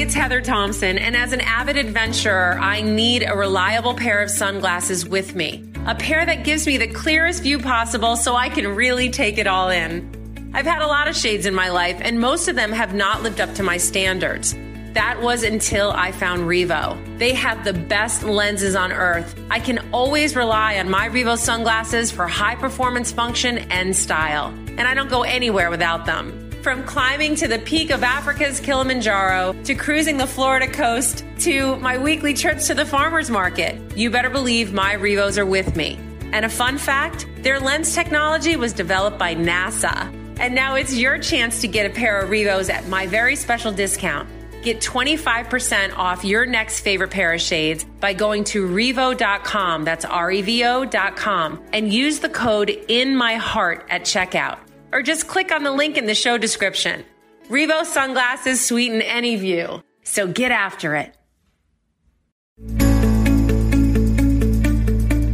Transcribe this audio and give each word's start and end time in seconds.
It's 0.00 0.14
Heather 0.14 0.40
Thompson, 0.40 0.96
and 0.96 1.14
as 1.14 1.34
an 1.34 1.42
avid 1.42 1.76
adventurer, 1.76 2.58
I 2.58 2.80
need 2.80 3.22
a 3.22 3.36
reliable 3.36 3.92
pair 3.92 4.22
of 4.22 4.30
sunglasses 4.30 5.06
with 5.06 5.34
me. 5.34 5.62
A 5.84 5.94
pair 5.94 6.24
that 6.24 6.42
gives 6.42 6.66
me 6.66 6.78
the 6.78 6.88
clearest 6.88 7.42
view 7.42 7.58
possible 7.58 8.16
so 8.16 8.34
I 8.34 8.48
can 8.48 8.66
really 8.74 9.10
take 9.10 9.36
it 9.36 9.46
all 9.46 9.68
in. 9.68 10.50
I've 10.54 10.64
had 10.64 10.80
a 10.80 10.86
lot 10.86 11.06
of 11.06 11.14
shades 11.14 11.44
in 11.44 11.54
my 11.54 11.68
life, 11.68 11.98
and 12.00 12.18
most 12.18 12.48
of 12.48 12.56
them 12.56 12.72
have 12.72 12.94
not 12.94 13.22
lived 13.22 13.42
up 13.42 13.54
to 13.56 13.62
my 13.62 13.76
standards. 13.76 14.56
That 14.94 15.20
was 15.20 15.42
until 15.42 15.90
I 15.90 16.12
found 16.12 16.44
Revo. 16.44 17.18
They 17.18 17.34
have 17.34 17.62
the 17.62 17.74
best 17.74 18.22
lenses 18.22 18.74
on 18.74 18.92
earth. 18.92 19.38
I 19.50 19.60
can 19.60 19.86
always 19.92 20.34
rely 20.34 20.78
on 20.78 20.88
my 20.88 21.10
Revo 21.10 21.36
sunglasses 21.36 22.10
for 22.10 22.26
high 22.26 22.54
performance 22.54 23.12
function 23.12 23.58
and 23.70 23.94
style, 23.94 24.46
and 24.46 24.80
I 24.80 24.94
don't 24.94 25.10
go 25.10 25.24
anywhere 25.24 25.68
without 25.68 26.06
them. 26.06 26.49
From 26.62 26.84
climbing 26.84 27.36
to 27.36 27.48
the 27.48 27.58
peak 27.58 27.90
of 27.90 28.02
Africa's 28.02 28.60
Kilimanjaro, 28.60 29.54
to 29.64 29.74
cruising 29.74 30.18
the 30.18 30.26
Florida 30.26 30.66
coast, 30.70 31.24
to 31.38 31.76
my 31.76 31.96
weekly 31.96 32.34
trips 32.34 32.66
to 32.66 32.74
the 32.74 32.84
farmer's 32.84 33.30
market, 33.30 33.80
you 33.96 34.10
better 34.10 34.28
believe 34.28 34.70
my 34.70 34.92
Revos 34.92 35.38
are 35.38 35.46
with 35.46 35.74
me. 35.74 35.98
And 36.32 36.44
a 36.44 36.50
fun 36.50 36.76
fact 36.76 37.26
their 37.38 37.58
lens 37.58 37.94
technology 37.94 38.56
was 38.56 38.74
developed 38.74 39.18
by 39.18 39.34
NASA. 39.34 40.12
And 40.38 40.54
now 40.54 40.74
it's 40.74 40.94
your 40.94 41.18
chance 41.18 41.62
to 41.62 41.68
get 41.68 41.90
a 41.90 41.94
pair 41.94 42.20
of 42.20 42.28
Revos 42.28 42.68
at 42.68 42.86
my 42.88 43.06
very 43.06 43.36
special 43.36 43.72
discount. 43.72 44.28
Get 44.62 44.82
25% 44.82 45.96
off 45.96 46.26
your 46.26 46.44
next 46.44 46.80
favorite 46.80 47.10
pair 47.10 47.32
of 47.32 47.40
shades 47.40 47.84
by 48.00 48.12
going 48.12 48.44
to 48.44 48.68
revo.com, 48.68 49.84
that's 49.84 50.04
R 50.04 50.30
E 50.30 50.42
V 50.42 50.64
O.com, 50.64 51.64
and 51.72 51.90
use 51.90 52.20
the 52.20 52.28
code 52.28 52.68
IN 52.68 53.16
MY 53.16 53.38
HEART 53.38 53.86
at 53.88 54.02
checkout 54.02 54.58
or 54.92 55.02
just 55.02 55.28
click 55.28 55.52
on 55.52 55.62
the 55.62 55.72
link 55.72 55.96
in 55.96 56.06
the 56.06 56.14
show 56.14 56.38
description. 56.38 57.04
Revo 57.48 57.84
sunglasses 57.84 58.64
sweeten 58.64 59.02
any 59.02 59.36
view, 59.36 59.82
so 60.04 60.26
get 60.26 60.52
after 60.52 60.94
it. 60.96 61.16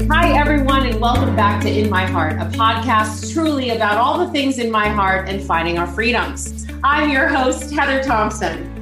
Hi, 0.09 0.39
everyone, 0.39 0.87
and 0.87 1.01
welcome 1.01 1.37
back 1.37 1.63
to 1.63 1.69
In 1.69 1.91
My 1.91 2.07
Heart, 2.07 2.35
a 2.35 2.47
podcast 2.57 3.33
truly 3.33 3.71
about 3.71 3.99
all 3.99 4.19
the 4.25 4.33
things 4.33 4.59
in 4.59 4.71
my 4.71 4.89
heart 4.89 5.29
and 5.29 5.43
finding 5.43 5.79
our 5.79 5.87
freedoms. 5.87 6.67
I'm 6.83 7.11
your 7.11 7.29
host, 7.29 7.73
Heather 7.73 8.03
Thompson. 8.03 8.73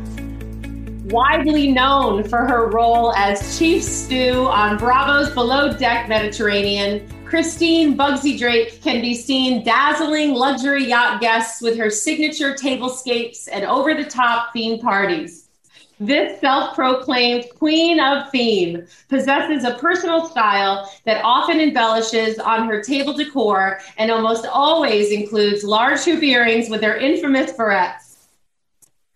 Widely 1.08 1.70
known 1.72 2.24
for 2.24 2.46
her 2.46 2.68
role 2.68 3.12
as 3.14 3.58
Chief 3.58 3.82
Stew 3.82 4.46
on 4.46 4.78
Bravo's 4.78 5.30
Below 5.34 5.76
Deck 5.76 6.08
Mediterranean, 6.08 7.06
Christine 7.26 7.96
Bugsy 7.96 8.38
Drake 8.38 8.82
can 8.82 9.00
be 9.00 9.14
seen 9.14 9.64
dazzling 9.64 10.34
luxury 10.34 10.86
yacht 10.86 11.20
guests 11.20 11.60
with 11.60 11.76
her 11.78 11.90
signature 11.90 12.54
tablescapes 12.54 13.48
and 13.50 13.64
over 13.64 13.94
the 13.94 14.04
top 14.04 14.52
theme 14.52 14.78
parties. 14.78 15.48
This 15.98 16.38
self 16.40 16.74
proclaimed 16.74 17.46
queen 17.56 17.98
of 17.98 18.30
theme 18.30 18.86
possesses 19.08 19.64
a 19.64 19.74
personal 19.78 20.28
style 20.28 20.90
that 21.06 21.24
often 21.24 21.60
embellishes 21.60 22.38
on 22.38 22.68
her 22.68 22.82
table 22.82 23.14
decor 23.14 23.80
and 23.96 24.10
almost 24.10 24.46
always 24.46 25.10
includes 25.10 25.64
large 25.64 26.00
hoop 26.00 26.22
earrings 26.22 26.68
with 26.68 26.82
her 26.82 26.96
infamous 26.96 27.52
barrettes. 27.52 28.26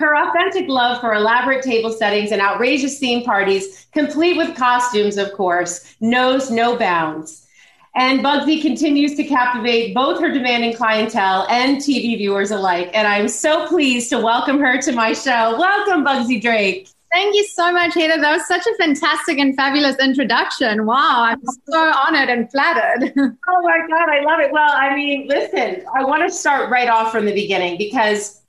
Her 0.00 0.16
authentic 0.16 0.68
love 0.68 1.00
for 1.00 1.14
elaborate 1.14 1.62
table 1.62 1.92
settings 1.92 2.30
and 2.30 2.40
outrageous 2.40 2.98
theme 2.98 3.24
parties, 3.24 3.86
complete 3.92 4.36
with 4.36 4.56
costumes, 4.56 5.18
of 5.18 5.32
course, 5.32 5.96
knows 6.00 6.50
no 6.50 6.76
bounds. 6.76 7.47
And 7.98 8.20
Bugsy 8.20 8.62
continues 8.62 9.16
to 9.16 9.24
captivate 9.24 9.92
both 9.92 10.20
her 10.20 10.30
demanding 10.30 10.72
clientele 10.72 11.48
and 11.50 11.78
TV 11.78 12.16
viewers 12.16 12.52
alike. 12.52 12.90
And 12.94 13.08
I'm 13.08 13.26
so 13.26 13.66
pleased 13.66 14.08
to 14.10 14.20
welcome 14.20 14.60
her 14.60 14.80
to 14.82 14.92
my 14.92 15.12
show. 15.12 15.58
Welcome, 15.58 16.04
Bugsy 16.04 16.40
Drake. 16.40 16.88
Thank 17.12 17.34
you 17.34 17.44
so 17.48 17.72
much, 17.72 17.94
Heather. 17.94 18.20
That 18.20 18.36
was 18.36 18.46
such 18.46 18.64
a 18.68 18.76
fantastic 18.76 19.40
and 19.40 19.56
fabulous 19.56 19.96
introduction. 19.96 20.86
Wow, 20.86 21.24
I'm 21.24 21.42
so 21.68 21.76
honored 21.76 22.28
and 22.28 22.48
flattered. 22.52 23.12
oh 23.18 23.62
my 23.62 23.78
God, 23.88 24.08
I 24.08 24.22
love 24.22 24.38
it. 24.38 24.52
Well, 24.52 24.70
I 24.70 24.94
mean, 24.94 25.26
listen, 25.26 25.84
I 25.92 26.04
want 26.04 26.22
to 26.22 26.32
start 26.32 26.70
right 26.70 26.88
off 26.88 27.10
from 27.10 27.24
the 27.24 27.34
beginning 27.34 27.78
because 27.78 28.42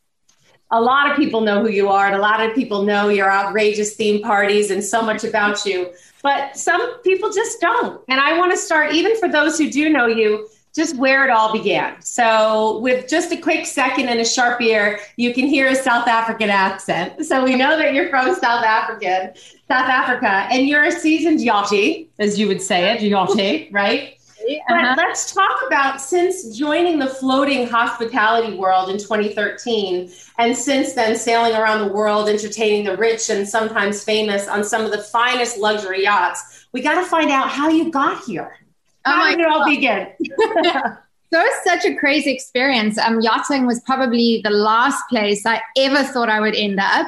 a 0.70 0.80
lot 0.80 1.10
of 1.10 1.18
people 1.18 1.42
know 1.42 1.64
who 1.64 1.72
you 1.72 1.90
are, 1.90 2.06
and 2.06 2.16
a 2.16 2.20
lot 2.20 2.40
of 2.40 2.54
people 2.54 2.84
know 2.84 3.10
your 3.10 3.32
outrageous 3.32 3.96
theme 3.96 4.22
parties 4.22 4.70
and 4.70 4.84
so 4.84 5.02
much 5.02 5.24
about 5.24 5.66
you 5.66 5.92
but 6.22 6.58
some 6.58 7.00
people 7.02 7.32
just 7.32 7.62
don't. 7.62 8.02
And 8.08 8.20
I 8.20 8.38
want 8.38 8.52
to 8.52 8.58
start, 8.58 8.94
even 8.94 9.18
for 9.18 9.30
those 9.30 9.58
who 9.58 9.70
do 9.70 9.90
know 9.90 10.08
you, 10.08 10.48
just 10.76 10.96
where 10.98 11.26
it 11.26 11.32
all 11.32 11.52
began. 11.52 12.00
So, 12.02 12.80
with 12.80 13.10
just 13.10 13.32
a 13.32 13.38
quick 13.38 13.66
second 13.66 14.08
and 14.08 14.20
a 14.20 14.26
sharp 14.26 14.62
ear, 14.62 15.00
you 15.18 15.34
can 15.34 15.48
hear 15.48 15.68
a 15.68 15.76
South 15.76 16.08
African 16.08 16.50
accent. 16.50 17.26
So, 17.26 17.44
we 17.44 17.56
know 17.56 17.78
that 17.78 17.94
you're 17.94 18.10
from 18.10 18.36
South 18.36 18.64
African, 18.64 19.34
South 19.68 19.90
Africa, 19.90 20.48
and 20.52 20.68
you're 20.68 20.84
a 20.84 20.92
seasoned 20.92 21.40
yachty, 21.40 22.08
as 22.20 22.40
you 22.40 22.48
would 22.48 22.62
say 22.62 22.94
it, 22.94 23.02
yachty, 23.02 23.74
right? 23.74 24.19
Uh-huh. 24.42 24.96
But 24.96 24.98
let's 24.98 25.34
talk 25.34 25.60
about 25.68 26.02
since 26.02 26.58
joining 26.58 27.00
the 27.00 27.08
floating 27.08 27.68
hospitality 27.68 28.56
world 28.56 28.90
in 28.90 28.98
2013, 28.98 30.12
and 30.38 30.56
since 30.56 30.94
then 30.94 31.16
sailing 31.16 31.54
around 31.54 31.88
the 31.88 31.94
world, 31.94 32.30
entertaining 32.30 32.86
the 32.86 32.98
rich 32.98 33.30
and 33.30 33.48
sometimes 33.48 34.04
famous 34.04 34.48
on 34.48 34.64
some 34.64 34.86
of 34.86 34.92
the 34.92 35.00
finest 35.00 35.58
luxury 35.58 36.04
yachts. 36.04 36.68
We 36.72 36.82
got 36.82 37.02
to 37.02 37.06
find 37.06 37.30
out 37.30 37.50
how 37.50 37.70
you 37.70 37.92
got 37.92 38.24
here. 38.24 38.58
Oh 39.06 39.12
how 39.12 39.32
did 39.32 39.40
it 39.40 39.48
all 39.48 39.66
begin? 39.66 40.08
So 41.32 41.40
it's 41.40 41.64
such 41.64 41.86
a 41.86 41.96
crazy 41.96 42.32
experience. 42.32 42.98
Um, 42.98 43.22
yachting 43.22 43.68
was 43.68 43.80
probably 43.82 44.42
the 44.44 44.50
last 44.50 45.00
place 45.10 45.46
I 45.46 45.62
ever 45.78 46.04
thought 46.04 46.28
I 46.28 46.40
would 46.40 46.56
end 46.56 46.80
up. 46.80 47.06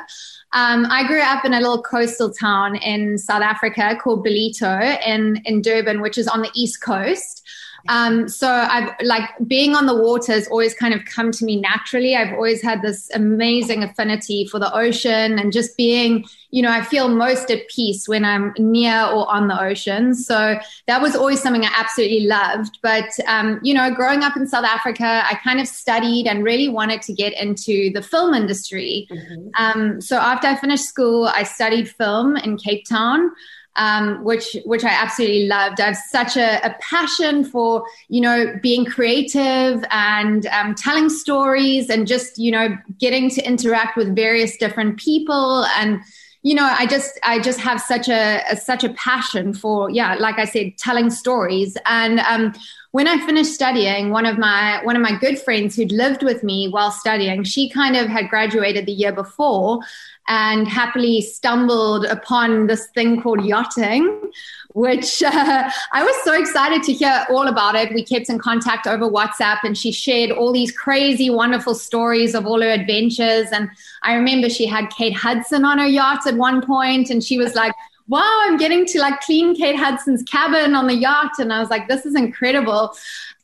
Um, 0.53 0.85
I 0.89 1.07
grew 1.07 1.21
up 1.21 1.45
in 1.45 1.53
a 1.53 1.59
little 1.59 1.81
coastal 1.81 2.31
town 2.31 2.75
in 2.75 3.17
South 3.17 3.41
Africa 3.41 3.97
called 4.01 4.25
Ballito 4.25 4.99
in, 5.05 5.41
in 5.45 5.61
Durban, 5.61 6.01
which 6.01 6.17
is 6.17 6.27
on 6.27 6.41
the 6.41 6.51
east 6.53 6.81
coast. 6.81 7.41
Um, 7.89 8.27
so 8.29 8.49
I've 8.49 8.93
like 9.03 9.29
being 9.47 9.75
on 9.75 9.85
the 9.85 9.95
water 9.95 10.33
has 10.33 10.47
always 10.47 10.73
kind 10.73 10.93
of 10.93 11.05
come 11.05 11.31
to 11.31 11.45
me 11.45 11.55
naturally. 11.59 12.15
I've 12.15 12.33
always 12.33 12.61
had 12.61 12.81
this 12.81 13.09
amazing 13.13 13.83
affinity 13.83 14.47
for 14.47 14.59
the 14.59 14.73
ocean 14.73 15.39
and 15.39 15.51
just 15.51 15.75
being, 15.77 16.25
you 16.51 16.61
know, 16.61 16.71
I 16.71 16.83
feel 16.83 17.09
most 17.09 17.49
at 17.49 17.67
peace 17.69 18.07
when 18.07 18.23
I'm 18.23 18.53
near 18.57 19.05
or 19.05 19.29
on 19.29 19.47
the 19.47 19.61
ocean. 19.61 20.13
So 20.15 20.59
that 20.87 21.01
was 21.01 21.15
always 21.15 21.41
something 21.41 21.63
I 21.63 21.71
absolutely 21.75 22.27
loved. 22.27 22.79
But, 22.81 23.09
um, 23.27 23.59
you 23.63 23.73
know, 23.73 23.93
growing 23.93 24.23
up 24.23 24.35
in 24.37 24.47
South 24.47 24.65
Africa, 24.65 25.23
I 25.25 25.35
kind 25.43 25.59
of 25.59 25.67
studied 25.67 26.27
and 26.27 26.43
really 26.43 26.69
wanted 26.69 27.01
to 27.03 27.13
get 27.13 27.33
into 27.33 27.91
the 27.93 28.01
film 28.01 28.33
industry. 28.33 29.07
Mm-hmm. 29.11 29.47
Um, 29.57 30.01
so 30.01 30.17
after 30.17 30.47
I 30.47 30.55
finished 30.55 30.85
school, 30.85 31.27
I 31.33 31.43
studied 31.43 31.89
film 31.89 32.37
in 32.37 32.57
Cape 32.57 32.85
Town 32.87 33.31
um, 33.75 34.23
which 34.23 34.57
which 34.65 34.83
I 34.83 34.89
absolutely 34.89 35.47
loved. 35.47 35.79
I 35.79 35.87
have 35.87 35.97
such 35.97 36.35
a, 36.35 36.65
a, 36.65 36.75
passion 36.81 37.45
for 37.45 37.85
you 38.09 38.21
know 38.21 38.53
being 38.61 38.85
creative 38.85 39.83
and 39.91 40.45
um, 40.47 40.75
telling 40.75 41.09
stories 41.09 41.89
and 41.89 42.05
just 42.07 42.37
you 42.37 42.51
know 42.51 42.77
getting 42.99 43.29
to 43.31 43.41
interact 43.41 43.95
with 43.95 44.15
various 44.15 44.57
different 44.57 44.99
people 44.99 45.65
and 45.77 46.01
you 46.43 46.53
know 46.53 46.65
I 46.65 46.85
just 46.85 47.19
I 47.23 47.39
just 47.39 47.59
have 47.61 47.79
such 47.79 48.09
a, 48.09 48.41
a 48.49 48.57
such 48.57 48.83
a 48.83 48.89
passion 48.89 49.53
for 49.53 49.89
yeah 49.89 50.15
like 50.15 50.37
I 50.37 50.45
said 50.45 50.77
telling 50.77 51.09
stories 51.09 51.77
and 51.85 52.19
um, 52.19 52.53
when 52.91 53.07
I 53.07 53.25
finished 53.25 53.53
studying, 53.53 54.09
one 54.09 54.25
of 54.25 54.37
my 54.37 54.83
one 54.83 54.97
of 54.97 55.01
my 55.01 55.17
good 55.17 55.39
friends 55.39 55.75
who'd 55.75 55.93
lived 55.93 56.23
with 56.23 56.43
me 56.43 56.67
while 56.67 56.91
studying, 56.91 57.43
she 57.43 57.69
kind 57.69 57.95
of 57.95 58.07
had 58.07 58.29
graduated 58.29 58.85
the 58.85 58.91
year 58.91 59.13
before 59.13 59.79
and 60.27 60.67
happily 60.67 61.21
stumbled 61.21 62.05
upon 62.05 62.67
this 62.67 62.87
thing 62.87 63.21
called 63.21 63.43
yachting, 63.43 64.31
which 64.73 65.21
uh, 65.25 65.69
I 65.91 66.03
was 66.03 66.15
so 66.23 66.33
excited 66.33 66.83
to 66.83 66.93
hear 66.93 67.25
all 67.29 67.47
about 67.47 67.75
it. 67.75 67.93
We 67.93 68.03
kept 68.03 68.29
in 68.29 68.39
contact 68.39 68.87
over 68.87 69.09
WhatsApp 69.09 69.59
and 69.63 69.77
she 69.77 69.91
shared 69.91 70.31
all 70.31 70.51
these 70.51 70.71
crazy, 70.71 71.29
wonderful 71.29 71.75
stories 71.75 72.35
of 72.35 72.45
all 72.45 72.61
her 72.61 72.69
adventures. 72.69 73.47
And 73.51 73.69
I 74.03 74.13
remember 74.13 74.49
she 74.49 74.65
had 74.65 74.89
Kate 74.89 75.15
Hudson 75.15 75.65
on 75.65 75.79
her 75.79 75.87
yacht 75.87 76.25
at 76.27 76.35
one 76.35 76.65
point, 76.65 77.09
and 77.09 77.23
she 77.23 77.37
was 77.37 77.55
like, 77.55 77.73
wow, 78.07 78.41
I'm 78.43 78.57
getting 78.57 78.85
to 78.87 78.99
like 78.99 79.21
clean 79.21 79.55
Kate 79.55 79.77
Hudson's 79.77 80.23
cabin 80.23 80.75
on 80.75 80.87
the 80.87 80.95
yacht. 80.95 81.31
And 81.39 81.53
I 81.53 81.59
was 81.59 81.69
like, 81.69 81.87
this 81.87 82.05
is 82.05 82.13
incredible. 82.13 82.93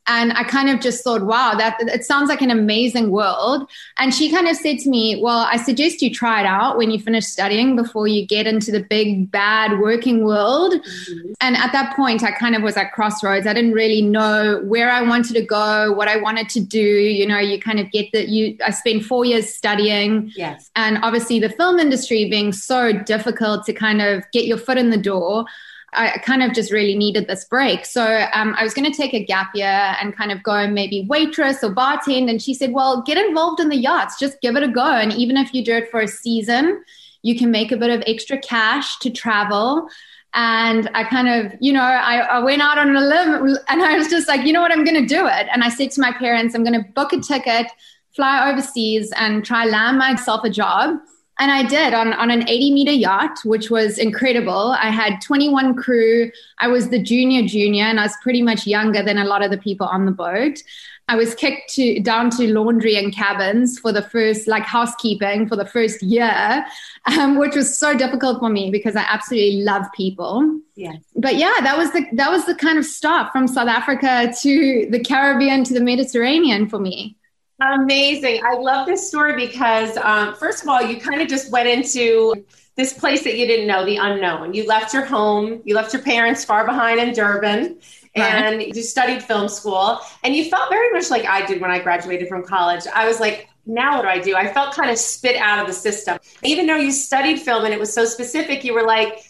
And 0.08 0.32
I 0.34 0.44
kind 0.44 0.70
of 0.70 0.80
just 0.80 1.04
thought, 1.04 1.24
wow, 1.24 1.54
that 1.56 1.78
it 1.82 2.06
sounds 2.06 2.30
like 2.30 2.42
an 2.42 2.50
amazing 2.50 3.12
world. 3.12 3.70
And 3.98 4.14
she 4.14 4.32
kind 4.32 4.48
of 4.48 4.56
said 4.56 4.80
to 4.80 4.90
me, 4.90 5.20
well, 5.22 5.40
I 5.40 5.58
suggest 5.58 6.02
you 6.02 6.14
try 6.14 6.40
it 6.40 6.46
out 6.46 6.78
when 6.78 6.92
you 6.92 7.00
finish 7.00 7.26
studying 7.26 7.76
before 7.76 8.08
you 8.08 8.26
get 8.26 8.48
into 8.48 8.72
the 8.72 8.82
big, 8.82 9.30
bad 9.30 9.80
working 9.80 10.24
world. 10.24 10.74
Mm-hmm. 10.74 11.34
And 11.42 11.58
at 11.58 11.72
that 11.74 11.96
point, 11.96 12.24
I 12.24 12.32
kind 12.32 12.56
of 12.56 12.62
was 12.62 12.78
at 12.78 12.94
crossroads. 12.94 13.46
I 13.46 13.54
didn't 13.54 13.74
really 13.74 14.02
know 14.02 14.62
where 14.64 14.90
I 14.90 15.02
wanted 15.02 15.34
to 15.34 15.42
go, 15.42 15.92
what 15.92 16.08
I 16.08 16.18
wanted 16.18 16.50
to 16.50 16.62
do. 16.62 16.80
You 16.80 17.28
know, 17.28 17.40
you 17.40 17.60
kind 17.60 17.80
of 17.80 17.92
get 17.92 18.12
that 18.14 18.30
you, 18.30 18.58
I 18.66 18.72
spent 18.72 19.04
four 19.04 19.26
years 19.26 19.54
studying. 19.54 20.32
Yes. 20.36 20.72
And 20.76 21.00
obviously, 21.04 21.40
the 21.40 21.50
film 21.50 21.80
industry 21.80 22.30
being 22.30 22.54
so 22.54 22.94
difficult 22.94 23.66
to 23.66 23.74
kind 23.74 24.02
of 24.02 24.24
get 24.32 24.46
your 24.46 24.58
foot 24.58 24.78
in 24.78 24.90
the 24.90 24.98
door. 24.98 25.46
I 25.94 26.18
kind 26.20 26.44
of 26.44 26.54
just 26.54 26.72
really 26.72 26.96
needed 26.96 27.28
this 27.28 27.46
break. 27.46 27.86
So 27.86 28.28
um, 28.34 28.56
I 28.58 28.64
was 28.64 28.74
going 28.74 28.92
to 28.92 28.96
take 28.96 29.14
a 29.14 29.24
gap 29.24 29.52
year 29.56 29.96
and 30.02 30.16
kind 30.16 30.32
of 30.32 30.44
go 30.44 30.68
maybe 30.68 31.06
waitress 31.08 31.64
or 31.64 31.74
bartend. 31.74 32.30
And 32.30 32.42
she 32.42 32.54
said, 32.54 32.74
well, 32.74 33.02
get 33.02 33.18
involved 33.18 33.62
in 33.62 33.70
the 33.70 33.78
yachts, 33.78 34.20
just 34.20 34.42
give 34.42 34.56
it 34.56 34.64
a 34.64 34.68
go. 34.68 34.86
And 34.86 35.14
even 35.14 35.38
if 35.38 35.54
you 35.54 35.64
do 35.64 35.76
it 35.76 35.90
for 35.90 36.02
a 36.02 36.08
season, 36.08 36.84
you 37.22 37.38
can 37.38 37.52
make 37.52 37.72
a 37.72 37.78
bit 37.78 37.90
of 37.90 38.04
extra 38.06 38.38
cash 38.38 39.00
to 39.00 39.10
travel. 39.10 39.88
And 40.34 40.90
I 40.94 41.06
kind 41.06 41.30
of, 41.30 41.54
you 41.62 41.72
know, 41.72 41.82
I, 41.82 42.18
I 42.18 42.40
went 42.40 42.62
out 42.62 42.78
on 42.78 42.96
a 42.96 43.00
limb 43.00 43.58
and 43.70 43.82
I 43.82 43.98
was 43.98 44.10
just 44.10 44.28
like, 44.28 44.46
you 44.46 44.52
know 44.52 44.62
what, 44.62 44.72
I'm 44.72 44.84
going 44.84 45.02
to 45.02 45.08
do 45.08 45.26
it. 45.26 45.48
And 45.52 45.64
I 45.64 45.70
said 45.70 45.92
to 45.92 46.02
my 46.02 46.12
parents, 46.12 46.54
I'm 46.54 46.66
going 46.66 46.80
to 46.80 46.88
book 46.92 47.14
a 47.14 47.20
ticket, 47.22 47.68
fly 48.14 48.52
overseas, 48.52 49.12
and 49.16 49.44
try 49.46 49.66
land 49.66 49.98
myself 49.98 50.44
a 50.44 50.50
job 50.50 51.00
and 51.40 51.52
I 51.52 51.64
did 51.64 51.94
on, 51.94 52.14
on 52.14 52.32
an 52.32 52.48
80 52.48 52.72
meter 52.72 52.92
yacht, 52.92 53.40
which 53.44 53.70
was 53.70 53.98
incredible. 53.98 54.76
I 54.80 54.90
had 54.90 55.22
21 55.22 55.76
crew. 55.76 56.32
I 56.60 56.68
was 56.68 56.90
the 56.90 57.02
junior 57.02 57.48
junior, 57.48 57.86
and 57.86 58.00
I 58.00 58.04
was 58.04 58.16
pretty 58.24 58.42
much 58.42 58.66
younger 58.66 59.04
than 59.04 59.18
a 59.18 59.26
lot 59.26 59.44
of 59.44 59.52
the 59.52 59.58
people 59.58 59.88
on 59.88 60.06
the 60.06 60.12
boat. 60.12 60.64
I 61.10 61.16
was 61.16 61.34
kicked 61.36 61.74
to 61.76 62.02
down 62.02 62.32
to 62.32 62.52
laundry 62.54 62.98
and 62.98 63.16
cabins 63.16 63.80
for 63.80 63.94
the 63.94 64.02
first, 64.02 64.46
like 64.46 64.64
housekeeping 64.64 65.48
for 65.48 65.56
the 65.56 65.66
first 65.66 66.04
year, 66.04 66.66
um, 67.06 67.38
which 67.38 67.56
was 67.56 67.78
so 67.78 67.98
difficult 67.98 68.40
for 68.40 68.50
me 68.50 68.72
because 68.72 68.96
I 68.96 69.06
absolutely 69.08 69.62
love 69.62 69.86
people. 69.96 70.60
Yeah. 70.76 70.94
But 71.16 71.38
yeah, 71.38 71.54
that 71.62 71.78
was 71.78 71.92
the 71.92 72.06
that 72.14 72.30
was 72.30 72.46
the 72.46 72.56
kind 72.56 72.78
of 72.78 72.86
start 72.86 73.32
from 73.32 73.48
South 73.48 73.70
Africa 73.70 74.34
to 74.42 74.88
the 74.90 75.00
Caribbean 75.00 75.64
to 75.66 75.74
the 75.74 75.82
Mediterranean 75.82 76.68
for 76.68 76.80
me. 76.80 77.16
Amazing. 77.60 78.42
I 78.46 78.54
love 78.54 78.86
this 78.86 79.08
story 79.08 79.36
because, 79.36 79.98
um, 79.98 80.36
first 80.36 80.62
of 80.62 80.70
all, 80.70 80.82
you 80.82 81.00
kind 81.00 81.22
of 81.22 81.28
just 81.28 81.52
went 81.52 81.68
into 81.68 82.46
this 82.76 82.94
place 82.94 83.24
that 83.24 83.36
you 83.36 83.48
didn't 83.48 83.66
know, 83.66 83.84
the 83.84 83.98
unknown. 83.98 84.54
You 84.54 84.68
left 84.68 84.94
your 84.94 85.04
home, 85.06 85.62
you 85.66 85.74
left 85.74 85.92
your 85.92 86.04
parents 86.04 86.46
far 86.46 86.66
behind 86.66 87.00
in 87.00 87.14
Durban, 87.14 87.80
and 88.14 88.62
you 88.62 88.84
studied 88.84 89.24
film 89.24 89.50
school. 89.50 90.00
And 90.24 90.36
you 90.36 90.50
felt 90.50 90.70
very 90.70 90.92
much 90.92 91.10
like 91.10 91.26
I 91.26 91.46
did 91.48 91.60
when 91.60 91.72
I 91.72 91.80
graduated 91.80 92.28
from 92.28 92.44
college. 92.44 92.84
I 92.94 93.08
was 93.08 93.20
like, 93.20 93.50
now 93.66 93.96
what 93.96 94.04
do 94.04 94.08
I 94.08 94.20
do? 94.20 94.36
I 94.36 94.54
felt 94.54 94.76
kind 94.76 94.92
of 94.92 94.98
spit 94.98 95.36
out 95.36 95.60
of 95.60 95.68
the 95.68 95.74
system. 95.74 96.20
Even 96.44 96.68
though 96.68 96.78
you 96.78 96.92
studied 96.92 97.40
film 97.40 97.66
and 97.66 97.74
it 97.74 97.80
was 97.80 97.92
so 97.92 98.06
specific, 98.06 98.64
you 98.64 98.74
were 98.76 98.86
like, 98.86 99.26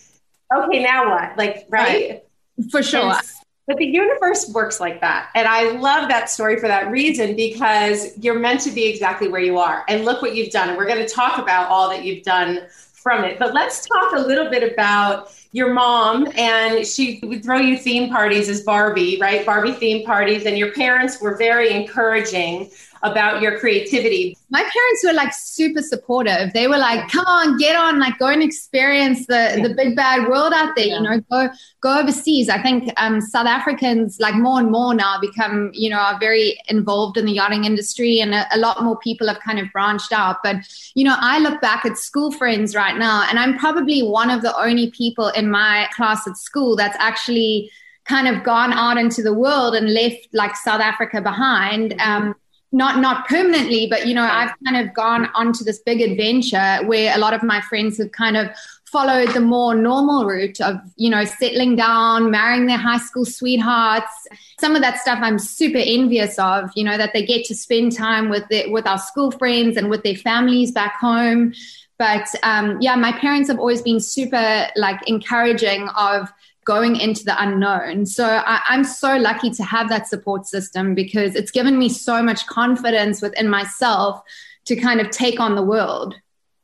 okay, 0.56 0.84
now 0.84 1.10
what? 1.10 1.38
Like, 1.38 1.66
right? 1.70 2.24
right. 2.58 2.72
For 2.72 2.84
sure. 2.84 3.14
And 3.14 3.22
but 3.68 3.76
the 3.78 3.86
universe 3.86 4.50
works 4.50 4.80
like 4.80 5.02
that. 5.02 5.30
And 5.36 5.46
I 5.46 5.72
love 5.72 6.08
that 6.08 6.30
story 6.30 6.58
for 6.58 6.70
that 6.70 6.90
reason 6.90 7.36
because 7.36 8.18
you're 8.18 8.40
meant 8.40 8.62
to 8.62 8.72
be 8.72 8.88
exactly 8.88 9.28
where 9.28 9.42
you 9.42 9.58
are. 9.60 9.84
And 9.90 10.06
look 10.06 10.22
what 10.22 10.34
you've 10.36 10.52
done. 10.52 10.70
And 10.70 10.78
we're 10.78 10.88
going 10.88 11.06
to 11.06 11.14
talk 11.14 11.38
about 11.38 11.70
all 11.70 11.90
that 11.90 12.06
you've 12.06 12.24
done 12.24 12.62
from 12.94 13.26
it. 13.26 13.38
But 13.38 13.54
let's 13.54 13.86
talk 13.86 14.14
a 14.14 14.20
little 14.20 14.50
bit 14.50 14.72
about 14.72 15.34
your 15.52 15.74
mom. 15.74 16.32
And 16.38 16.88
she 16.88 17.20
would 17.24 17.44
throw 17.44 17.58
you 17.58 17.78
theme 17.78 18.10
parties 18.10 18.48
as 18.48 18.62
Barbie, 18.62 19.18
right? 19.20 19.46
Barbie 19.46 19.74
theme 19.74 20.06
parties. 20.06 20.46
And 20.46 20.58
your 20.58 20.72
parents 20.72 21.22
were 21.22 21.36
very 21.36 21.72
encouraging 21.72 22.70
about 23.04 23.42
your 23.42 23.60
creativity. 23.60 24.38
My 24.50 24.62
parents 24.62 25.04
were 25.04 25.14
like 25.14 25.34
super 25.34 25.82
supportive. 25.82 26.54
They 26.54 26.68
were 26.68 26.78
like, 26.78 27.10
"Come 27.10 27.26
on, 27.26 27.58
get 27.58 27.76
on, 27.76 28.00
like 28.00 28.18
go 28.20 28.28
and 28.28 28.42
experience 28.42 29.28
the 29.28 29.60
the 29.62 29.74
big 29.76 29.96
bad 29.96 30.28
world 30.28 30.54
out 30.54 30.76
there. 30.76 30.88
Yeah. 30.88 30.98
You 30.98 31.04
know, 31.04 31.20
go 31.32 31.50
go 31.82 32.00
overseas." 32.00 32.50
I 32.50 32.62
think 32.62 32.92
um, 32.98 33.22
South 33.22 33.48
Africans 33.48 34.20
like 34.20 34.36
more 34.36 34.60
and 34.60 34.72
more 34.72 34.94
now 34.94 35.20
become 35.20 35.72
you 35.74 35.90
know 35.90 35.98
are 35.98 36.20
very 36.20 36.60
involved 36.70 37.18
in 37.18 37.26
the 37.26 37.34
yachting 37.34 37.66
industry, 37.66 38.20
and 38.20 38.34
a, 38.34 38.46
a 38.56 38.58
lot 38.58 38.84
more 38.84 38.98
people 39.00 39.28
have 39.28 39.40
kind 39.40 39.60
of 39.60 39.68
branched 39.72 40.14
out. 40.14 40.38
But 40.44 40.58
you 40.96 41.04
know, 41.04 41.16
I 41.18 41.40
look 41.40 41.62
back 41.62 41.86
at 41.86 41.98
school 41.98 42.32
friends 42.32 42.76
right 42.76 42.98
now, 42.98 43.26
and 43.30 43.40
I'm 43.40 43.58
probably 43.58 44.02
one 44.02 44.30
of 44.30 44.42
the 44.42 44.56
only 44.58 44.92
people 44.92 45.30
in 45.30 45.50
my 45.50 45.88
class 45.96 46.28
at 46.28 46.38
school 46.38 46.76
that's 46.76 46.98
actually 47.00 47.72
kind 48.08 48.28
of 48.28 48.44
gone 48.44 48.74
out 48.74 48.98
into 48.98 49.22
the 49.22 49.34
world 49.34 49.76
and 49.76 49.94
left 49.94 50.28
like 50.34 50.56
South 50.56 50.82
Africa 50.82 51.22
behind. 51.22 51.94
Um, 52.00 52.36
not 52.72 53.00
not 53.00 53.28
permanently, 53.28 53.88
but 53.88 54.08
you 54.08 54.14
know, 54.14 54.24
I've 54.24 54.52
kind 54.66 54.78
of 54.86 54.94
gone 54.94 55.30
onto 55.34 55.64
this 55.64 55.80
big 55.80 56.02
adventure 56.02 56.86
where 56.86 57.16
a 57.16 57.20
lot 57.20 57.34
of 57.34 57.44
my 57.44 57.62
friends 57.62 57.98
have 57.98 58.12
kind 58.12 58.36
of 58.36 58.50
followed 58.86 59.30
the 59.34 59.42
more 59.42 59.76
normal 59.76 60.26
route 60.26 60.62
of 60.62 60.78
you 60.96 61.10
know 61.10 61.26
settling 61.26 61.76
down 61.76 62.32
marrying 62.32 62.68
their 62.68 62.78
high 62.78 62.98
school 62.98 63.26
sweethearts. 63.26 64.12
Some 64.60 64.76
of 64.76 64.82
that 64.82 65.00
stuff 65.00 65.20
i'm 65.22 65.40
super 65.40 65.78
envious 65.78 66.38
of 66.40 66.70
you 66.76 66.84
know 66.84 66.98
that 66.98 67.14
they 67.14 67.26
get 67.26 67.46
to 67.46 67.56
spend 67.56 67.96
time 67.96 68.30
with 68.30 68.48
their, 68.50 68.70
with 68.72 68.88
our 68.88 68.98
school 68.98 69.32
friends 69.32 69.78
and 69.78 69.90
with 69.90 70.04
their 70.04 70.16
families 70.16 70.72
back 70.72 70.96
home. 71.00 71.54
But 71.98 72.28
um, 72.44 72.78
yeah 72.82 72.96
my 72.96 73.12
parents 73.12 73.50
have 73.50 73.60
always 73.60 73.82
been 73.82 74.00
super 74.00 74.68
like 74.76 75.00
encouraging 75.08 75.90
of 75.98 76.32
going 76.68 76.98
into 76.98 77.24
the 77.24 77.42
unknown. 77.42 78.06
So 78.06 78.26
I, 78.26 78.62
am 78.68 78.84
so 78.84 79.16
lucky 79.16 79.50
to 79.52 79.64
have 79.64 79.88
that 79.88 80.06
support 80.06 80.46
system 80.46 80.94
because 80.94 81.34
it's 81.34 81.50
given 81.50 81.80
me 81.80 81.88
so 81.88 82.22
much 82.22 82.46
confidence 82.46 83.22
within 83.22 83.48
myself 83.50 84.22
to 84.66 84.76
kind 84.76 85.00
of 85.00 85.10
take 85.10 85.40
on 85.40 85.56
the 85.56 85.64
world. 85.64 86.14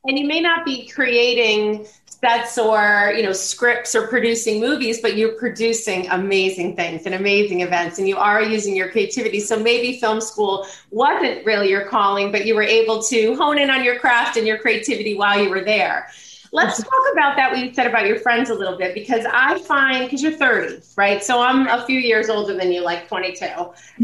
And 0.06 0.20
you 0.20 0.28
may 0.28 0.42
not 0.42 0.66
be 0.66 0.88
creating 0.90 1.88
sets 2.06 2.58
or 2.58 3.14
you 3.16 3.24
know 3.24 3.34
scripts 3.34 3.96
or 3.96 4.08
producing 4.08 4.62
movies 4.62 5.02
but 5.02 5.18
you're 5.18 5.34
producing 5.34 6.10
amazing 6.12 6.74
things 6.74 7.06
and 7.06 7.16
amazing 7.16 7.60
events 7.60 8.00
and 8.00 8.08
you 8.08 8.16
are 8.16 8.42
using 8.42 8.74
your 8.74 8.90
creativity 8.90 9.42
so 9.42 9.60
maybe 9.60 10.00
film 10.00 10.22
school 10.22 10.66
wasn't 10.90 11.46
really 11.46 11.70
your 11.70 11.86
calling 11.86 12.32
but 12.32 12.46
you 12.46 12.56
were 12.56 12.64
able 12.64 13.02
to 13.02 13.36
hone 13.36 13.58
in 13.58 13.70
on 13.70 13.84
your 13.84 14.00
craft 14.00 14.38
and 14.38 14.48
your 14.48 14.58
creativity 14.58 15.16
while 15.16 15.38
you 15.38 15.50
were 15.50 15.66
there 15.66 16.08
Let's 16.54 16.78
talk 16.78 17.04
about 17.14 17.36
that, 17.36 17.52
what 17.52 17.60
you 17.60 17.74
said 17.74 17.88
about 17.88 18.06
your 18.06 18.20
friends 18.20 18.52
a 18.52 18.54
little 18.54 18.78
bit, 18.78 18.94
because 18.94 19.26
I 19.26 19.58
find, 19.60 20.06
because 20.06 20.22
you're 20.22 20.34
30, 20.34 20.84
right? 20.96 21.24
So 21.24 21.42
I'm 21.42 21.68
a 21.68 21.84
few 21.86 22.00
years 22.00 22.30
older 22.30 22.54
than 22.54 22.72
you, 22.72 22.82
like 22.82 23.08
22. 23.08 23.46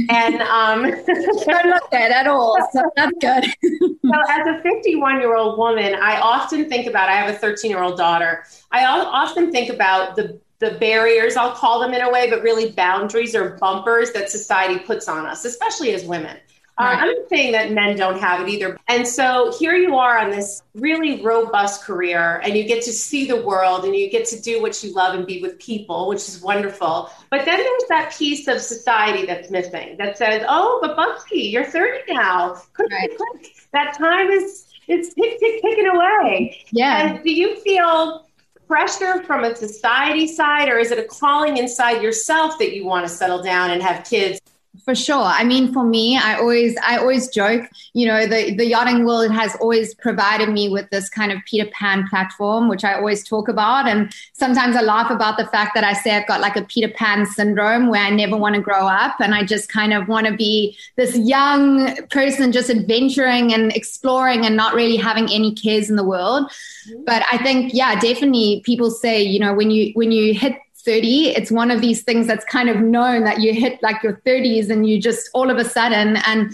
And 0.10 0.41
um, 0.41 0.82
don't 0.82 1.65
look 1.68 1.91
good 1.91 2.12
at 2.12 2.25
all. 2.25 2.58
So 2.74 2.89
that's 2.96 3.13
good. 3.22 3.46
so 4.03 4.22
as 4.29 4.48
a 4.48 4.62
51 4.63 5.20
year 5.20 5.36
old 5.36 5.60
woman, 5.60 5.94
I 5.94 6.20
often 6.20 6.68
think 6.68 6.88
about, 6.88 7.08
I 7.08 7.13
have 7.13 7.29
a 7.29 7.38
13 7.38 7.70
year 7.70 7.84
old 7.84 7.98
daughter. 7.98 8.44
I 8.72 8.84
often 8.86 9.51
think 9.51 9.70
about 9.70 10.15
the 10.15 10.39
the 10.60 10.72
barriers, 10.72 11.38
I'll 11.38 11.53
call 11.53 11.79
them 11.79 11.94
in 11.94 12.01
a 12.01 12.12
way, 12.12 12.29
but 12.29 12.44
really 12.44 12.72
boundaries 12.72 13.34
or 13.34 13.51
bumpers 13.62 14.12
that 14.12 14.29
society 14.29 14.77
puts 14.77 15.08
on 15.08 15.25
us, 15.25 15.46
especially 15.46 15.94
as 15.94 16.03
women. 16.03 16.38
Uh, 16.79 16.95
I'm 16.98 17.13
not 17.13 17.27
saying 17.27 17.51
that 17.51 17.74
men 17.74 17.98
don't 17.98 18.17
have 18.19 18.39
it 18.39 18.50
either. 18.50 18.77
And 18.88 19.05
so 19.05 19.53
here 19.59 19.75
you 19.75 19.98
are 19.98 20.17
on 20.17 20.31
this 20.31 20.63
really 20.75 21.21
robust 21.21 21.83
career, 21.83 22.39
and 22.45 22.55
you 22.55 22.63
get 22.63 22.81
to 22.83 22.93
see 22.93 23.27
the 23.27 23.41
world 23.41 23.83
and 23.83 23.93
you 23.93 24.09
get 24.09 24.25
to 24.27 24.39
do 24.39 24.62
what 24.62 24.81
you 24.81 24.93
love 24.93 25.13
and 25.13 25.27
be 25.27 25.41
with 25.41 25.59
people, 25.59 26.07
which 26.07 26.19
is 26.19 26.41
wonderful. 26.41 27.12
But 27.29 27.43
then 27.43 27.57
there's 27.57 27.83
that 27.89 28.13
piece 28.17 28.48
of 28.48 28.62
society 28.62 29.25
that's 29.25 29.50
missing 29.50 29.98
that 29.98 30.17
says, 30.17 30.45
oh, 30.48 30.79
but 30.81 30.95
Bugsy, 30.95 31.51
you're 31.51 31.65
30 31.65 32.13
now. 32.13 32.53
Click, 32.74 32.89
right. 32.91 33.09
click. 33.17 33.53
That 33.74 33.98
time 33.98 34.29
is, 34.29 34.67
it's 34.88 35.13
tick, 35.13 35.38
tick, 35.38 35.62
ticking 35.62 35.88
away. 35.88 36.63
Yeah. 36.71 37.07
And 37.07 37.24
do 37.25 37.31
you 37.31 37.57
feel 37.57 38.25
pressure 38.69 39.21
from 39.24 39.43
a 39.43 39.53
society 39.53 40.27
side, 40.27 40.69
or 40.69 40.77
is 40.77 40.91
it 40.91 41.00
a 41.00 41.03
calling 41.03 41.57
inside 41.57 42.01
yourself 42.01 42.57
that 42.59 42.74
you 42.74 42.86
want 42.86 43.05
to 43.05 43.13
settle 43.13 43.43
down 43.43 43.71
and 43.71 43.83
have 43.83 44.05
kids? 44.05 44.39
For 44.86 44.94
sure. 44.94 45.24
I 45.24 45.44
mean, 45.44 45.74
for 45.74 45.84
me, 45.84 46.16
I 46.16 46.38
always, 46.38 46.78
I 46.84 46.98
always 46.98 47.28
joke. 47.30 47.68
You 47.94 48.08
know, 48.08 48.28
the 48.28 48.56
the 48.56 48.66
yachting 48.66 49.04
world 49.04 49.32
has 49.32 49.56
always 49.60 49.96
provided 49.96 50.50
me 50.50 50.70
with 50.70 50.90
this 50.92 51.10
kind 51.10 51.32
of 51.32 51.40
Peter 51.46 51.70
Pan 51.74 52.08
platform, 52.08 52.70
which 52.70 52.84
I 52.84 52.94
always 52.94 53.28
talk 53.28 53.48
about. 53.50 53.88
And 53.88 54.14
sometimes 54.34 54.76
I 54.76 54.82
laugh 54.82 55.10
about 55.10 55.38
the 55.38 55.48
fact 55.48 55.74
that 55.74 55.84
I 55.84 55.94
say 55.94 56.16
I've 56.16 56.28
got 56.28 56.40
like 56.40 56.56
a 56.56 56.64
Peter 56.64 56.88
Pan 56.88 57.26
syndrome, 57.26 57.90
where 57.90 58.02
I 58.02 58.12
never 58.12 58.38
want 58.38 58.56
to 58.56 58.62
grow 58.62 58.88
up, 58.88 59.16
and 59.20 59.34
I 59.34 59.44
just 59.44 59.70
kind 59.70 59.92
of 59.92 60.08
want 60.08 60.28
to 60.28 60.34
be 60.34 60.78
this 60.98 61.18
young 61.18 61.96
person, 62.08 62.52
just 62.52 62.70
adventuring 62.70 63.54
and 63.54 63.76
exploring, 63.76 64.46
and 64.46 64.56
not 64.56 64.76
really 64.76 64.98
having 64.98 65.30
any 65.32 65.54
cares 65.56 65.90
in 65.90 65.96
the 65.96 66.06
world. 66.06 66.46
Mm-hmm. 66.90 67.04
But 67.06 67.24
I 67.32 67.40
think, 67.40 67.74
yeah, 67.74 68.00
definitely, 68.00 68.62
people 68.66 68.92
say, 68.92 69.22
you 69.22 69.40
know, 69.40 69.54
when 69.54 69.72
you 69.72 69.92
when 69.94 70.12
you 70.12 70.34
hit 70.34 70.56
30 70.86 71.29
it's 71.29 71.51
one 71.51 71.71
of 71.71 71.81
these 71.81 72.03
things 72.03 72.27
that's 72.27 72.45
kind 72.45 72.69
of 72.69 72.77
known 72.77 73.24
that 73.24 73.39
you 73.39 73.53
hit 73.53 73.81
like 73.81 74.01
your 74.03 74.21
30s 74.25 74.69
and 74.69 74.88
you 74.88 75.01
just 75.01 75.29
all 75.33 75.50
of 75.50 75.57
a 75.57 75.65
sudden 75.65 76.17
and 76.25 76.51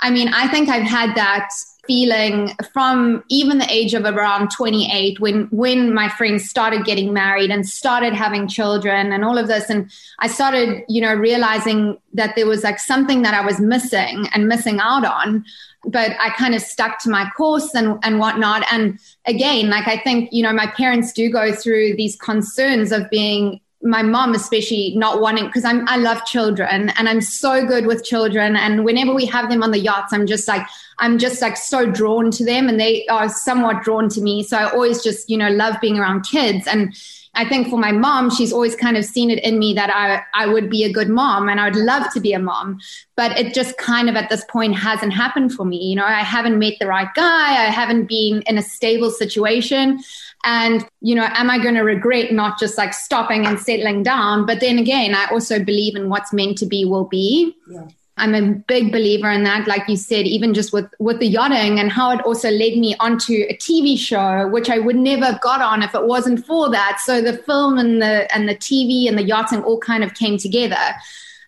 i 0.00 0.10
mean 0.10 0.28
i 0.28 0.48
think 0.48 0.68
i've 0.68 0.82
had 0.82 1.14
that 1.14 1.48
feeling 1.86 2.50
from 2.72 3.22
even 3.30 3.58
the 3.58 3.70
age 3.70 3.94
of 3.94 4.04
around 4.04 4.50
28 4.50 5.20
when 5.20 5.44
when 5.52 5.94
my 5.94 6.08
friends 6.08 6.48
started 6.48 6.84
getting 6.84 7.12
married 7.12 7.50
and 7.50 7.68
started 7.68 8.12
having 8.12 8.48
children 8.48 9.12
and 9.12 9.24
all 9.24 9.38
of 9.38 9.46
this 9.46 9.70
and 9.70 9.90
i 10.20 10.26
started 10.26 10.82
you 10.88 11.00
know 11.00 11.14
realizing 11.14 11.96
that 12.12 12.34
there 12.34 12.46
was 12.46 12.64
like 12.64 12.78
something 12.78 13.22
that 13.22 13.34
i 13.34 13.44
was 13.44 13.60
missing 13.60 14.26
and 14.32 14.48
missing 14.48 14.78
out 14.80 15.04
on 15.04 15.44
but 15.86 16.12
I 16.20 16.30
kind 16.30 16.54
of 16.54 16.62
stuck 16.62 16.98
to 17.00 17.10
my 17.10 17.30
course 17.36 17.74
and, 17.74 17.98
and 18.02 18.18
whatnot. 18.18 18.64
And 18.72 18.98
again, 19.24 19.70
like 19.70 19.86
I 19.86 19.96
think, 19.96 20.30
you 20.32 20.42
know, 20.42 20.52
my 20.52 20.66
parents 20.66 21.12
do 21.12 21.30
go 21.30 21.52
through 21.52 21.94
these 21.96 22.16
concerns 22.16 22.92
of 22.92 23.08
being 23.08 23.60
my 23.86 24.02
mom 24.02 24.34
especially 24.34 24.94
not 24.96 25.20
wanting 25.20 25.46
because 25.46 25.64
I'm 25.64 25.88
I 25.88 25.96
love 25.96 26.24
children 26.24 26.90
and 26.90 27.08
I'm 27.08 27.20
so 27.20 27.64
good 27.64 27.86
with 27.86 28.04
children 28.04 28.56
and 28.56 28.84
whenever 28.84 29.14
we 29.14 29.26
have 29.26 29.48
them 29.48 29.62
on 29.62 29.70
the 29.70 29.78
yachts 29.78 30.12
I'm 30.12 30.26
just 30.26 30.48
like 30.48 30.66
I'm 30.98 31.18
just 31.18 31.40
like 31.40 31.56
so 31.56 31.86
drawn 31.90 32.30
to 32.32 32.44
them 32.44 32.68
and 32.68 32.80
they 32.80 33.06
are 33.06 33.28
somewhat 33.28 33.82
drawn 33.82 34.08
to 34.10 34.20
me 34.20 34.42
so 34.42 34.56
I 34.56 34.70
always 34.70 35.02
just 35.02 35.30
you 35.30 35.38
know 35.38 35.48
love 35.48 35.76
being 35.80 35.98
around 35.98 36.22
kids 36.22 36.66
and 36.66 36.94
I 37.36 37.46
think 37.46 37.68
for 37.68 37.78
my 37.78 37.92
mom, 37.92 38.30
she's 38.30 38.52
always 38.52 38.74
kind 38.74 38.96
of 38.96 39.04
seen 39.04 39.30
it 39.30 39.44
in 39.44 39.58
me 39.58 39.74
that 39.74 39.90
I, 39.94 40.22
I 40.32 40.46
would 40.46 40.70
be 40.70 40.84
a 40.84 40.92
good 40.92 41.10
mom 41.10 41.50
and 41.50 41.60
I 41.60 41.66
would 41.68 41.76
love 41.76 42.10
to 42.14 42.20
be 42.20 42.32
a 42.32 42.38
mom. 42.38 42.80
But 43.14 43.38
it 43.38 43.52
just 43.52 43.76
kind 43.76 44.08
of 44.08 44.16
at 44.16 44.30
this 44.30 44.42
point 44.46 44.74
hasn't 44.74 45.12
happened 45.12 45.52
for 45.52 45.66
me. 45.66 45.76
You 45.76 45.96
know, 45.96 46.04
I 46.06 46.22
haven't 46.22 46.58
met 46.58 46.74
the 46.80 46.86
right 46.86 47.08
guy, 47.14 47.66
I 47.66 47.70
haven't 47.70 48.06
been 48.06 48.42
in 48.46 48.56
a 48.56 48.62
stable 48.62 49.10
situation. 49.10 50.00
And, 50.46 50.86
you 51.00 51.16
know, 51.16 51.28
am 51.32 51.50
I 51.50 51.58
going 51.58 51.74
to 51.74 51.82
regret 51.82 52.32
not 52.32 52.58
just 52.58 52.78
like 52.78 52.94
stopping 52.94 53.44
and 53.46 53.58
settling 53.58 54.04
down? 54.04 54.46
But 54.46 54.60
then 54.60 54.78
again, 54.78 55.12
I 55.12 55.26
also 55.26 55.58
believe 55.58 55.96
in 55.96 56.08
what's 56.08 56.32
meant 56.32 56.56
to 56.58 56.66
be 56.66 56.84
will 56.84 57.04
be. 57.04 57.52
Yeah. 57.68 57.88
I'm 58.16 58.34
a 58.34 58.54
big 58.54 58.92
believer 58.92 59.30
in 59.30 59.42
that, 59.42 59.66
like 59.66 59.88
you 59.88 59.96
said, 59.96 60.24
even 60.24 60.54
just 60.54 60.72
with 60.72 60.88
with 60.98 61.18
the 61.18 61.26
yachting 61.26 61.78
and 61.78 61.92
how 61.92 62.12
it 62.12 62.22
also 62.22 62.48
led 62.48 62.78
me 62.78 62.94
onto 62.98 63.44
a 63.50 63.56
TV 63.56 63.98
show, 63.98 64.48
which 64.48 64.70
I 64.70 64.78
would 64.78 64.96
never 64.96 65.26
have 65.26 65.40
got 65.42 65.60
on 65.60 65.82
if 65.82 65.94
it 65.94 66.06
wasn't 66.06 66.46
for 66.46 66.70
that. 66.70 66.98
So 67.04 67.20
the 67.20 67.36
film 67.36 67.76
and 67.76 68.00
the 68.00 68.32
and 68.34 68.48
the 68.48 68.54
TV 68.54 69.06
and 69.06 69.18
the 69.18 69.22
yachting 69.22 69.62
all 69.64 69.78
kind 69.78 70.02
of 70.02 70.14
came 70.14 70.38
together. 70.38 70.94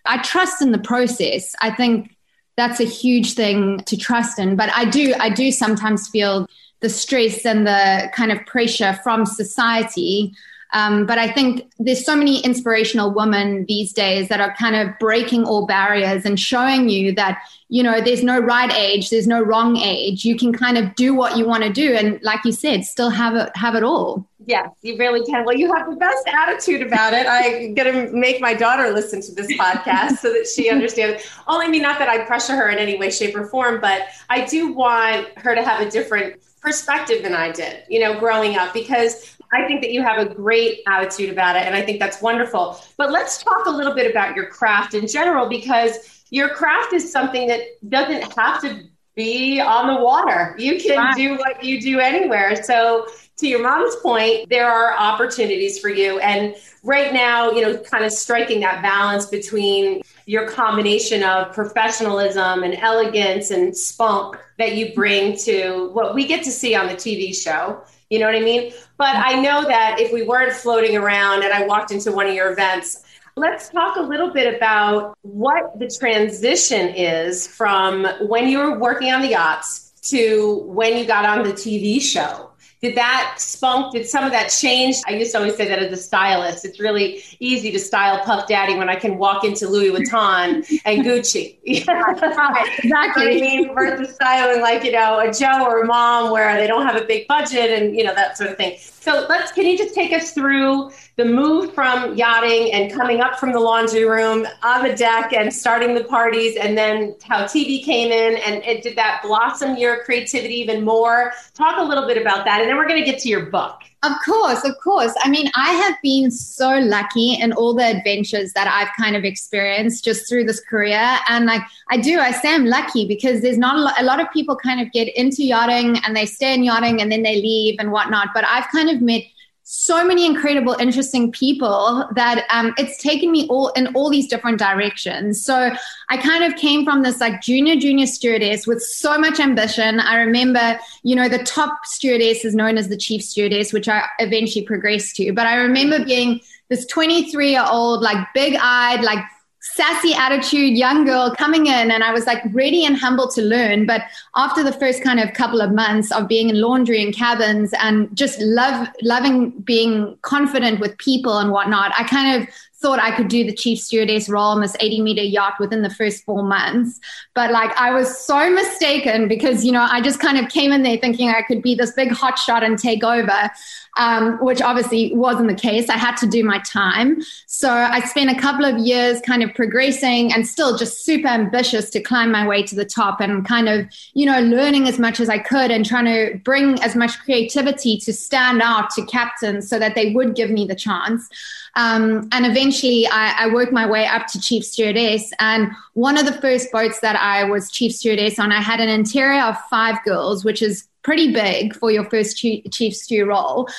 I 0.05 0.21
trust 0.21 0.61
in 0.61 0.71
the 0.71 0.77
process. 0.77 1.55
I 1.59 1.71
think 1.71 2.15
that's 2.55 2.79
a 2.79 2.85
huge 2.85 3.33
thing 3.33 3.79
to 3.85 3.97
trust 3.97 4.37
in. 4.37 4.55
But 4.55 4.69
I 4.75 4.85
do 4.85 5.15
I 5.19 5.29
do 5.29 5.51
sometimes 5.51 6.07
feel 6.09 6.47
the 6.81 6.89
stress 6.89 7.45
and 7.45 7.67
the 7.67 8.09
kind 8.13 8.31
of 8.31 8.45
pressure 8.45 8.97
from 9.03 9.25
society 9.25 10.33
um, 10.71 11.05
but 11.07 11.17
I 11.17 11.31
think 11.31 11.71
there's 11.79 12.05
so 12.05 12.15
many 12.15 12.41
inspirational 12.41 13.11
women 13.11 13.65
these 13.67 13.91
days 13.91 14.29
that 14.29 14.39
are 14.39 14.53
kind 14.55 14.75
of 14.75 14.97
breaking 14.99 15.45
all 15.45 15.65
barriers 15.65 16.25
and 16.25 16.39
showing 16.39 16.89
you 16.89 17.11
that, 17.13 17.41
you 17.69 17.81
know, 17.81 18.01
there's 18.01 18.23
no 18.23 18.39
right 18.39 18.71
age, 18.73 19.09
there's 19.09 19.27
no 19.27 19.41
wrong 19.41 19.77
age. 19.77 20.25
You 20.25 20.37
can 20.37 20.53
kind 20.53 20.77
of 20.77 20.93
do 20.93 21.15
what 21.15 21.37
you 21.37 21.47
want 21.47 21.63
to 21.63 21.73
do. 21.73 21.95
And 21.95 22.21
like 22.21 22.45
you 22.45 22.51
said, 22.51 22.83
still 22.83 23.09
have 23.09 23.35
it, 23.35 23.49
have 23.55 23.73
it 23.73 23.83
all. 23.83 24.27
Yes, 24.45 24.69
you 24.81 24.97
really 24.97 25.23
can. 25.25 25.43
Well, 25.43 25.55
you 25.55 25.73
have 25.73 25.89
the 25.89 25.95
best 25.95 26.27
attitude 26.27 26.81
about 26.85 27.13
it. 27.13 27.25
I'm 27.27 27.73
going 27.73 27.93
to 27.93 28.11
make 28.13 28.39
my 28.39 28.53
daughter 28.53 28.91
listen 28.91 29.21
to 29.21 29.31
this 29.33 29.51
podcast 29.57 30.17
so 30.17 30.31
that 30.31 30.47
she 30.47 30.69
understands. 30.69 31.23
Only 31.47 31.67
mean 31.67 31.81
not 31.81 31.99
that 31.99 32.09
I 32.09 32.25
pressure 32.25 32.55
her 32.55 32.69
in 32.69 32.77
any 32.77 32.97
way, 32.97 33.11
shape, 33.11 33.35
or 33.35 33.45
form, 33.47 33.79
but 33.81 34.07
I 34.29 34.45
do 34.45 34.73
want 34.73 35.27
her 35.37 35.53
to 35.53 35.63
have 35.63 35.85
a 35.85 35.89
different 35.89 36.41
perspective 36.61 37.23
than 37.23 37.33
I 37.33 37.51
did, 37.51 37.83
you 37.89 37.99
know, 37.99 38.19
growing 38.19 38.57
up, 38.57 38.73
because 38.73 39.35
I 39.51 39.65
think 39.65 39.81
that 39.81 39.91
you 39.91 40.03
have 40.03 40.19
a 40.19 40.33
great 40.33 40.81
attitude 40.87 41.29
about 41.29 41.55
it. 41.55 41.63
And 41.63 41.75
I 41.75 41.81
think 41.81 41.99
that's 41.99 42.21
wonderful. 42.21 42.79
But 42.97 43.11
let's 43.11 43.43
talk 43.43 43.65
a 43.65 43.71
little 43.71 43.93
bit 43.93 44.09
about 44.09 44.35
your 44.35 44.47
craft 44.47 44.93
in 44.93 45.07
general, 45.07 45.47
because 45.47 46.23
your 46.29 46.49
craft 46.49 46.93
is 46.93 47.11
something 47.11 47.47
that 47.47 47.61
doesn't 47.87 48.33
have 48.37 48.61
to 48.61 48.83
be 49.15 49.59
on 49.59 49.93
the 49.93 50.01
water. 50.01 50.55
You 50.57 50.79
can 50.79 50.95
wow. 50.95 51.11
do 51.15 51.37
what 51.37 51.63
you 51.63 51.81
do 51.81 51.99
anywhere. 51.99 52.63
So, 52.63 53.07
to 53.37 53.47
your 53.47 53.63
mom's 53.63 53.95
point, 53.97 54.49
there 54.49 54.69
are 54.69 54.97
opportunities 54.97 55.79
for 55.79 55.87
you. 55.87 56.19
And 56.19 56.55
right 56.83 57.13
now, 57.13 57.51
you 57.51 57.61
know, 57.61 57.77
kind 57.77 58.03
of 58.03 58.11
striking 58.11 58.59
that 58.59 58.81
balance 58.81 59.27
between 59.27 60.01
your 60.29 60.47
combination 60.47 61.23
of 61.23 61.51
professionalism 61.53 62.63
and 62.63 62.75
elegance 62.75 63.49
and 63.49 63.75
spunk 63.75 64.37
that 64.59 64.75
you 64.75 64.93
bring 64.93 65.35
to 65.35 65.89
what 65.93 66.13
we 66.13 66.27
get 66.27 66.43
to 66.43 66.51
see 66.51 66.75
on 66.75 66.87
the 66.87 66.93
TV 66.93 67.35
show 67.35 67.81
you 68.09 68.17
know 68.17 68.25
what 68.25 68.35
I 68.35 68.41
mean? 68.41 68.73
But 68.97 69.15
I 69.15 69.39
know 69.39 69.65
that 69.67 69.99
if 69.99 70.11
we 70.11 70.23
weren't 70.23 70.53
floating 70.53 70.97
around 70.97 71.43
and 71.43 71.53
I 71.53 71.65
walked 71.65 71.91
into 71.91 72.11
one 72.11 72.25
of 72.25 72.33
your 72.33 72.51
events, 72.51 73.03
let's 73.35 73.69
talk 73.69 73.97
a 73.97 74.01
little 74.01 74.33
bit 74.33 74.53
about 74.55 75.15
what 75.21 75.77
the 75.77 75.87
transition 75.87 76.89
is 76.89 77.45
from 77.45 78.07
when 78.27 78.47
you 78.47 78.57
were 78.57 78.79
working 78.79 79.11
on 79.11 79.21
the 79.21 79.29
yachts 79.29 79.93
to 80.09 80.63
when 80.65 80.97
you 80.97 81.05
got 81.05 81.23
on 81.23 81.43
the 81.43 81.53
TV 81.53 82.01
show 82.01 82.48
did 82.81 82.95
that 82.95 83.35
spunk, 83.37 83.93
did 83.93 84.07
some 84.07 84.23
of 84.23 84.31
that 84.31 84.47
change? 84.47 84.95
I 85.05 85.11
used 85.11 85.33
to 85.33 85.39
always 85.39 85.57
say 85.57 85.67
that 85.67 85.79
as 85.79 85.91
a 85.91 86.01
stylist. 86.01 86.63
It's 86.63 86.79
really 86.79 87.21
easy 87.39 87.71
to 87.71 87.79
style 87.79 88.23
Puff 88.23 88.47
Daddy 88.47 88.75
when 88.75 88.87
I 88.87 88.95
can 88.95 89.17
walk 89.17 89.43
into 89.43 89.67
Louis 89.67 89.89
Vuitton 89.89 90.65
and 90.85 91.03
Gucci. 91.03 91.57
exactly. 91.63 93.37
I 93.37 93.41
mean, 93.41 93.73
versus 93.73 94.15
styling 94.15 94.61
like, 94.61 94.85
you 94.85 94.93
know, 94.93 95.19
a 95.19 95.33
Joe 95.33 95.65
or 95.65 95.81
a 95.81 95.85
mom 95.85 96.31
where 96.31 96.55
they 96.55 96.67
don't 96.67 96.85
have 96.85 96.95
a 96.95 97.05
big 97.05 97.27
budget 97.27 97.69
and, 97.69 97.95
you 97.95 98.03
know, 98.05 98.15
that 98.15 98.37
sort 98.37 98.49
of 98.49 98.55
thing. 98.55 98.77
So 99.01 99.25
let's, 99.29 99.51
can 99.51 99.65
you 99.65 99.77
just 99.77 99.95
take 99.95 100.11
us 100.11 100.31
through 100.31 100.91
the 101.15 101.25
move 101.25 101.73
from 101.73 102.15
yachting 102.15 102.73
and 102.73 102.91
coming 102.91 103.21
up 103.21 103.39
from 103.39 103.53
the 103.53 103.59
laundry 103.59 104.03
room 104.03 104.45
on 104.61 104.83
the 104.83 104.93
deck 104.95 105.31
and 105.33 105.53
starting 105.53 105.95
the 105.95 106.03
parties 106.03 106.57
and 106.57 106.77
then 106.77 107.15
how 107.23 107.43
TV 107.43 107.83
came 107.83 108.11
in 108.11 108.37
and 108.37 108.63
it, 108.63 108.83
did 108.83 108.97
that 108.97 109.21
blossom 109.23 109.77
your 109.77 110.03
creativity 110.03 110.55
even 110.55 110.83
more? 110.83 111.31
Talk 111.53 111.79
a 111.79 111.83
little 111.83 112.07
bit 112.07 112.17
about 112.17 112.43
that. 112.45 112.59
And 112.59 112.69
then 112.69 112.75
we're 112.75 112.87
going 112.87 113.03
to 113.03 113.09
get 113.09 113.21
to 113.21 113.29
your 113.29 113.45
book. 113.45 113.81
Of 114.01 114.13
course, 114.25 114.63
of 114.63 114.77
course. 114.81 115.13
I 115.19 115.29
mean, 115.29 115.51
I 115.55 115.73
have 115.73 115.95
been 116.01 116.31
so 116.31 116.79
lucky 116.79 117.33
in 117.33 117.51
all 117.51 117.73
the 117.73 117.83
adventures 117.83 118.53
that 118.53 118.65
I've 118.65 118.95
kind 118.97 119.17
of 119.17 119.25
experienced 119.25 120.05
just 120.05 120.29
through 120.29 120.45
this 120.45 120.61
career. 120.61 121.17
And 121.27 121.45
like, 121.45 121.61
I 121.89 121.97
do, 121.97 122.17
I 122.17 122.31
say 122.31 122.53
I'm 122.53 122.65
lucky 122.65 123.05
because 123.05 123.41
there's 123.41 123.57
not 123.57 123.75
a 123.75 123.79
lot, 123.79 124.01
a 124.01 124.05
lot 124.05 124.21
of 124.21 124.31
people 124.31 124.55
kind 124.55 124.79
of 124.79 124.89
get 124.93 125.09
into 125.17 125.43
yachting 125.43 125.97
and 126.05 126.15
they 126.15 126.25
stay 126.25 126.53
in 126.53 126.63
yachting 126.63 127.01
and 127.01 127.11
then 127.11 127.23
they 127.23 127.35
leave 127.41 127.75
and 127.77 127.91
whatnot. 127.91 128.29
But 128.33 128.45
I've 128.45 128.69
kind 128.71 128.89
of 128.89 129.01
met 129.01 129.23
so 129.71 130.03
many 130.03 130.25
incredible, 130.25 130.75
interesting 130.79 131.31
people 131.31 132.09
that 132.15 132.43
um, 132.49 132.73
it's 132.79 132.97
taken 132.97 133.31
me 133.31 133.45
all 133.49 133.67
in 133.73 133.85
all 133.93 134.09
these 134.09 134.27
different 134.27 134.57
directions. 134.57 135.45
So 135.45 135.69
I 136.09 136.17
kind 136.17 136.43
of 136.43 136.57
came 136.57 136.83
from 136.83 137.03
this 137.03 137.19
like 137.19 137.39
junior, 137.39 137.75
junior 137.75 138.07
stewardess 138.07 138.65
with 138.65 138.81
so 138.81 139.19
much 139.19 139.39
ambition. 139.39 139.99
I 139.99 140.21
remember, 140.21 140.79
you 141.03 141.15
know, 141.15 141.29
the 141.29 141.43
top 141.43 141.85
stewardess 141.85 142.45
is 142.45 142.55
known 142.55 142.79
as 142.79 142.89
the 142.89 142.97
chief 142.97 143.21
stewardess, 143.21 143.71
which 143.71 143.87
I 143.87 144.05
eventually 144.17 144.65
progressed 144.65 145.15
to. 145.17 145.33
But 145.33 145.45
I 145.45 145.57
remember 145.57 146.03
being 146.03 146.41
this 146.69 146.87
23 146.87 147.51
year 147.51 147.65
old, 147.69 148.01
like 148.01 148.25
big 148.33 148.57
eyed, 148.59 149.03
like 149.03 149.23
sassy 149.61 150.13
attitude 150.13 150.77
young 150.77 151.05
girl 151.05 151.35
coming 151.37 151.67
in 151.67 151.91
and 151.91 152.03
I 152.03 152.11
was 152.11 152.25
like 152.25 152.41
ready 152.51 152.85
and 152.85 152.95
humble 152.95 153.27
to 153.29 153.41
learn. 153.41 153.85
But 153.85 154.03
after 154.35 154.63
the 154.63 154.71
first 154.71 155.03
kind 155.03 155.19
of 155.19 155.33
couple 155.33 155.61
of 155.61 155.73
months 155.73 156.11
of 156.11 156.27
being 156.27 156.49
in 156.49 156.61
laundry 156.61 157.03
and 157.03 157.13
cabins 157.13 157.73
and 157.81 158.15
just 158.15 158.39
love 158.39 158.87
loving 159.01 159.51
being 159.61 160.17
confident 160.21 160.79
with 160.79 160.97
people 160.97 161.37
and 161.37 161.51
whatnot, 161.51 161.91
I 161.97 162.03
kind 162.03 162.41
of 162.41 162.49
thought 162.81 162.99
I 162.99 163.15
could 163.15 163.27
do 163.27 163.43
the 163.43 163.53
chief 163.53 163.79
stewardess 163.79 164.29
role 164.29 164.51
on 164.51 164.61
this 164.61 164.75
80 164.79 165.01
meter 165.01 165.21
yacht 165.21 165.55
within 165.59 165.81
the 165.81 165.89
first 165.89 166.23
four 166.23 166.43
months. 166.43 166.99
But 167.35 167.51
like 167.51 167.75
I 167.79 167.91
was 167.91 168.17
so 168.17 168.49
mistaken 168.49 169.27
because, 169.27 169.65
you 169.65 169.73
know, 169.73 169.85
I 169.89 170.01
just 170.01 170.19
kind 170.19 170.37
of 170.37 170.49
came 170.49 170.71
in 170.71 170.83
there 170.83 170.97
thinking 170.97 171.29
I 171.29 171.41
could 171.41 171.61
be 171.61 171.75
this 171.75 171.91
big 171.91 172.11
hot 172.11 172.39
shot 172.39 172.63
and 172.63 172.79
take 172.79 173.03
over, 173.03 173.51
um, 173.97 174.37
which 174.41 174.61
obviously 174.61 175.13
wasn't 175.13 175.49
the 175.49 175.55
case. 175.55 175.89
I 175.89 175.97
had 175.97 176.15
to 176.17 176.27
do 176.27 176.41
my 176.41 176.59
time. 176.59 177.21
So 177.47 177.69
I 177.69 177.99
spent 178.01 178.29
a 178.29 178.39
couple 178.39 178.63
of 178.63 178.77
years 178.77 179.19
kind 179.21 179.43
of 179.43 179.53
progressing 179.53 180.31
and 180.31 180.47
still 180.47 180.77
just 180.77 181.03
super 181.03 181.27
ambitious 181.27 181.89
to 181.89 182.01
climb 182.01 182.31
my 182.31 182.47
way 182.47 182.63
to 182.63 182.75
the 182.75 182.85
top 182.85 183.19
and 183.19 183.45
kind 183.45 183.67
of, 183.67 183.87
you 184.13 184.25
know, 184.25 184.39
learning 184.39 184.87
as 184.87 184.97
much 184.97 185.19
as 185.19 185.27
I 185.27 185.39
could 185.39 185.69
and 185.69 185.85
trying 185.85 186.05
to 186.05 186.39
bring 186.45 186.81
as 186.81 186.95
much 186.95 187.19
creativity 187.19 187.97
to 187.97 188.13
stand 188.13 188.61
out 188.61 188.89
to 188.91 189.05
captains 189.05 189.69
so 189.69 189.79
that 189.79 189.95
they 189.95 190.13
would 190.13 190.33
give 190.33 190.49
me 190.49 190.65
the 190.65 190.75
chance. 190.75 191.27
Um, 191.75 192.27
and 192.31 192.45
eventually 192.45 193.07
I, 193.07 193.45
I, 193.45 193.53
worked 193.53 193.71
my 193.71 193.87
way 193.87 194.05
up 194.05 194.27
to 194.27 194.41
chief 194.41 194.65
stewardess. 194.65 195.31
And 195.39 195.71
one 195.93 196.17
of 196.17 196.25
the 196.25 196.33
first 196.33 196.71
boats 196.71 196.99
that 197.01 197.15
I 197.15 197.43
was 197.43 197.69
chief 197.71 197.93
stewardess 197.93 198.39
on, 198.39 198.51
I 198.51 198.61
had 198.61 198.79
an 198.79 198.89
interior 198.89 199.41
of 199.41 199.57
five 199.69 200.03
girls, 200.03 200.43
which 200.43 200.61
is 200.61 200.87
pretty 201.03 201.31
big 201.31 201.75
for 201.75 201.91
your 201.91 202.09
first 202.09 202.37
chief, 202.37 202.95
stew 202.95 203.25
role. 203.25 203.69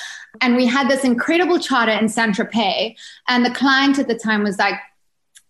And 0.41 0.55
we 0.55 0.65
had 0.65 0.89
this 0.89 1.03
incredible 1.03 1.59
charter 1.59 1.91
in 1.91 2.09
Saint 2.09 2.35
Tropez. 2.35 2.95
And 3.27 3.45
the 3.45 3.51
client 3.51 3.99
at 3.99 4.07
the 4.07 4.17
time 4.17 4.43
was 4.43 4.57
like, 4.57 4.75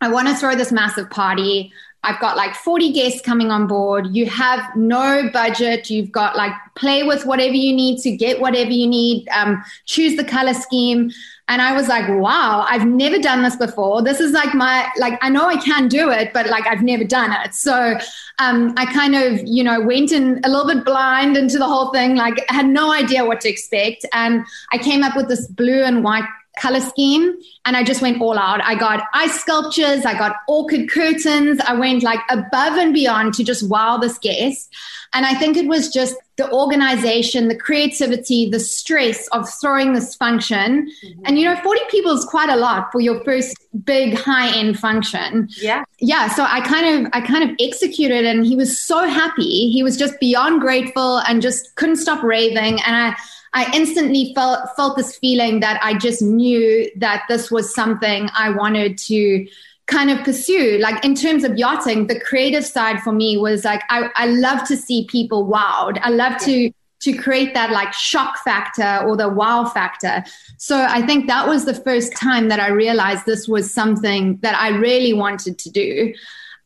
I 0.01 0.09
want 0.09 0.27
to 0.27 0.35
throw 0.35 0.55
this 0.55 0.71
massive 0.71 1.09
party. 1.09 1.71
I've 2.03 2.19
got 2.19 2.35
like 2.35 2.55
40 2.55 2.91
guests 2.93 3.21
coming 3.21 3.51
on 3.51 3.67
board. 3.67 4.15
You 4.15 4.25
have 4.25 4.75
no 4.75 5.29
budget. 5.31 5.89
You've 5.89 6.11
got 6.11 6.35
like 6.35 6.53
play 6.75 7.03
with 7.03 7.25
whatever 7.25 7.53
you 7.53 7.73
need 7.75 7.99
to 7.99 8.11
get 8.15 8.41
whatever 8.41 8.71
you 8.71 8.87
need. 8.87 9.27
Um, 9.29 9.63
choose 9.85 10.17
the 10.17 10.23
color 10.23 10.53
scheme. 10.53 11.11
And 11.47 11.61
I 11.61 11.73
was 11.73 11.89
like, 11.89 12.07
wow, 12.07 12.65
I've 12.67 12.85
never 12.85 13.19
done 13.19 13.43
this 13.43 13.57
before. 13.57 14.01
This 14.01 14.19
is 14.19 14.31
like 14.31 14.55
my, 14.55 14.87
like, 14.97 15.19
I 15.21 15.29
know 15.29 15.47
I 15.47 15.57
can 15.57 15.89
do 15.89 16.09
it, 16.09 16.31
but 16.33 16.47
like 16.47 16.65
I've 16.65 16.81
never 16.81 17.03
done 17.03 17.33
it. 17.43 17.53
So 17.53 17.97
um, 18.39 18.73
I 18.77 18.85
kind 18.85 19.15
of, 19.15 19.41
you 19.45 19.63
know, 19.63 19.81
went 19.81 20.11
in 20.11 20.39
a 20.45 20.49
little 20.49 20.65
bit 20.65 20.85
blind 20.85 21.35
into 21.35 21.57
the 21.57 21.65
whole 21.65 21.91
thing, 21.91 22.15
like, 22.15 22.43
I 22.49 22.53
had 22.53 22.67
no 22.67 22.93
idea 22.93 23.25
what 23.25 23.41
to 23.41 23.49
expect. 23.49 24.05
And 24.13 24.45
I 24.71 24.77
came 24.77 25.03
up 25.03 25.15
with 25.15 25.27
this 25.27 25.45
blue 25.47 25.83
and 25.83 26.03
white 26.03 26.23
color 26.59 26.81
scheme 26.81 27.35
and 27.65 27.77
I 27.77 27.83
just 27.83 28.01
went 28.01 28.21
all 28.21 28.37
out. 28.37 28.61
I 28.63 28.75
got 28.75 29.03
ice 29.13 29.39
sculptures, 29.39 30.05
I 30.05 30.17
got 30.17 30.37
orchid 30.47 30.89
curtains, 30.89 31.59
I 31.61 31.73
went 31.73 32.03
like 32.03 32.19
above 32.29 32.77
and 32.77 32.93
beyond 32.93 33.33
to 33.35 33.43
just 33.43 33.67
wow 33.69 33.97
this 33.97 34.17
guest. 34.17 34.73
And 35.13 35.25
I 35.25 35.33
think 35.33 35.57
it 35.57 35.67
was 35.67 35.89
just 35.89 36.15
the 36.37 36.49
organization, 36.51 37.49
the 37.49 37.55
creativity, 37.55 38.49
the 38.49 38.59
stress 38.59 39.27
of 39.27 39.47
throwing 39.59 39.93
this 39.93 40.15
function. 40.15 40.89
Mm-hmm. 41.03 41.21
And 41.25 41.37
you 41.37 41.45
know, 41.45 41.59
40 41.61 41.81
people 41.89 42.13
is 42.13 42.25
quite 42.25 42.49
a 42.49 42.55
lot 42.55 42.91
for 42.91 43.01
your 43.01 43.23
first 43.23 43.57
big 43.83 44.13
high 44.13 44.55
end 44.57 44.79
function. 44.79 45.49
Yeah. 45.57 45.83
Yeah. 45.99 46.29
So 46.29 46.43
I 46.43 46.61
kind 46.61 47.05
of 47.05 47.11
I 47.13 47.21
kind 47.21 47.49
of 47.49 47.55
executed 47.59 48.25
and 48.25 48.45
he 48.45 48.55
was 48.55 48.79
so 48.79 49.05
happy. 49.05 49.69
He 49.69 49.83
was 49.83 49.97
just 49.97 50.19
beyond 50.19 50.61
grateful 50.61 51.19
and 51.19 51.41
just 51.41 51.75
couldn't 51.75 51.97
stop 51.97 52.23
raving. 52.23 52.81
And 52.81 52.95
I 52.95 53.15
I 53.53 53.69
instantly 53.75 54.33
felt 54.33 54.59
felt 54.75 54.95
this 54.95 55.17
feeling 55.17 55.59
that 55.59 55.79
I 55.83 55.97
just 55.97 56.21
knew 56.21 56.89
that 56.97 57.23
this 57.27 57.51
was 57.51 57.73
something 57.75 58.29
I 58.35 58.49
wanted 58.51 58.97
to 58.99 59.47
kind 59.87 60.09
of 60.09 60.23
pursue. 60.23 60.77
Like 60.79 61.03
in 61.03 61.15
terms 61.15 61.43
of 61.43 61.57
yachting, 61.57 62.07
the 62.07 62.19
creative 62.19 62.65
side 62.65 63.01
for 63.01 63.11
me 63.11 63.37
was 63.37 63.65
like 63.65 63.81
I, 63.89 64.09
I 64.15 64.25
love 64.27 64.65
to 64.69 64.77
see 64.77 65.05
people 65.07 65.47
wowed. 65.47 65.99
I 66.01 66.09
love 66.09 66.37
to 66.43 66.71
to 67.01 67.13
create 67.13 67.53
that 67.55 67.71
like 67.71 67.91
shock 67.93 68.37
factor 68.43 69.03
or 69.05 69.17
the 69.17 69.27
wow 69.27 69.65
factor. 69.65 70.23
So 70.57 70.85
I 70.87 71.05
think 71.05 71.27
that 71.27 71.47
was 71.47 71.65
the 71.65 71.73
first 71.73 72.15
time 72.15 72.47
that 72.49 72.59
I 72.59 72.69
realized 72.69 73.25
this 73.25 73.47
was 73.47 73.73
something 73.73 74.37
that 74.43 74.55
I 74.55 74.69
really 74.69 75.11
wanted 75.11 75.57
to 75.59 75.69
do. 75.71 76.13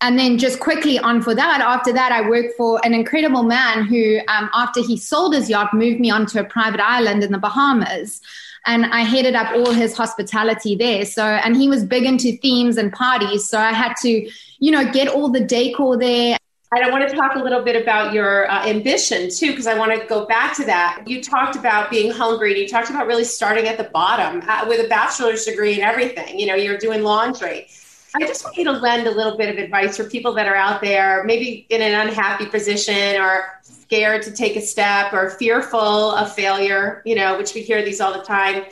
And 0.06 0.20
then 0.20 0.38
just 0.38 0.60
quickly 0.60 1.00
on 1.00 1.24
for 1.24 1.34
that, 1.34 1.62
after 1.62 1.92
that, 1.92 2.12
I 2.12 2.30
worked 2.30 2.56
for 2.58 2.80
an 2.86 2.94
incredible 2.94 3.42
man 3.42 3.86
who, 3.86 4.20
um, 4.28 4.52
after 4.54 4.84
he 4.84 4.98
sold 4.98 5.34
his 5.34 5.50
yacht, 5.50 5.74
moved 5.74 6.00
me 6.00 6.12
onto 6.12 6.38
a 6.38 6.44
private 6.44 6.80
island 6.80 7.24
in 7.24 7.32
the 7.32 7.40
Bahamas. 7.40 8.22
And 8.68 8.86
I 8.86 9.00
headed 9.00 9.34
up 9.34 9.52
all 9.54 9.72
his 9.72 9.98
hospitality 9.98 10.76
there. 10.76 11.06
So, 11.06 11.24
and 11.24 11.58
he 11.58 11.68
was 11.68 11.84
big 11.84 12.04
into 12.04 12.38
themes 12.38 12.78
and 12.78 12.94
parties. 12.94 13.50
So 13.50 13.58
I 13.58 13.74
had 13.74 13.96
to, 14.04 14.30
you 14.60 14.72
know, 14.72 14.92
get 14.92 15.08
all 15.08 15.30
the 15.30 15.40
decor 15.40 15.98
there. 15.98 16.38
And 16.72 16.86
I 16.86 16.92
want 16.92 17.10
to 17.10 17.16
talk 17.16 17.36
a 17.36 17.40
little 17.40 17.64
bit 17.64 17.82
about 17.82 18.14
your 18.14 18.48
uh, 18.52 18.64
ambition 18.68 19.32
too, 19.32 19.50
because 19.50 19.66
I 19.66 19.76
want 19.76 20.00
to 20.00 20.06
go 20.06 20.28
back 20.28 20.56
to 20.58 20.66
that. 20.66 21.02
You 21.08 21.24
talked 21.24 21.56
about 21.56 21.90
being 21.90 22.12
hungry. 22.12 22.52
And 22.52 22.62
you 22.62 22.68
talked 22.68 22.92
about 22.92 23.08
really 23.08 23.24
starting 23.24 23.68
at 23.68 23.80
the 23.80 23.86
bottom 23.86 24.48
uh, 24.48 24.66
with 24.68 24.86
a 24.86 24.88
bachelor's 24.88 25.46
degree 25.46 25.74
and 25.74 25.82
everything. 25.82 26.38
You 26.38 26.46
know, 26.46 26.56
you're 26.56 26.78
doing 26.78 27.02
laundry. 27.02 27.70
I 28.16 28.20
just 28.20 28.46
want 28.46 28.56
you 28.56 28.64
to 28.64 28.72
lend 28.72 29.08
a 29.08 29.12
little 29.12 29.38
bit 29.38 29.50
of 29.50 29.58
advice 29.62 29.98
for 29.98 30.06
people 30.06 30.34
that 30.34 30.48
are 30.48 30.56
out 30.56 30.82
there, 30.82 31.24
maybe 31.26 31.66
in 31.70 31.82
an 31.82 32.08
unhappy 32.08 32.46
position 32.46 33.20
or 33.20 33.60
scared 33.62 34.22
to 34.24 34.32
take 34.32 34.56
a 34.56 34.62
step 34.62 35.12
or 35.12 35.32
fearful 35.32 36.12
of 36.12 36.34
failure, 36.34 37.02
you 37.06 37.16
know, 37.16 37.38
which 37.38 37.54
we 37.54 37.62
hear 37.62 37.84
these 37.84 38.00
all 38.00 38.14
the 38.14 38.24
time. 38.24 38.64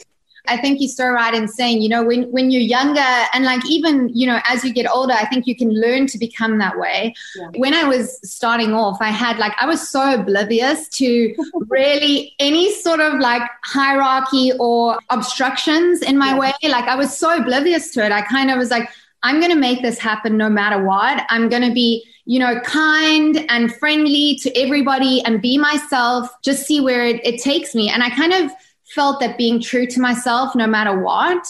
I 0.47 0.57
think 0.57 0.81
you're 0.81 0.89
so 0.89 1.07
right 1.07 1.33
in 1.33 1.47
saying, 1.47 1.81
you 1.81 1.87
know, 1.87 2.03
when, 2.03 2.23
when 2.31 2.51
you're 2.51 2.61
younger 2.61 2.99
and 2.99 3.45
like 3.45 3.65
even, 3.69 4.09
you 4.09 4.27
know, 4.27 4.41
as 4.45 4.63
you 4.63 4.73
get 4.73 4.89
older, 4.89 5.13
I 5.13 5.25
think 5.25 5.47
you 5.47 5.55
can 5.55 5.69
learn 5.69 6.05
to 6.07 6.17
become 6.17 6.57
that 6.57 6.77
way. 6.77 7.13
Yeah. 7.35 7.47
When 7.55 7.73
I 7.73 7.85
was 7.85 8.19
starting 8.29 8.73
off, 8.73 8.97
I 8.99 9.09
had 9.09 9.37
like, 9.37 9.53
I 9.59 9.65
was 9.65 9.87
so 9.87 10.15
oblivious 10.15 10.89
to 10.89 11.33
really 11.69 12.35
any 12.39 12.73
sort 12.73 12.99
of 12.99 13.19
like 13.19 13.43
hierarchy 13.63 14.51
or 14.59 14.99
obstructions 15.09 16.01
in 16.01 16.17
my 16.17 16.31
yeah. 16.31 16.39
way. 16.39 16.53
Like 16.63 16.89
I 16.89 16.95
was 16.95 17.17
so 17.17 17.37
oblivious 17.37 17.91
to 17.91 18.05
it. 18.05 18.11
I 18.11 18.21
kind 18.21 18.51
of 18.51 18.57
was 18.57 18.69
like, 18.69 18.89
I'm 19.23 19.39
going 19.39 19.51
to 19.51 19.57
make 19.57 19.81
this 19.81 19.97
happen 19.97 20.37
no 20.37 20.49
matter 20.49 20.83
what. 20.83 21.25
I'm 21.29 21.49
going 21.49 21.61
to 21.67 21.73
be, 21.73 22.05
you 22.25 22.39
know, 22.39 22.59
kind 22.61 23.45
and 23.49 23.73
friendly 23.75 24.35
to 24.41 24.55
everybody 24.57 25.23
and 25.25 25.41
be 25.41 25.57
myself, 25.57 26.29
just 26.43 26.65
see 26.65 26.81
where 26.81 27.05
it, 27.05 27.25
it 27.25 27.41
takes 27.41 27.73
me. 27.73 27.89
And 27.89 28.03
I 28.03 28.09
kind 28.09 28.33
of 28.33 28.51
felt 28.93 29.19
that 29.21 29.37
being 29.37 29.61
true 29.61 29.87
to 29.87 29.99
myself, 29.99 30.55
no 30.55 30.67
matter 30.67 30.99
what, 30.99 31.45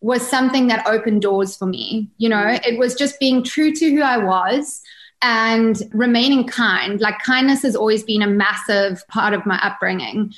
was 0.00 0.26
something 0.26 0.68
that 0.68 0.86
opened 0.86 1.22
doors 1.22 1.56
for 1.56 1.66
me. 1.66 2.08
You 2.18 2.28
know, 2.28 2.58
it 2.64 2.78
was 2.78 2.94
just 2.94 3.20
being 3.20 3.42
true 3.42 3.72
to 3.72 3.90
who 3.90 4.00
I 4.00 4.18
was 4.18 4.80
and 5.22 5.80
remaining 5.92 6.46
kind. 6.46 7.00
Like 7.00 7.18
kindness 7.22 7.62
has 7.62 7.74
always 7.74 8.04
been 8.04 8.22
a 8.22 8.28
massive 8.28 9.06
part 9.08 9.34
of 9.34 9.44
my 9.44 9.58
upbringing 9.62 10.32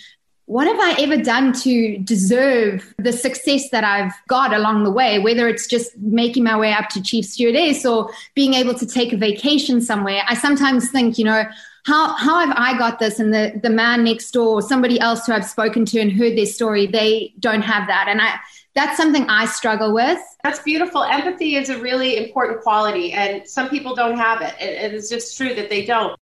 what 0.51 0.67
have 0.67 0.81
I 0.81 1.01
ever 1.01 1.17
done 1.17 1.53
to 1.63 1.99
deserve 1.99 2.93
the 2.99 3.13
success 3.13 3.71
that 3.71 3.85
I've 3.85 4.13
got 4.27 4.53
along 4.53 4.83
the 4.83 4.91
way, 4.91 5.21
whether 5.21 5.47
it's 5.47 5.69
just 5.69 5.97
making 5.99 6.43
my 6.43 6.59
way 6.59 6.73
up 6.73 6.89
to 6.89 7.01
chief 7.01 7.25
stewardess 7.25 7.87
or 7.87 8.11
being 8.35 8.55
able 8.55 8.75
to 8.75 8.85
take 8.85 9.13
a 9.13 9.17
vacation 9.17 9.81
somewhere? 9.81 10.23
I 10.27 10.35
sometimes 10.35 10.91
think, 10.91 11.19
you 11.19 11.25
know, 11.25 11.45
how, 11.87 12.15
how 12.15 12.45
have 12.45 12.53
I 12.57 12.77
got 12.77 12.99
this? 12.99 13.21
And 13.21 13.33
the, 13.33 13.61
the 13.63 13.71
man 13.71 14.03
next 14.03 14.33
door, 14.33 14.57
or 14.57 14.61
somebody 14.61 14.99
else 14.99 15.25
who 15.25 15.35
I've 15.35 15.47
spoken 15.47 15.85
to 15.85 16.01
and 16.01 16.11
heard 16.11 16.37
their 16.37 16.47
story, 16.47 16.89
they 16.89 17.33
don't 17.39 17.63
have 17.63 17.87
that. 17.87 18.09
And 18.09 18.21
I, 18.21 18.35
that's 18.75 18.97
something 18.97 19.29
I 19.29 19.47
struggle 19.47 19.95
with. 19.95 20.19
That's 20.43 20.59
beautiful. 20.59 21.05
Empathy 21.05 21.55
is 21.55 21.71
a 21.71 21.79
really 21.79 22.17
important 22.17 22.63
quality, 22.63 23.13
and 23.13 23.47
some 23.47 23.69
people 23.69 23.95
don't 23.95 24.17
have 24.17 24.43
it. 24.43 24.55
It 24.61 24.95
is 24.95 25.09
just 25.09 25.37
true 25.37 25.55
that 25.55 25.71
they 25.71 25.87
don't. 25.87 26.19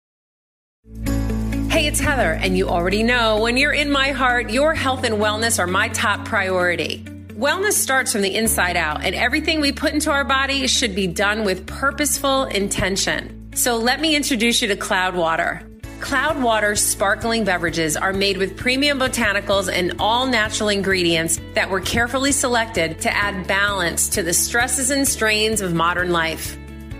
Hey, 1.77 1.85
it's 1.85 1.99
Heather, 1.99 2.33
and 2.33 2.57
you 2.57 2.69
already 2.69 3.03
know 3.03 3.39
when 3.39 3.55
you're 3.55 3.71
in 3.71 3.91
my 3.91 4.09
heart, 4.09 4.49
your 4.49 4.73
health 4.73 5.03
and 5.03 5.17
wellness 5.17 5.59
are 5.59 5.67
my 5.67 5.89
top 5.89 6.25
priority. 6.25 7.03
Wellness 7.33 7.73
starts 7.73 8.11
from 8.11 8.23
the 8.23 8.33
inside 8.33 8.75
out, 8.75 9.05
and 9.05 9.13
everything 9.13 9.61
we 9.61 9.71
put 9.71 9.93
into 9.93 10.09
our 10.09 10.23
body 10.23 10.65
should 10.65 10.95
be 10.95 11.05
done 11.05 11.43
with 11.43 11.67
purposeful 11.67 12.45
intention. 12.45 13.51
So 13.53 13.77
let 13.77 14.01
me 14.01 14.15
introduce 14.15 14.59
you 14.59 14.67
to 14.69 14.75
Cloudwater. 14.75 15.61
Cloudwater's 15.99 16.81
sparkling 16.81 17.43
beverages 17.43 17.95
are 17.95 18.11
made 18.11 18.37
with 18.37 18.57
premium 18.57 18.99
botanicals 18.99 19.71
and 19.71 19.93
all 19.99 20.25
natural 20.25 20.69
ingredients 20.69 21.39
that 21.53 21.69
were 21.69 21.81
carefully 21.81 22.31
selected 22.31 22.99
to 23.01 23.15
add 23.15 23.45
balance 23.45 24.09
to 24.09 24.23
the 24.23 24.33
stresses 24.33 24.89
and 24.89 25.07
strains 25.07 25.61
of 25.61 25.75
modern 25.75 26.11
life. 26.11 26.57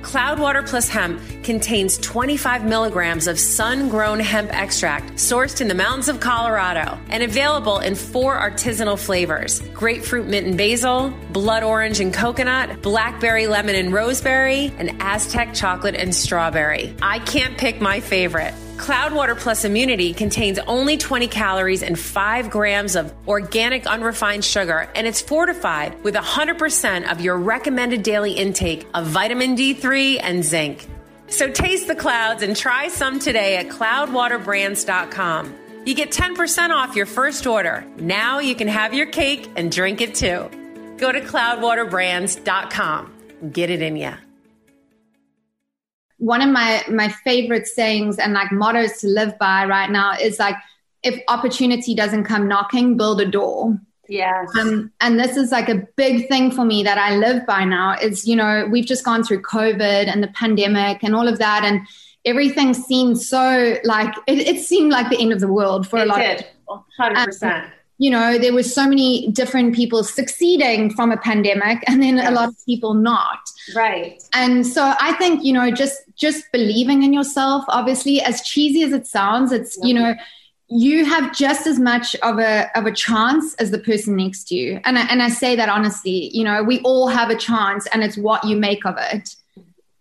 Cloudwater 0.08 0.65
Plus 0.65 0.88
Hemp 0.88 1.20
contains 1.43 1.98
25 1.98 2.63
milligrams 2.63 3.28
of 3.28 3.38
sun 3.38 3.89
grown 3.89 4.22
hemp 4.22 4.50
extract 4.54 5.15
sourced 5.15 5.60
in 5.60 5.67
the 5.67 5.76
mountains 5.76 6.08
of 6.08 6.22
Colorado 6.22 6.98
and 7.10 7.24
available 7.24 7.80
in 7.80 7.93
four 7.93 8.39
artisanal 8.39 8.98
flavors 8.98 9.60
grapefruit, 9.74 10.26
mint, 10.26 10.48
and 10.48 10.58
basil, 10.58 11.13
blood 11.34 11.62
orange 11.62 12.00
and 12.00 12.13
coconut, 12.13 12.82
blackberry, 12.82 13.48
lemon, 13.48 13.76
and 13.76 13.91
roseberry, 13.91 14.74
and 14.78 14.96
Aztec 15.02 15.54
chocolate 15.54 15.96
and 15.96 16.15
strawberry. 16.15 16.96
I 17.02 17.20
can't 17.20 17.58
pick 17.58 17.82
my 17.82 18.00
favorite. 18.00 18.54
Cloudwater 18.78 19.38
Plus 19.38 19.66
Immunity 19.66 20.13
contains 20.13 20.60
only 20.60 20.98
20 20.98 21.28
calories 21.28 21.82
and 21.84 22.00
5 22.00 22.50
grams 22.50 22.96
of 22.96 23.12
organic 23.28 23.88
unrefined 23.88 24.46
sugar, 24.46 24.88
and 24.96 25.08
it's 25.08 25.20
fortified 25.20 26.02
with 26.04 26.16
100% 26.16 27.12
of 27.12 27.20
your 27.20 27.38
recommended 27.38 28.04
daily 28.04 28.34
intake 28.34 28.88
of 28.94 29.08
vitamin 29.08 29.56
D3 29.56 30.20
and 30.22 30.44
zinc. 30.44 30.86
So 31.28 31.52
taste 31.52 31.88
the 31.88 31.96
clouds 31.96 32.44
and 32.44 32.56
try 32.56 32.88
some 32.88 33.20
today 33.20 33.58
at 33.58 33.68
cloudwaterbrands.com. 33.70 35.56
You 35.86 35.96
get 35.96 36.12
10% 36.12 36.70
off 36.70 36.96
your 36.96 37.06
first 37.06 37.48
order. 37.48 37.86
Now 37.98 38.40
you 38.40 38.56
can 38.56 38.68
have 38.68 38.94
your 38.94 39.08
cake 39.08 39.50
and 39.56 39.72
drink 39.72 40.02
it 40.02 40.13
too. 40.16 40.50
Go 40.98 41.12
to 41.12 41.22
cloudwaterbrands.com. 41.22 43.13
Get 43.52 43.70
it 43.70 43.82
in 43.82 43.96
ya 43.98 44.18
one 46.18 46.42
of 46.42 46.50
my 46.50 46.84
my 46.90 47.10
favorite 47.10 47.68
sayings 47.68 48.18
and 48.18 48.34
like 48.34 48.52
mottos 48.52 49.00
to 49.00 49.08
live 49.08 49.38
by 49.38 49.66
right 49.66 49.90
now 49.90 50.14
is 50.14 50.40
like 50.40 50.56
if 51.04 51.22
opportunity 51.28 51.94
doesn't 51.94 52.24
come 52.24 52.48
knocking 52.48 52.98
build 52.98 53.22
a 53.22 53.26
door 53.26 53.80
Yes. 54.10 54.50
Um, 54.60 54.92
and 55.02 55.20
this 55.20 55.38
is 55.38 55.52
like 55.52 55.70
a 55.70 55.88
big 55.96 56.28
thing 56.28 56.52
for 56.52 56.66
me 56.66 56.84
that 56.84 56.98
I 56.98 57.16
live 57.16 57.46
by 57.46 57.66
now 57.66 57.96
is, 57.98 58.28
you 58.28 58.36
know, 58.36 58.68
we've 58.70 58.86
just 58.86 59.04
gone 59.04 59.24
through 59.24 59.42
COVID 59.42 60.08
and 60.08 60.24
the 60.24 60.30
pandemic 60.30 61.04
and 61.04 61.16
all 61.16 61.28
of 61.28 61.40
that. 61.40 61.64
And 61.64 61.82
everything 62.26 62.74
seemed 62.74 63.20
so 63.20 63.78
like, 63.84 64.14
it, 64.28 64.40
it 64.40 64.62
seemed 64.62 64.92
like 64.92 65.10
the 65.10 65.20
end 65.20 65.34
of 65.34 65.40
the 65.40 65.52
world 65.52 65.88
for 65.88 66.00
it 66.00 66.04
a 66.04 66.06
lot 66.06 66.20
did. 66.20 66.40
of 66.40 66.46
people. 66.46 66.86
100%. 67.00 67.44
Um, 67.44 67.72
you 68.00 68.12
know, 68.12 68.38
there 68.38 68.54
was 68.54 68.74
so 68.74 68.88
many 68.88 69.30
different 69.32 69.76
people 69.76 70.04
succeeding 70.04 70.94
from 70.94 71.12
a 71.12 71.18
pandemic 71.18 71.84
and 71.88 72.02
then 72.02 72.18
yes. 72.18 72.30
a 72.30 72.32
lot 72.32 72.50
of 72.50 72.56
people 72.66 72.94
not. 72.94 73.40
Right. 73.76 74.22
And 74.34 74.66
so 74.66 74.94
I 75.00 75.14
think, 75.14 75.44
you 75.44 75.54
know, 75.54 75.72
just 75.72 76.02
just 76.16 76.46
believing 76.52 77.04
in 77.04 77.14
yourself, 77.14 77.66
obviously, 77.68 78.22
as 78.22 78.42
cheesy 78.42 78.84
as 78.84 78.94
it 78.94 79.08
sounds, 79.08 79.52
it's, 79.52 79.78
you 79.82 79.94
know, 79.94 80.16
you 80.70 81.06
have 81.06 81.36
just 81.36 81.66
as 81.66 81.80
much 81.80 82.16
of 82.18 82.40
a 82.40 82.70
of 82.78 82.86
a 82.86 82.92
chance 82.92 83.56
as 83.56 83.72
the 83.72 83.80
person 83.80 84.16
next 84.16 84.50
to 84.50 84.56
you. 84.56 84.80
And 84.84 85.00
I, 85.00 85.08
and 85.08 85.24
I 85.24 85.30
say 85.30 85.56
that 85.56 85.70
honestly, 85.70 86.30
you 86.36 86.44
know, 86.44 86.62
we 86.62 86.82
all 86.82 87.08
have 87.08 87.30
a 87.30 87.36
chance 87.36 87.88
and 87.88 88.04
it's 88.04 88.18
what 88.18 88.44
you 88.44 88.58
make 88.58 88.86
of 88.86 88.96
it. 88.98 89.36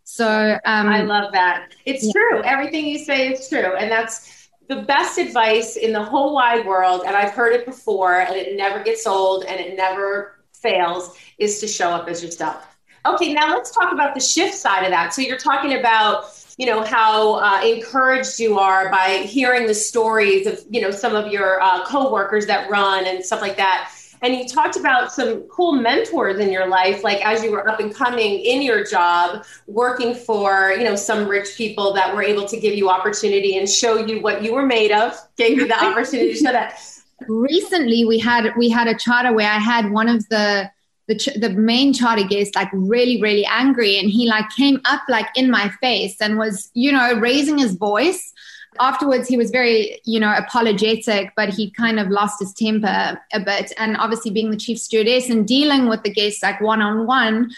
So 0.05 0.59
um, 0.65 0.89
I 0.89 1.03
love 1.03 1.33
that. 1.33 1.75
It's 1.85 2.05
yeah. 2.05 2.13
true. 2.13 2.43
Everything 2.43 2.87
you 2.87 2.99
say 2.99 3.33
is 3.33 3.49
true. 3.49 3.75
And 3.77 3.91
that's 3.91 4.36
the 4.69 4.83
best 4.83 5.19
advice 5.19 5.77
in 5.77 5.93
the 5.93 6.03
whole 6.03 6.35
wide 6.35 6.67
world, 6.67 7.03
and 7.07 7.15
I've 7.15 7.33
heard 7.33 7.53
it 7.53 7.67
before, 7.67 8.21
and 8.21 8.35
it 8.35 8.57
never 8.57 8.83
gets 8.83 9.07
old 9.07 9.45
and 9.45 9.61
it 9.61 9.77
never 9.77 10.41
fails, 10.53 11.17
is 11.39 11.61
to 11.61 11.69
show 11.69 11.91
up 11.91 12.09
as 12.09 12.23
yourself. 12.23 12.77
Okay, 13.05 13.33
now 13.33 13.55
let's 13.55 13.71
talk 13.71 13.93
about 13.93 14.15
the 14.15 14.21
shift 14.21 14.55
side 14.55 14.83
of 14.83 14.91
that. 14.91 15.15
So 15.15 15.23
you're 15.23 15.39
talking 15.39 15.75
about, 15.75 16.25
you 16.59 16.67
know, 16.67 16.83
how 16.83 17.35
uh, 17.35 17.63
encouraged 17.65 18.41
you 18.41 18.59
are 18.59 18.91
by 18.91 19.19
hearing 19.29 19.69
the 19.69 19.75
stories 19.75 20.47
of, 20.49 20.61
you 20.71 20.81
know, 20.81 20.91
some 20.91 21.15
of 21.15 21.31
your 21.31 21.61
uh, 21.61 21.87
coworkers 21.87 22.47
that 22.47 22.69
run 22.69 23.07
and 23.07 23.25
stuff 23.25 23.41
like 23.41 23.57
that. 23.59 23.93
And 24.23 24.35
you 24.35 24.49
talked 24.49 24.77
about 24.77 25.13
some 25.13 25.43
cool 25.43 25.73
mentors 25.73 26.39
in 26.39 26.51
your 26.51 26.67
life, 26.67 27.05
like 27.05 27.25
as 27.25 27.43
you 27.43 27.51
were 27.51 27.69
up 27.69 27.81
and 27.81 27.95
coming 27.95 28.41
in 28.41 28.63
your 28.63 28.85
job, 28.85 29.45
working 29.67 30.15
for, 30.15 30.73
you 30.77 30.85
know, 30.85 30.97
some 30.97 31.29
rich 31.29 31.57
people 31.57 31.93
that 31.95 32.15
were 32.15 32.23
able 32.23 32.47
to 32.47 32.59
give 32.59 32.75
you 32.75 32.89
opportunity 32.89 33.59
and 33.59 33.69
show 33.69 33.97
you 33.97 34.21
what 34.21 34.43
you 34.43 34.53
were 34.53 34.67
made 34.67 34.93
of, 34.93 35.15
gave 35.37 35.59
you 35.59 35.67
the 35.67 35.85
opportunity 35.85 36.33
to 36.33 36.39
show 36.39 36.53
that. 36.53 36.81
Recently, 37.29 38.05
we 38.05 38.19
had 38.19 38.53
we 38.59 38.69
had 38.69 38.89
a 38.89 38.95
charter 38.95 39.33
where 39.33 39.51
I 39.51 39.59
had 39.59 39.91
one 39.91 40.09
of 40.09 40.29
the 40.29 40.71
the, 41.09 41.17
ch- 41.17 41.41
the 41.41 41.51
main 41.51 41.93
charter 41.93 42.25
guest 42.27 42.55
like 42.55 42.69
really 42.73 43.21
really 43.23 43.47
angry 43.47 43.99
and 43.99 44.11
he 44.11 44.27
like 44.29 44.49
came 44.51 44.81
up 44.85 45.03
like 45.09 45.29
in 45.37 45.51
my 45.51 45.69
face 45.81 46.21
and 46.21 46.39
was 46.39 46.71
you 46.75 46.93
know 46.93 47.19
raising 47.19 47.59
his 47.59 47.75
voice. 47.75 48.33
Afterwards 48.79 49.27
he 49.27 49.37
was 49.37 49.51
very 49.51 50.01
you 50.05 50.21
know 50.21 50.35
apologetic 50.37 51.33
but 51.37 51.49
he 51.49 51.71
kind 51.71 51.99
of 51.99 52.09
lost 52.09 52.41
his 52.41 52.53
temper 52.53 53.21
a 53.33 53.41
bit. 53.41 53.73
And 53.79 53.97
obviously 53.97 54.31
being 54.31 54.51
the 54.51 54.57
chief 54.57 54.79
stewardess 54.79 55.31
and 55.31 55.47
dealing 55.47 55.89
with 55.89 56.03
the 56.03 56.11
guests 56.11 56.43
like 56.43 56.61
one 56.61 56.83
on 56.83 57.07
one 57.07 57.51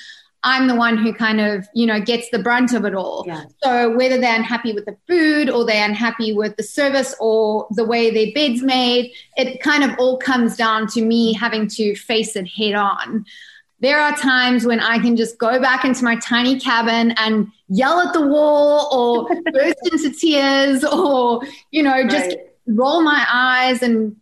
I'm 0.45 0.69
the 0.69 0.75
one 0.77 0.97
who 0.97 1.13
kind 1.13 1.41
of, 1.41 1.67
you 1.75 1.85
know, 1.85 2.01
gets 2.01 2.31
the 2.31 2.39
brunt 2.39 2.73
of 2.73 2.85
it 2.85 2.95
all. 2.95 3.25
Yeah. 3.27 3.45
So 3.63 3.97
whether 3.97 4.19
they're 4.19 4.37
unhappy 4.37 4.73
with 4.73 4.85
the 4.85 4.97
food 5.09 5.51
or 5.51 5.65
they're 5.65 5.85
unhappy 5.85 6.33
with 6.33 6.57
the 6.57 6.63
service 6.63 7.15
or 7.19 7.67
the 7.73 7.85
way 7.85 8.11
their 8.11 8.33
bed's 8.35 8.63
made, 8.63 9.13
it 9.37 9.61
kind 9.61 9.83
of 9.83 9.99
all 9.99 10.17
comes 10.17 10.57
down 10.57 10.87
to 10.89 11.03
me 11.03 11.33
having 11.33 11.67
to 11.71 11.97
face 11.97 12.37
it 12.37 12.47
head 12.47 12.75
on. 12.75 13.25
There 13.81 13.99
are 14.01 14.17
times 14.17 14.65
when 14.65 14.81
I 14.81 14.99
can 14.99 15.17
just 15.17 15.39
go 15.39 15.61
back 15.61 15.85
into 15.85 16.05
my 16.05 16.17
tiny 16.17 16.59
cabin 16.59 17.13
and 17.17 17.49
yell 17.69 18.01
at 18.01 18.13
the 18.13 18.27
wall 18.27 18.89
or 18.93 19.43
burst 19.53 19.79
into 19.93 20.11
tears 20.17 20.85
or, 20.85 21.43
you 21.73 21.83
know, 21.83 22.05
just 22.09 22.29
right. 22.29 22.39
roll 22.67 23.03
my 23.03 23.25
eyes 23.29 23.83
and 23.83 24.17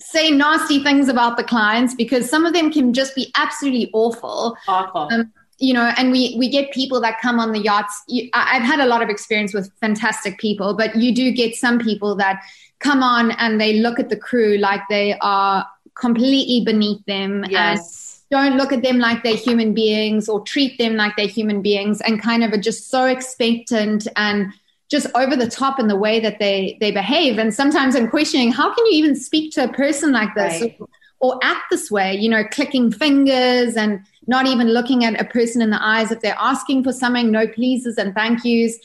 say 0.00 0.30
nasty 0.30 0.82
things 0.82 1.08
about 1.08 1.36
the 1.36 1.44
clients 1.44 1.94
because 1.94 2.28
some 2.30 2.46
of 2.46 2.52
them 2.52 2.70
can 2.70 2.94
just 2.94 3.14
be 3.14 3.30
absolutely 3.36 3.90
awful. 3.92 4.56
Awful. 4.66 5.08
Um, 5.10 5.32
you 5.58 5.74
know, 5.74 5.92
and 5.96 6.12
we 6.12 6.34
we 6.38 6.48
get 6.48 6.72
people 6.72 7.00
that 7.00 7.20
come 7.20 7.40
on 7.40 7.52
the 7.52 7.58
yachts. 7.58 8.02
I've 8.32 8.62
had 8.62 8.80
a 8.80 8.86
lot 8.86 9.02
of 9.02 9.08
experience 9.08 9.52
with 9.52 9.72
fantastic 9.80 10.38
people, 10.38 10.74
but 10.74 10.96
you 10.96 11.14
do 11.14 11.32
get 11.32 11.56
some 11.56 11.78
people 11.78 12.14
that 12.16 12.42
come 12.78 13.02
on 13.02 13.32
and 13.32 13.60
they 13.60 13.80
look 13.80 13.98
at 13.98 14.08
the 14.08 14.16
crew 14.16 14.56
like 14.58 14.80
they 14.88 15.18
are 15.20 15.66
completely 15.94 16.64
beneath 16.64 17.04
them 17.06 17.44
yes. 17.48 18.22
and 18.30 18.48
don't 18.50 18.56
look 18.56 18.72
at 18.72 18.82
them 18.82 18.98
like 18.98 19.22
they're 19.22 19.34
human 19.34 19.74
beings 19.74 20.28
or 20.28 20.40
treat 20.42 20.78
them 20.78 20.94
like 20.94 21.16
they're 21.16 21.26
human 21.26 21.60
beings 21.60 22.00
and 22.02 22.22
kind 22.22 22.44
of 22.44 22.52
are 22.52 22.60
just 22.60 22.88
so 22.88 23.04
expectant 23.04 24.06
and 24.16 24.52
just 24.88 25.06
over 25.14 25.34
the 25.36 25.48
top 25.48 25.80
in 25.80 25.88
the 25.88 25.96
way 25.96 26.20
that 26.20 26.38
they 26.38 26.76
they 26.80 26.92
behave 26.92 27.38
and 27.38 27.52
sometimes 27.52 27.96
i'm 27.96 28.08
questioning 28.08 28.52
how 28.52 28.72
can 28.72 28.86
you 28.86 28.92
even 28.92 29.16
speak 29.16 29.52
to 29.52 29.64
a 29.64 29.72
person 29.72 30.12
like 30.12 30.34
this 30.34 30.60
right. 30.60 30.78
Or, 31.20 31.38
act 31.42 31.64
this 31.70 31.90
way 31.90 32.14
you 32.14 32.28
know 32.28 32.44
clicking 32.44 32.90
fingers 32.92 33.76
and 33.76 34.00
not 34.28 34.46
even 34.46 34.68
looking 34.68 35.04
at 35.04 35.20
a 35.20 35.24
person 35.24 35.60
in 35.62 35.70
the 35.70 35.82
eyes 35.82 36.12
if 36.12 36.20
they're 36.20 36.36
asking 36.38 36.84
for 36.84 36.92
something, 36.92 37.32
no 37.32 37.48
pleases 37.48 37.96
and 37.96 38.14
thank 38.14 38.44
yous. 38.44 38.78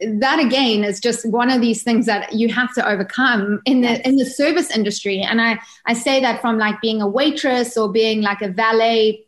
That 0.00 0.38
again 0.38 0.84
is 0.84 1.00
just 1.00 1.28
one 1.28 1.50
of 1.50 1.60
these 1.60 1.82
things 1.82 2.06
that 2.06 2.32
you 2.32 2.52
have 2.52 2.74
to 2.74 2.86
overcome 2.86 3.62
in 3.64 3.80
the 3.80 4.06
in 4.06 4.16
the 4.16 4.26
service 4.26 4.70
industry. 4.70 5.20
And 5.20 5.40
I, 5.40 5.58
I 5.86 5.94
say 5.94 6.20
that 6.20 6.40
from 6.40 6.58
like 6.58 6.80
being 6.80 7.00
a 7.00 7.08
waitress 7.08 7.76
or 7.76 7.90
being 7.90 8.22
like 8.22 8.42
a 8.42 8.48
valet 8.48 9.24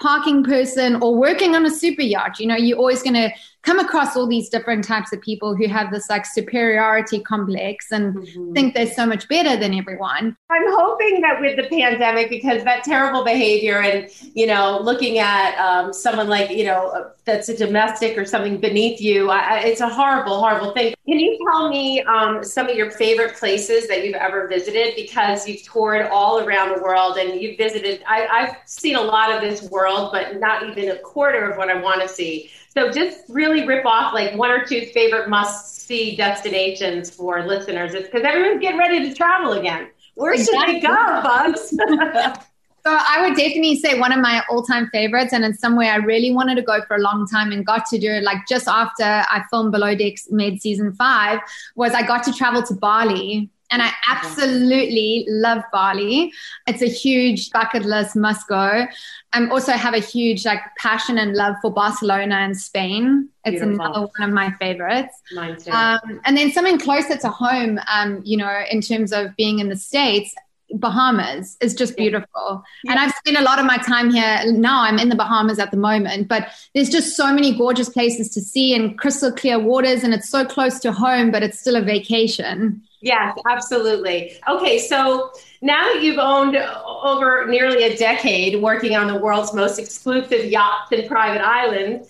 parking 0.00 0.44
person 0.44 0.96
or 0.96 1.14
working 1.14 1.54
on 1.54 1.66
a 1.66 1.70
super 1.70 2.02
yacht. 2.02 2.38
You 2.38 2.46
know, 2.46 2.56
you're 2.56 2.78
always 2.78 3.02
gonna 3.02 3.30
come 3.64 3.78
across 3.78 4.16
all 4.16 4.26
these 4.26 4.48
different 4.48 4.84
types 4.84 5.12
of 5.12 5.20
people 5.20 5.54
who 5.56 5.66
have 5.66 5.90
this 5.90 6.08
like 6.10 6.26
superiority 6.26 7.20
complex 7.20 7.90
and 7.90 8.14
mm-hmm. 8.14 8.52
think 8.52 8.74
they're 8.74 8.86
so 8.86 9.06
much 9.06 9.26
better 9.28 9.56
than 9.56 9.74
everyone. 9.74 10.36
I'm 10.50 10.72
hoping 10.72 11.20
that 11.22 11.40
with 11.40 11.56
the 11.56 11.64
pandemic, 11.64 12.28
because 12.28 12.62
that 12.64 12.84
terrible 12.84 13.24
behavior 13.24 13.80
and, 13.80 14.08
you 14.34 14.46
know, 14.46 14.80
looking 14.82 15.18
at 15.18 15.56
um, 15.58 15.92
someone 15.92 16.28
like, 16.28 16.50
you 16.50 16.64
know, 16.64 17.10
that's 17.24 17.48
a 17.48 17.56
domestic 17.56 18.18
or 18.18 18.26
something 18.26 18.58
beneath 18.58 19.00
you, 19.00 19.30
I, 19.30 19.60
it's 19.60 19.80
a 19.80 19.88
horrible, 19.88 20.38
horrible 20.40 20.72
thing. 20.72 20.94
Can 21.08 21.18
you 21.18 21.38
tell 21.50 21.68
me 21.68 22.02
um, 22.02 22.44
some 22.44 22.68
of 22.68 22.76
your 22.76 22.90
favorite 22.90 23.36
places 23.36 23.88
that 23.88 24.04
you've 24.04 24.14
ever 24.14 24.46
visited? 24.46 24.94
Because 24.94 25.48
you've 25.48 25.62
toured 25.62 26.06
all 26.06 26.40
around 26.40 26.76
the 26.76 26.82
world 26.82 27.16
and 27.16 27.40
you've 27.40 27.56
visited, 27.56 28.02
I, 28.06 28.26
I've 28.26 28.56
seen 28.66 28.96
a 28.96 29.02
lot 29.02 29.32
of 29.32 29.40
this 29.40 29.70
world, 29.70 30.10
but 30.12 30.38
not 30.38 30.68
even 30.68 30.90
a 30.90 30.98
quarter 30.98 31.50
of 31.50 31.56
what 31.56 31.70
I 31.70 31.80
want 31.80 32.02
to 32.02 32.08
see. 32.08 32.50
So 32.76 32.90
just 32.90 33.24
really 33.28 33.66
rip 33.66 33.86
off 33.86 34.12
like 34.12 34.34
one 34.34 34.50
or 34.50 34.64
two 34.64 34.86
favorite 34.86 35.28
must 35.28 35.76
see 35.86 36.16
destinations 36.16 37.10
for 37.10 37.46
listeners. 37.46 37.94
It's 37.94 38.08
because 38.08 38.24
everyone's 38.24 38.60
getting 38.60 38.78
ready 38.78 39.08
to 39.08 39.14
travel 39.14 39.52
again. 39.52 39.88
Where 40.14 40.32
exactly. 40.32 40.74
should 40.74 40.82
they 40.82 40.86
go, 40.86 41.22
Bugs? 41.22 41.74
So 42.86 42.94
I 42.94 43.22
would 43.26 43.34
definitely 43.34 43.76
say 43.76 43.98
one 43.98 44.12
of 44.12 44.20
my 44.20 44.42
all-time 44.50 44.90
favorites, 44.92 45.32
and 45.32 45.42
it's 45.42 45.58
somewhere 45.58 45.90
I 45.90 45.96
really 45.96 46.34
wanted 46.34 46.56
to 46.56 46.62
go 46.62 46.82
for 46.86 46.96
a 46.96 47.00
long 47.00 47.26
time 47.26 47.50
and 47.50 47.64
got 47.64 47.86
to 47.86 47.98
do 47.98 48.10
it. 48.10 48.22
Like 48.22 48.46
just 48.46 48.68
after 48.68 49.04
I 49.04 49.42
filmed 49.48 49.72
Below 49.72 49.94
Decks 49.94 50.30
Med 50.30 50.60
season 50.60 50.92
five, 50.92 51.40
was 51.76 51.94
I 51.94 52.02
got 52.06 52.24
to 52.24 52.32
travel 52.34 52.62
to 52.64 52.74
Bali 52.74 53.48
and 53.74 53.82
I 53.82 53.90
absolutely 54.08 55.26
love 55.28 55.64
Bali. 55.72 56.32
It's 56.68 56.80
a 56.80 56.88
huge 56.88 57.50
bucket 57.50 57.84
list 57.84 58.14
must 58.14 58.46
go. 58.46 58.86
I 59.32 59.48
also 59.48 59.72
have 59.72 59.94
a 59.94 59.98
huge 59.98 60.46
like 60.46 60.60
passion 60.78 61.18
and 61.18 61.34
love 61.34 61.56
for 61.60 61.72
Barcelona 61.72 62.36
and 62.36 62.56
Spain. 62.56 63.30
It's 63.44 63.60
Beautiful. 63.60 63.84
another 63.84 64.06
one 64.16 64.28
of 64.28 64.32
my 64.32 64.52
favorites. 64.60 65.20
Mine 65.34 65.56
too. 65.56 65.72
Um, 65.72 66.20
and 66.24 66.36
then 66.36 66.52
something 66.52 66.78
closer 66.78 67.16
to 67.16 67.28
home, 67.28 67.80
um, 67.92 68.22
you 68.24 68.36
know, 68.36 68.62
in 68.70 68.80
terms 68.80 69.12
of 69.12 69.34
being 69.34 69.58
in 69.58 69.70
the 69.70 69.76
States, 69.76 70.32
Bahamas 70.72 71.56
is 71.60 71.74
just 71.74 71.96
beautiful. 71.96 72.62
Yeah. 72.84 72.92
And 72.92 73.00
I've 73.00 73.12
spent 73.12 73.38
a 73.38 73.42
lot 73.42 73.58
of 73.58 73.66
my 73.66 73.78
time 73.78 74.10
here. 74.10 74.40
Now 74.52 74.82
I'm 74.82 75.00
in 75.00 75.08
the 75.08 75.16
Bahamas 75.16 75.58
at 75.58 75.72
the 75.72 75.76
moment, 75.76 76.28
but 76.28 76.48
there's 76.74 76.88
just 76.88 77.16
so 77.16 77.32
many 77.32 77.56
gorgeous 77.56 77.88
places 77.88 78.30
to 78.30 78.40
see 78.40 78.72
and 78.74 78.96
crystal 78.96 79.32
clear 79.32 79.58
waters. 79.58 80.04
And 80.04 80.14
it's 80.14 80.28
so 80.28 80.44
close 80.44 80.78
to 80.80 80.92
home, 80.92 81.32
but 81.32 81.42
it's 81.42 81.58
still 81.58 81.76
a 81.76 81.82
vacation. 81.82 82.82
Yes, 83.04 83.36
absolutely. 83.46 84.32
Okay, 84.48 84.78
so 84.78 85.30
now 85.60 85.92
that 85.92 86.02
you've 86.02 86.18
owned 86.18 86.56
over 86.56 87.46
nearly 87.46 87.84
a 87.84 87.94
decade 87.98 88.62
working 88.62 88.96
on 88.96 89.08
the 89.08 89.18
world's 89.18 89.52
most 89.52 89.78
exclusive 89.78 90.46
yachts 90.46 90.90
and 90.90 91.06
private 91.06 91.42
islands, 91.42 92.08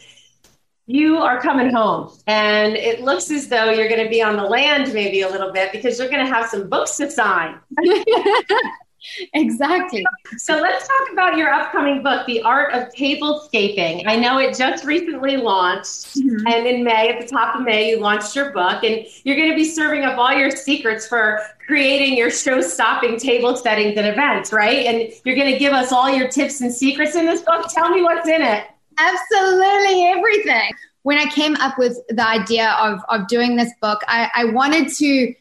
you 0.86 1.16
are 1.16 1.40
coming 1.40 1.74
home 1.74 2.16
and 2.28 2.76
it 2.76 3.00
looks 3.00 3.28
as 3.32 3.48
though 3.48 3.70
you're 3.70 3.88
going 3.88 4.04
to 4.04 4.08
be 4.08 4.22
on 4.22 4.36
the 4.36 4.44
land 4.44 4.94
maybe 4.94 5.22
a 5.22 5.28
little 5.28 5.50
bit 5.50 5.72
because 5.72 5.98
you're 5.98 6.08
going 6.08 6.24
to 6.24 6.32
have 6.32 6.48
some 6.48 6.68
books 6.68 6.96
to 6.98 7.10
sign. 7.10 7.58
exactly. 9.34 10.04
So 10.36 10.54
let's 10.60 10.86
talk 10.86 11.12
about 11.12 11.36
your 11.36 11.52
upcoming 11.52 12.02
book, 12.02 12.26
The 12.26 12.42
Art 12.42 12.72
of 12.74 12.92
Tablescaping. 12.94 14.04
I 14.06 14.16
know 14.16 14.38
it 14.38 14.56
just 14.56 14.84
recently 14.84 15.36
launched, 15.36 16.16
mm-hmm. 16.16 16.46
and 16.46 16.66
in 16.66 16.84
May, 16.84 17.10
at 17.10 17.20
the 17.20 17.26
top 17.26 17.56
of 17.56 17.62
May, 17.62 17.90
you 17.90 18.00
launched 18.00 18.34
your 18.34 18.52
book, 18.52 18.82
and 18.82 19.06
you're 19.24 19.36
going 19.36 19.50
to 19.50 19.56
be 19.56 19.64
serving 19.64 20.04
up 20.04 20.18
all 20.18 20.32
your 20.32 20.50
secrets 20.50 21.06
for 21.06 21.40
creating 21.66 22.16
your 22.16 22.30
show 22.30 22.60
stopping 22.60 23.18
table 23.18 23.56
settings 23.56 23.96
and 23.96 24.06
events, 24.06 24.52
right? 24.52 24.86
And 24.86 25.12
you're 25.24 25.36
going 25.36 25.52
to 25.52 25.58
give 25.58 25.72
us 25.72 25.92
all 25.92 26.10
your 26.10 26.28
tips 26.28 26.60
and 26.60 26.72
secrets 26.72 27.14
in 27.14 27.26
this 27.26 27.42
book. 27.42 27.66
Tell 27.72 27.90
me 27.90 28.02
what's 28.02 28.28
in 28.28 28.42
it. 28.42 28.64
Absolutely 28.98 30.04
everything. 30.04 30.70
When 31.02 31.18
I 31.18 31.26
came 31.30 31.56
up 31.56 31.78
with 31.78 31.98
the 32.08 32.26
idea 32.26 32.70
of, 32.80 33.00
of 33.10 33.28
doing 33.28 33.56
this 33.56 33.70
book, 33.80 34.00
I, 34.08 34.30
I 34.34 34.44
wanted 34.46 34.88
to 34.88 35.34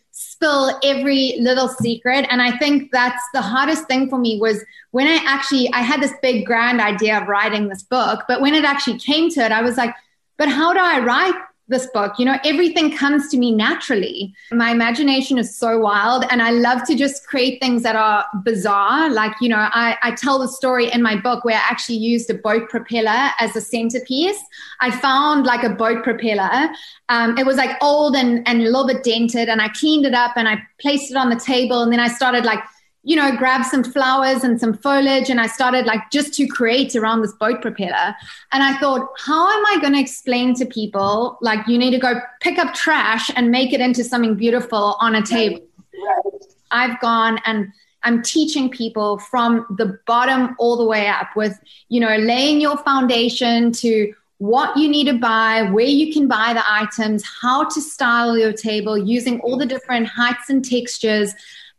spill 0.44 0.78
every 0.84 1.38
little 1.40 1.68
secret. 1.68 2.26
And 2.30 2.42
i 2.42 2.56
think 2.58 2.92
that's 2.92 3.24
the 3.34 3.42
hardest 3.42 3.88
thing 3.88 4.10
for 4.10 4.18
me 4.18 4.40
was 4.40 4.64
when 4.92 5.08
i 5.08 5.20
actually 5.26 5.72
i 5.74 5.80
had 5.80 6.02
this 6.02 6.14
big 6.22 6.46
grand 6.46 6.82
idea 6.82 7.20
of 7.20 7.28
writing 7.28 7.68
this 7.70 7.84
book 7.84 8.24
but 8.28 8.42
when 8.42 8.54
it 8.54 8.66
actually 8.66 9.00
came 9.00 9.30
to 9.32 9.40
it 9.42 9.52
i 9.52 9.62
was 9.62 9.78
like 9.78 9.94
but 10.38 10.50
how 10.50 10.74
do 10.74 10.80
i 10.80 11.00
write 11.00 11.36
this 11.68 11.88
book. 11.88 12.14
You 12.18 12.26
know, 12.26 12.38
everything 12.44 12.96
comes 12.96 13.30
to 13.30 13.38
me 13.38 13.52
naturally. 13.52 14.34
My 14.52 14.72
imagination 14.72 15.38
is 15.38 15.56
so 15.58 15.80
wild, 15.80 16.26
and 16.30 16.42
I 16.42 16.52
love 16.52 16.84
to 16.86 16.96
just 16.96 17.26
create 17.28 17.60
things 17.62 17.84
that 17.84 17.96
are 17.96 18.26
bizarre. 18.44 19.10
Like, 19.10 19.34
you 19.42 19.50
know, 19.50 19.58
I, 19.58 19.98
I 20.04 20.12
tell 20.12 20.40
the 20.40 20.48
story 20.48 20.92
in 20.92 21.02
my 21.02 21.16
book 21.16 21.46
where 21.46 21.56
I 21.56 21.64
actually 21.70 21.98
used 21.98 22.30
a 22.30 22.34
boat 22.34 22.70
propeller 22.70 23.30
as 23.40 23.56
a 23.56 23.62
centerpiece. 23.62 24.40
I 24.82 24.92
found 24.92 25.46
like 25.46 25.64
a 25.64 25.70
boat 25.70 26.04
propeller. 26.04 26.70
Um, 27.10 27.38
it 27.38 27.46
was 27.46 27.58
like 27.58 27.78
old 27.82 28.16
and, 28.16 28.48
and 28.48 28.62
a 28.62 28.66
little 28.66 28.88
bit 28.88 29.04
dented, 29.04 29.50
and 29.50 29.62
I 29.62 29.70
cleaned 29.70 30.06
it 30.06 30.14
up 30.14 30.34
and 30.36 30.48
I 30.48 30.62
placed 30.82 31.12
it 31.12 31.18
on 31.18 31.30
the 31.30 31.40
table, 31.40 31.82
and 31.82 31.92
then 31.92 32.00
I 32.00 32.08
started 32.08 32.46
like 32.46 32.60
you 33.04 33.18
know, 33.18 33.36
grab 33.36 33.66
some 33.66 33.84
flowers 33.84 34.44
and 34.44 34.60
some 34.60 34.74
foliage. 34.74 35.30
And 35.30 35.40
I 35.40 35.48
started 35.48 35.86
like 35.86 36.10
just 36.10 36.34
to 36.36 36.48
create 36.48 36.96
around 36.96 37.22
this 37.22 37.34
boat 37.34 37.62
propeller. 37.62 38.16
And 38.52 38.64
I 38.64 38.78
thought, 38.78 39.10
how 39.18 39.50
am 39.50 39.66
I 39.68 39.78
going 39.82 39.94
to 39.94 40.00
explain 40.00 40.56
to 40.56 40.66
people, 40.66 41.38
like, 41.42 41.68
you 41.68 41.78
need 41.78 41.92
to 41.92 42.00
go 42.00 42.22
pick 42.40 42.58
up 42.58 42.74
trash 42.74 43.30
and 43.36 43.52
make 43.52 43.74
it 43.74 43.82
into 43.82 44.04
something 44.04 44.36
beautiful 44.36 44.96
on 45.02 45.16
a 45.16 45.22
table? 45.22 45.60
Right. 45.94 46.44
I've 46.72 47.00
gone 47.02 47.40
and 47.46 47.68
I'm 48.04 48.22
teaching 48.22 48.70
people 48.70 49.20
from 49.20 49.66
the 49.78 50.00
bottom 50.08 50.56
all 50.58 50.78
the 50.78 50.86
way 50.86 51.08
up 51.08 51.36
with, 51.36 51.60
you 51.90 52.00
know, 52.00 52.16
laying 52.18 52.62
your 52.62 52.78
foundation 52.78 53.72
to 53.74 54.14
what 54.40 54.76
you 54.76 54.90
need 54.90 55.08
to 55.08 55.18
buy, 55.18 55.70
where 55.72 55.86
you 55.86 56.14
can 56.14 56.28
buy 56.28 56.54
the 56.54 56.64
items, 56.70 57.24
how 57.42 57.64
to 57.64 57.80
style 57.80 58.38
your 58.38 58.52
table 58.52 58.98
using 58.98 59.40
all 59.42 59.58
the 59.58 59.66
different 59.66 60.08
heights 60.08 60.50
and 60.50 60.66
textures 60.66 61.34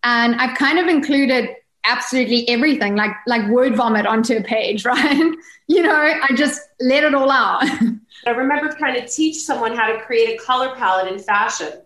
and 0.04 0.34
I've 0.36 0.56
kind 0.56 0.78
of 0.78 0.86
included 0.86 1.56
absolutely 1.84 2.48
everything, 2.48 2.94
like 2.94 3.12
like 3.26 3.48
word 3.50 3.76
vomit 3.76 4.06
onto 4.06 4.36
a 4.36 4.42
page, 4.42 4.84
right? 4.84 5.34
you 5.66 5.82
know, 5.82 5.94
I 5.94 6.34
just 6.34 6.60
let 6.80 7.04
it 7.04 7.14
all 7.14 7.30
out. 7.30 7.64
I 8.26 8.30
remember 8.30 8.72
trying 8.72 9.00
to 9.00 9.06
teach 9.06 9.40
someone 9.40 9.74
how 9.74 9.92
to 9.92 10.00
create 10.02 10.40
a 10.40 10.44
color 10.44 10.74
palette 10.76 11.12
in 11.12 11.18
fashion. 11.18 11.80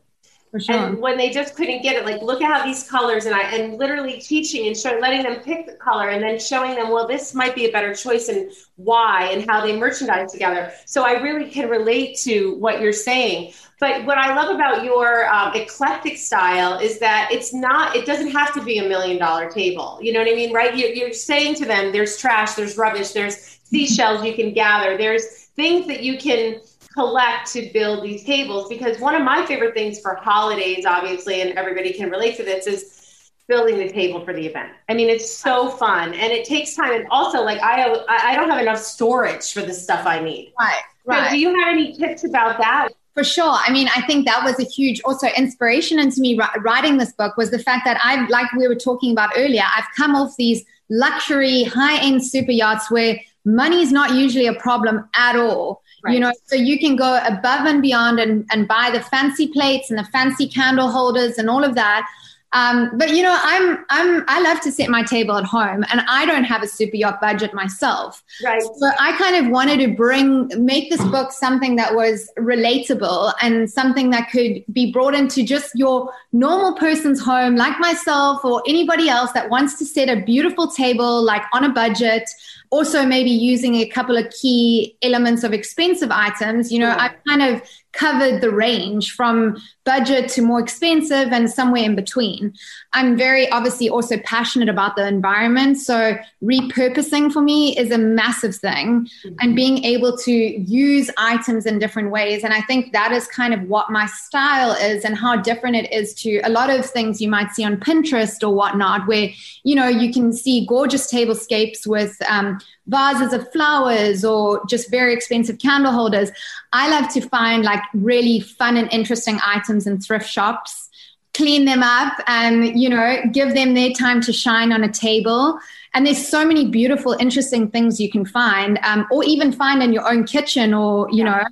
Sure. 0.59 0.76
And 0.76 0.98
when 0.98 1.18
they 1.18 1.28
just 1.28 1.54
couldn't 1.57 1.83
get 1.83 1.96
it, 1.96 2.07
like 2.07 2.22
look 2.22 2.40
at 2.40 2.50
how 2.50 2.64
these 2.64 2.88
colors 2.88 3.26
and 3.26 3.35
I 3.35 3.42
and 3.42 3.76
literally 3.76 4.18
teaching 4.18 4.66
and 4.66 4.76
showing, 4.76 5.00
letting 5.00 5.22
them 5.22 5.40
pick 5.40 5.66
the 5.66 5.74
color 5.74 6.09
and 6.09 6.22
then 6.22 6.38
showing 6.38 6.74
them, 6.74 6.88
well, 6.88 7.07
this 7.07 7.35
might 7.35 7.54
be 7.54 7.66
a 7.66 7.72
better 7.72 7.94
choice 7.94 8.28
and 8.28 8.50
why 8.76 9.28
and 9.31 9.48
how 9.48 9.61
they 9.61 9.76
merchandise 9.76 10.33
together. 10.33 10.72
So 10.87 11.04
I 11.04 11.20
really 11.20 11.50
can 11.50 11.68
relate 11.68 12.16
to 12.20 12.54
what 12.54 12.81
you're 12.81 12.94
saying. 12.94 13.52
But 13.81 14.05
what 14.05 14.19
I 14.19 14.35
love 14.35 14.53
about 14.55 14.85
your 14.85 15.29
um, 15.33 15.55
eclectic 15.55 16.19
style 16.19 16.79
is 16.79 16.99
that 16.99 17.29
it's 17.31 17.55
not, 17.55 17.95
it 17.95 18.07
doesn't 18.07 18.31
have 18.31 18.53
to 18.55 18.62
be 18.62 18.79
a 18.79 18.88
million 18.88 19.19
dollar 19.19 19.49
table. 19.49 19.99
You 20.03 20.12
know 20.12 20.19
what 20.19 20.29
I 20.29 20.35
mean? 20.35 20.53
Right? 20.53 20.77
You're, 20.77 20.91
you're 20.91 21.12
saying 21.12 21.55
to 21.57 21.64
them, 21.64 21.93
there's 21.93 22.17
trash, 22.17 22.55
there's 22.55 22.77
rubbish, 22.77 23.12
there's 23.12 23.37
seashells 23.37 24.25
you 24.25 24.35
can 24.35 24.53
gather, 24.53 24.97
there's 24.97 25.45
things 25.55 25.87
that 25.87 26.03
you 26.03 26.19
can 26.19 26.61
collect 26.93 27.53
to 27.53 27.71
build 27.73 28.03
these 28.03 28.25
tables. 28.25 28.69
Because 28.69 28.99
one 28.99 29.14
of 29.14 29.23
my 29.23 29.47
favorite 29.47 29.75
things 29.75 30.01
for 30.01 30.17
holidays, 30.17 30.85
obviously, 30.85 31.43
and 31.43 31.57
everybody 31.57 31.93
can 31.93 32.11
relate 32.11 32.37
to 32.38 32.43
this, 32.43 32.67
is 32.67 33.31
building 33.47 33.79
the 33.79 33.91
table 33.91 34.25
for 34.25 34.35
the 34.35 34.45
event. 34.45 34.73
I 34.88 34.95
mean, 34.95 35.09
it's 35.09 35.33
so 35.33 35.71
fun 35.71 36.14
and 36.14 36.33
it 36.33 36.45
takes 36.45 36.75
time. 36.75 36.93
And 36.93 37.07
also, 37.11 37.43
like, 37.43 37.61
I 37.62 38.05
I 38.09 38.35
don't 38.35 38.51
have 38.51 38.61
enough 38.61 38.79
storage 38.79 39.53
for 39.53 39.62
the 39.62 39.73
stuff 39.73 40.05
I 40.05 40.21
need. 40.21 40.53
Right. 40.59 40.83
Right. 41.05 41.31
So 41.31 41.31
do 41.31 41.41
you 41.41 41.59
have 41.61 41.69
any 41.69 41.97
tips 41.97 42.25
about 42.25 42.59
that? 42.59 42.88
For 43.18 43.24
sure. 43.24 43.59
I 43.66 43.72
mean, 43.72 43.88
I 43.96 44.02
think 44.02 44.26
that 44.26 44.44
was 44.44 44.61
a 44.61 44.62
huge 44.62 45.00
also 45.04 45.26
inspiration 45.37 45.98
into 45.98 46.20
me 46.20 46.38
writing 46.61 46.98
this 46.98 47.11
book 47.11 47.37
was 47.37 47.50
the 47.50 47.59
fact 47.59 47.85
that 47.85 48.00
I've, 48.04 48.31
like 48.31 48.46
we 48.52 48.68
were 48.68 48.76
talking 48.76 49.11
about 49.11 49.31
earlier, 49.37 49.64
I've 49.76 49.88
come 49.96 50.14
off 50.14 50.37
these 50.37 50.64
luxury 50.88 51.64
high 51.64 52.00
end 52.00 52.24
super 52.24 52.52
yachts 52.52 52.92
where 52.92 53.18
money 53.44 53.83
is 53.83 53.90
not 53.90 54.12
usually 54.12 54.46
a 54.46 54.54
problem 54.54 55.09
at 55.16 55.35
all. 55.35 55.83
Right. 56.04 56.14
You 56.14 56.20
know, 56.20 56.33
so 56.46 56.54
you 56.54 56.78
can 56.78 56.94
go 56.94 57.20
above 57.26 57.66
and 57.66 57.83
beyond 57.83 58.20
and, 58.20 58.46
and 58.52 58.68
buy 58.68 58.90
the 58.92 59.00
fancy 59.00 59.48
plates 59.48 59.90
and 59.90 59.98
the 59.98 60.04
fancy 60.12 60.46
candle 60.46 60.88
holders 60.88 61.38
and 61.38 61.50
all 61.50 61.64
of 61.64 61.74
that. 61.74 62.09
Um, 62.53 62.97
but 62.97 63.11
you 63.11 63.23
know, 63.23 63.39
I'm 63.43 63.85
I'm 63.91 64.25
I 64.27 64.41
love 64.41 64.61
to 64.63 64.73
set 64.73 64.89
my 64.89 65.03
table 65.03 65.37
at 65.37 65.45
home, 65.45 65.85
and 65.91 66.03
I 66.09 66.25
don't 66.25 66.45
have 66.45 66.63
a 66.63 66.67
super 66.67 66.97
yacht 66.97 67.21
budget 67.21 67.53
myself. 67.53 68.23
Right. 68.43 68.63
So 68.63 68.91
I 68.99 69.13
kind 69.19 69.45
of 69.45 69.53
wanted 69.53 69.81
to 69.81 69.95
bring 69.95 70.51
make 70.57 70.89
this 70.91 71.05
book 71.05 71.33
something 71.33 71.77
that 71.77 71.95
was 71.95 72.31
relatable 72.39 73.35
and 73.43 73.71
something 73.71 74.11
that 74.11 74.31
could 74.31 74.65
be 74.73 74.91
brought 74.93 75.15
into 75.15 75.43
just 75.43 75.73
your 75.75 76.11
normal 76.33 76.75
person's 76.75 77.21
home, 77.21 77.57
like 77.57 77.79
myself 77.81 78.45
or 78.45 78.63
anybody 78.67 79.09
else 79.09 79.33
that 79.33 79.51
wants 79.51 79.79
to 79.79 79.85
set 79.85 80.09
a 80.09 80.25
beautiful 80.25 80.69
table, 80.69 81.23
like 81.23 81.43
on 81.53 81.65
a 81.65 81.71
budget 81.71 82.29
also 82.71 83.07
maybe 83.07 83.31
using 83.31 83.77
a 83.77 83.87
couple 83.87 84.17
of 84.17 84.31
key 84.31 84.97
elements 85.03 85.43
of 85.43 85.53
expensive 85.53 86.11
items 86.11 86.71
you 86.71 86.79
know 86.79 86.95
i've 86.99 87.15
kind 87.27 87.43
of 87.43 87.63
covered 87.93 88.41
the 88.41 88.51
range 88.51 89.13
from 89.13 89.57
budget 89.88 90.29
to 90.29 90.42
more 90.42 90.61
expensive 90.61 91.29
and 91.33 91.48
somewhere 91.48 91.83
in 91.83 91.96
between. 91.96 92.53
I'm 92.92 93.16
very 93.16 93.51
obviously 93.51 93.88
also 93.88 94.18
passionate 94.18 94.68
about 94.68 94.96
the 94.96 95.07
environment. 95.07 95.79
So 95.79 96.18
repurposing 96.42 97.33
for 97.33 97.40
me 97.40 97.74
is 97.83 97.90
a 97.90 97.96
massive 97.96 98.55
thing 98.55 98.88
mm-hmm. 99.07 99.37
and 99.40 99.57
being 99.57 99.85
able 99.85 100.12
to 100.27 100.33
use 100.33 101.11
items 101.16 101.64
in 101.64 101.79
different 101.79 102.11
ways. 102.11 102.44
And 102.44 102.53
I 102.53 102.61
think 102.68 102.92
that 102.92 103.12
is 103.12 103.27
kind 103.29 103.55
of 103.55 103.62
what 103.62 103.90
my 103.90 104.05
style 104.07 104.72
is 104.72 105.07
and 105.07 105.16
how 105.16 105.37
different 105.37 105.77
it 105.77 105.90
is 105.90 106.12
to 106.22 106.40
a 106.44 106.51
lot 106.51 106.68
of 106.68 106.85
things 106.85 107.22
you 107.22 107.31
might 107.31 107.51
see 107.53 107.64
on 107.64 107.79
Pinterest 107.79 108.42
or 108.46 108.53
whatnot, 108.55 109.09
where, 109.09 109.31
you 109.64 109.74
know, 109.74 109.88
you 109.88 110.12
can 110.12 110.35
see 110.35 110.66
gorgeous 110.66 111.11
tablescapes 111.11 111.87
with 111.87 112.14
um, 112.29 112.59
vases 112.88 113.33
of 113.33 113.51
flowers 113.53 114.24
or 114.24 114.62
just 114.66 114.90
very 114.90 115.12
expensive 115.14 115.59
candle 115.59 115.92
holders. 115.92 116.31
I 116.72 116.90
love 116.90 117.12
to 117.14 117.20
find 117.20 117.62
like 117.62 117.83
really 117.94 118.40
fun 118.40 118.77
and 118.77 118.92
interesting 118.92 119.38
items 119.44 119.78
in 119.87 120.01
thrift 120.01 120.29
shops, 120.29 120.88
clean 121.35 121.64
them 121.64 121.83
up 121.83 122.14
and, 122.27 122.79
you 122.81 122.88
know, 122.88 123.23
give 123.33 123.55
them 123.55 123.75
their 123.75 123.93
time 123.93 124.21
to 124.23 124.33
shine 124.33 124.73
on 124.73 124.83
a 124.83 124.91
table. 124.91 125.59
And 125.95 126.07
there's 126.07 126.27
so 126.27 126.45
many 126.45 126.69
beautiful, 126.69 127.12
interesting 127.12 127.71
things 127.71 128.01
you 128.01 128.11
can 128.11 128.25
find, 128.25 128.79
um, 128.83 129.07
or 129.11 129.25
even 129.25 129.53
find 129.53 129.83
in 129.83 129.93
your 129.93 130.11
own 130.11 130.25
kitchen 130.25 130.75
or, 130.75 131.09
you 131.11 131.25
yeah. 131.25 131.25
know, 131.25 131.45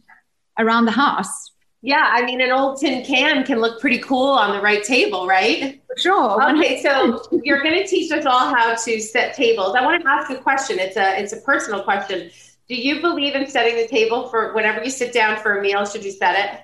around 0.58 0.86
the 0.86 0.92
house. 0.92 1.52
Yeah, 1.82 2.10
I 2.10 2.24
mean, 2.24 2.40
an 2.40 2.50
old 2.50 2.80
tin 2.80 3.04
can 3.04 3.44
can 3.44 3.60
look 3.60 3.80
pretty 3.80 3.98
cool 3.98 4.30
on 4.30 4.56
the 4.56 4.60
right 4.60 4.82
table, 4.82 5.26
right? 5.28 5.80
Sure. 5.96 6.42
Okay, 6.56 6.82
so 6.82 7.22
you're 7.44 7.62
going 7.62 7.80
to 7.80 7.86
teach 7.86 8.10
us 8.10 8.26
all 8.26 8.52
how 8.52 8.74
to 8.74 9.00
set 9.00 9.36
tables. 9.36 9.76
I 9.76 9.84
want 9.84 10.02
to 10.02 10.08
ask 10.08 10.30
a 10.30 10.36
question. 10.36 10.80
It's 10.80 10.96
a 10.96 11.20
it's 11.20 11.32
a 11.32 11.40
personal 11.42 11.84
question. 11.84 12.30
Do 12.68 12.74
you 12.74 13.00
believe 13.00 13.36
in 13.36 13.46
setting 13.46 13.76
the 13.76 13.86
table 13.86 14.28
for 14.28 14.52
whenever 14.52 14.82
you 14.82 14.90
sit 14.90 15.12
down 15.12 15.36
for 15.36 15.58
a 15.58 15.62
meal? 15.62 15.84
Should 15.84 16.04
you 16.04 16.10
set 16.10 16.34
it? 16.36 16.60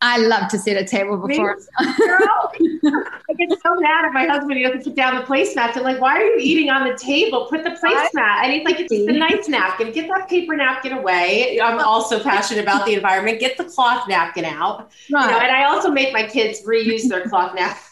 I 0.00 0.18
love 0.18 0.48
to 0.50 0.58
sit 0.58 0.76
at 0.76 0.82
a 0.82 0.86
table 0.86 1.16
before. 1.16 1.58
I 1.78 3.34
get 3.38 3.50
so 3.62 3.74
mad 3.76 4.04
at 4.04 4.12
my 4.12 4.26
husband. 4.26 4.58
He 4.58 4.62
doesn't 4.64 4.84
put 4.84 4.94
down 4.94 5.14
the 5.14 5.22
placemats. 5.22 5.76
I'm 5.76 5.82
like, 5.82 6.00
why 6.00 6.18
are 6.18 6.24
you 6.24 6.38
eating 6.38 6.68
on 6.68 6.86
the 6.86 6.96
table? 6.96 7.46
Put 7.48 7.64
the 7.64 7.70
placemat. 7.70 8.42
And 8.42 8.52
he's 8.52 8.64
like, 8.64 8.80
it's 8.80 8.92
a 8.92 9.12
nice 9.12 9.48
napkin. 9.48 9.92
Get 9.92 10.08
that 10.08 10.28
paper 10.28 10.56
napkin 10.56 10.92
away. 10.92 11.58
I'm 11.60 11.80
also 11.80 12.22
passionate 12.22 12.62
about 12.62 12.84
the 12.84 12.94
environment. 12.94 13.40
Get 13.40 13.56
the 13.56 13.64
cloth 13.64 14.06
napkin 14.08 14.44
out. 14.44 14.90
Right. 15.10 15.24
You 15.24 15.30
know, 15.30 15.38
and 15.38 15.56
I 15.56 15.64
also 15.64 15.90
make 15.90 16.12
my 16.12 16.26
kids 16.26 16.62
reuse 16.62 17.08
their 17.08 17.26
cloth 17.26 17.54
napkin. 17.54 17.82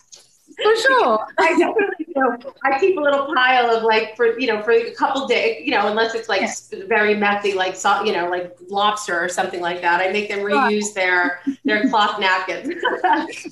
For 0.62 0.76
sure. 0.76 1.26
I 1.38 1.58
definitely 1.58 2.01
do. 2.14 2.52
I 2.64 2.78
keep 2.78 2.96
a 2.96 3.00
little 3.00 3.34
pile 3.34 3.70
of 3.70 3.82
like 3.82 4.16
for 4.16 4.38
you 4.38 4.46
know 4.46 4.62
for 4.62 4.72
a 4.72 4.94
couple 4.94 5.26
days, 5.26 5.64
you 5.64 5.72
know, 5.72 5.88
unless 5.88 6.14
it's 6.14 6.28
like 6.28 6.42
yeah. 6.42 6.84
very 6.86 7.14
messy, 7.14 7.54
like 7.54 7.76
you 8.04 8.12
know, 8.12 8.28
like 8.28 8.56
lobster 8.68 9.18
or 9.18 9.28
something 9.28 9.60
like 9.60 9.80
that. 9.82 10.00
I 10.00 10.12
make 10.12 10.28
them 10.28 10.40
reuse 10.40 10.94
their 10.94 11.40
their 11.64 11.88
cloth 11.90 12.20
napkins. 12.20 12.74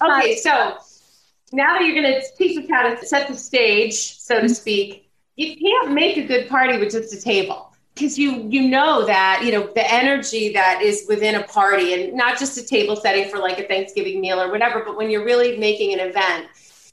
okay, 0.03 0.37
so 0.37 0.79
now 1.53 1.79
that 1.79 1.85
you're 1.85 2.01
going 2.01 2.20
to 2.20 2.23
teach 2.37 2.57
us 2.59 2.70
how 2.70 2.94
to 2.94 3.07
set 3.07 3.29
the 3.29 3.35
stage, 3.35 3.94
so 4.18 4.37
to 4.37 4.42
mm-hmm. 4.42 4.53
speak, 4.53 5.11
you 5.37 5.57
can't 5.57 5.92
make 5.92 6.16
a 6.16 6.27
good 6.27 6.49
party 6.49 6.79
with 6.79 6.90
just 6.90 7.12
a 7.14 7.20
table. 7.20 7.73
because 7.94 8.18
you 8.18 8.46
you 8.49 8.68
know 8.68 9.05
that 9.05 9.42
you 9.44 9.53
know 9.53 9.66
the 9.75 9.92
energy 9.92 10.53
that 10.53 10.81
is 10.83 11.07
within 11.09 11.35
a 11.35 11.42
party 11.44 11.94
and 11.94 12.14
not 12.14 12.38
just 12.38 12.57
a 12.57 12.64
table 12.64 12.96
setting 12.96 13.29
for 13.29 13.38
like 13.38 13.59
a 13.59 13.64
thanksgiving 13.64 14.20
meal 14.20 14.40
or 14.40 14.51
whatever 14.51 14.85
but 14.85 14.96
when 14.96 15.11
you're 15.11 15.25
really 15.25 15.59
making 15.59 15.92
an 15.92 16.01
event 16.01 16.46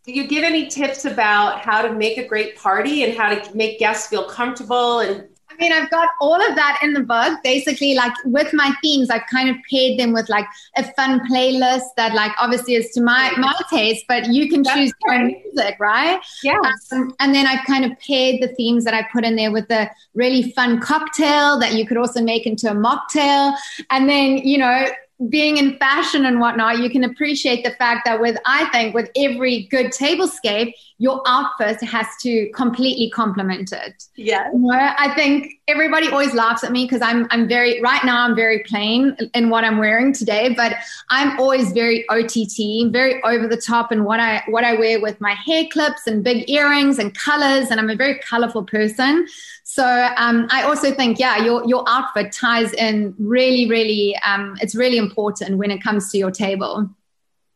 do 0.08 0.13
you 0.13 0.26
give 0.26 0.46
any 0.46 0.67
tips 0.67 1.04
about 1.04 1.60
how 1.60 1.82
to 1.82 1.93
make 1.93 2.17
a 2.17 2.26
great 2.26 2.56
party 2.56 3.04
and 3.04 3.15
how 3.15 3.36
to 3.36 3.56
make 3.56 3.78
guests 3.78 4.08
feel 4.08 4.28
comfortable 4.28 5.00
and 5.00 5.28
I 5.50 5.63
mean, 5.63 5.74
I've 5.74 5.89
got 5.89 6.10
all 6.22 6.36
of 6.36 6.56
that 6.56 6.82
in 6.84 6.93
the 6.93 7.00
book. 7.00 7.39
Basically, 7.43 7.96
like 7.96 8.13
with 8.26 8.54
my 8.54 8.76
themes, 8.84 9.10
I've 9.10 9.26
kind 9.26 9.50
of 9.50 9.56
paired 9.72 9.98
them 9.98 10.13
with 10.13 10.30
like 10.30 10.46
a 10.76 10.84
fun 10.93 11.20
playlist 11.28 11.86
that, 11.96 12.13
like, 12.13 12.32
obviously 12.38 12.76
is 12.76 12.91
to 12.91 13.02
my 13.02 13.34
my 13.38 13.56
taste, 13.67 14.06
but 14.08 14.28
you 14.28 14.50
can 14.50 14.63
choose 14.63 14.91
your 15.04 15.15
own 15.15 15.28
music, 15.28 15.78
right? 15.80 16.20
Yeah. 16.43 16.60
Um, 16.91 17.15
and 17.20 17.34
then 17.34 17.48
I've 17.48 17.65
kind 17.65 17.86
of 17.86 17.91
paired 18.00 18.39
the 18.39 18.54
themes 18.56 18.84
that 18.84 18.93
I 18.93 19.08
put 19.12 19.26
in 19.26 19.36
there 19.36 19.52
with 19.52 19.72
a 19.72 19.89
really 20.13 20.52
fun 20.52 20.80
cocktail 20.80 21.58
that 21.58 21.74
you 21.74 21.88
could 21.88 21.98
also 21.98 22.22
make 22.22 22.46
into 22.46 22.70
a 22.70 22.76
mocktail, 22.76 23.56
and 23.89 24.08
then 24.08 24.38
you 24.38 24.60
know 24.60 24.86
being 25.30 25.58
in 25.58 25.77
fashion 25.77 26.25
and 26.25 26.39
whatnot, 26.39 26.77
you 26.77 26.89
can 26.89 27.03
appreciate 27.03 27.63
the 27.63 27.71
fact 27.71 28.06
that 28.06 28.21
with, 28.21 28.38
I 28.45 28.65
think, 28.65 28.93
with 28.93 29.10
every 29.15 29.63
good 29.63 29.88
tablescape, 29.88 30.73
your 30.99 31.21
outfit 31.25 31.82
has 31.82 32.06
to 32.21 32.49
completely 32.51 33.10
complement 33.10 33.71
it. 33.71 34.03
Yeah. 34.15 34.51
You 34.51 34.60
know, 34.60 34.93
I 34.97 35.13
think 35.15 35.53
everybody 35.67 36.08
always 36.08 36.34
laughs 36.34 36.63
at 36.63 36.71
me 36.71 36.86
because 36.86 37.01
I'm, 37.01 37.27
I'm 37.32 37.47
very, 37.47 37.82
right 37.82 38.03
now, 38.06 38.25
I'm 38.25 38.36
very 38.36 38.60
plain 38.60 39.15
in 39.34 39.49
what 39.49 39.63
I'm 39.63 39.77
wearing 39.80 40.13
today, 40.13 40.53
but 40.53 40.75
I'm 41.10 41.39
always 41.39 41.71
very 41.71 42.08
OTT, 42.10 42.91
very 42.91 43.21
over 43.23 43.47
the 43.47 43.58
top 43.58 43.91
in 43.91 44.03
what 44.03 44.19
I, 44.19 44.43
what 44.47 44.63
I 44.63 44.75
wear 44.75 44.99
with 45.01 45.19
my 45.19 45.34
hair 45.34 45.65
clips 45.71 46.06
and 46.06 46.23
big 46.23 46.47
earrings 46.49 46.99
and 46.99 47.13
colors. 47.15 47.69
And 47.71 47.80
I'm 47.80 47.89
a 47.89 47.95
very 47.95 48.19
colorful 48.19 48.63
person. 48.63 49.27
So 49.69 49.86
um, 50.17 50.47
I 50.49 50.63
also 50.63 50.93
think, 50.93 51.19
yeah, 51.19 51.43
your 51.43 51.63
your 51.67 51.84
outfit 51.88 52.32
ties 52.32 52.71
in 52.73 53.13
really, 53.19 53.69
really. 53.69 54.17
Um, 54.25 54.56
it's 54.62 54.73
really 54.73 54.97
important 54.97 55.07
when 55.15 55.72
it 55.72 55.82
comes 55.82 56.12
to 56.12 56.17
your 56.17 56.32
table. 56.32 56.89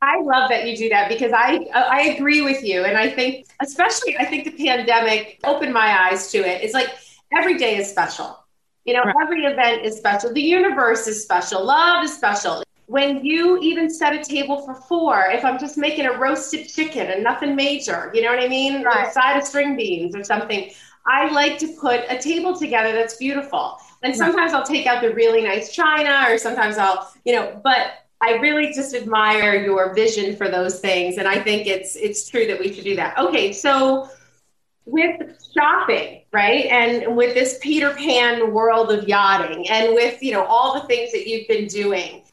I 0.02 0.20
love 0.22 0.50
that 0.50 0.68
you 0.68 0.76
do 0.76 0.90
that 0.90 1.10
because 1.10 1.32
I 1.32 1.68
I 1.76 2.16
agree 2.16 2.42
with 2.42 2.64
you, 2.64 2.86
and 2.86 2.98
I 2.98 3.10
think 3.10 3.46
especially 3.62 4.18
I 4.18 4.26
think 4.26 4.46
the 4.46 4.66
pandemic 4.66 5.40
opened 5.44 5.74
my 5.74 6.08
eyes 6.10 6.32
to 6.32 6.40
it. 6.40 6.64
It's 6.64 6.74
like 6.74 6.90
every 7.38 7.58
day 7.58 7.78
is 7.78 7.90
special. 7.90 8.38
You 8.86 8.96
know, 8.96 9.04
right. 9.04 9.16
every 9.22 9.46
event 9.46 9.86
is 9.86 9.98
special. 9.98 10.34
The 10.34 10.42
universe 10.42 11.06
is 11.06 11.22
special. 11.22 11.64
Love 11.64 12.04
is 12.04 12.14
special. 12.16 12.64
When 12.88 13.24
you 13.24 13.60
even 13.60 13.92
set 13.92 14.14
a 14.14 14.24
table 14.24 14.66
for 14.66 14.74
four, 14.74 15.28
if 15.30 15.46
I'm 15.46 15.60
just 15.60 15.78
making 15.78 16.08
a 16.08 16.18
roasted 16.18 16.68
chicken 16.68 17.08
and 17.12 17.24
nothing 17.24 17.56
major, 17.56 18.12
you 18.14 18.24
know 18.24 18.32
what 18.32 18.44
I 18.44 18.48
mean? 18.48 18.84
Right. 18.84 19.08
A 19.08 19.12
side 19.12 19.38
of 19.38 19.44
string 19.44 19.78
beans 19.78 20.16
or 20.16 20.24
something. 20.24 20.72
I 21.06 21.32
like 21.32 21.58
to 21.60 21.68
put 21.80 22.02
a 22.10 22.18
table 22.18 22.58
together 22.58 22.92
that's 22.92 23.16
beautiful. 23.16 23.78
And 24.04 24.16
sometimes 24.16 24.54
I'll 24.54 24.66
take 24.66 24.88
out 24.88 25.02
the 25.02 25.14
really 25.14 25.44
nice 25.44 25.72
china, 25.72 26.26
or 26.28 26.38
sometimes 26.38 26.78
I'll, 26.78 27.14
you 27.24 27.34
know, 27.36 27.60
but 27.64 28.06
I 28.20 28.34
really 28.34 28.74
just 28.74 28.96
admire 28.96 29.64
your 29.64 29.94
vision 29.94 30.36
for 30.36 30.50
those 30.50 30.80
things. 30.80 31.18
And 31.18 31.28
I 31.28 31.40
think 31.40 31.68
it's 31.68 31.96
it's 31.96 32.30
true 32.30 32.48
that 32.48 32.60
we 32.60 32.74
should 32.74 32.84
do 32.84 32.96
that. 32.96 33.18
Okay, 33.18 33.52
so 33.52 34.10
with 34.86 35.40
shopping, 35.54 36.24
right? 36.32 36.66
And 36.66 37.16
with 37.16 37.34
this 37.34 37.60
Peter 37.62 37.92
Pan 37.92 38.52
world 38.54 38.92
of 38.92 39.08
yachting 39.08 39.70
and 39.70 39.94
with, 39.94 40.22
you 40.22 40.32
know, 40.32 40.44
all 40.46 40.80
the 40.80 40.88
things 40.88 41.12
that 41.12 41.28
you've 41.28 41.48
been 41.48 41.68
doing, 41.68 42.24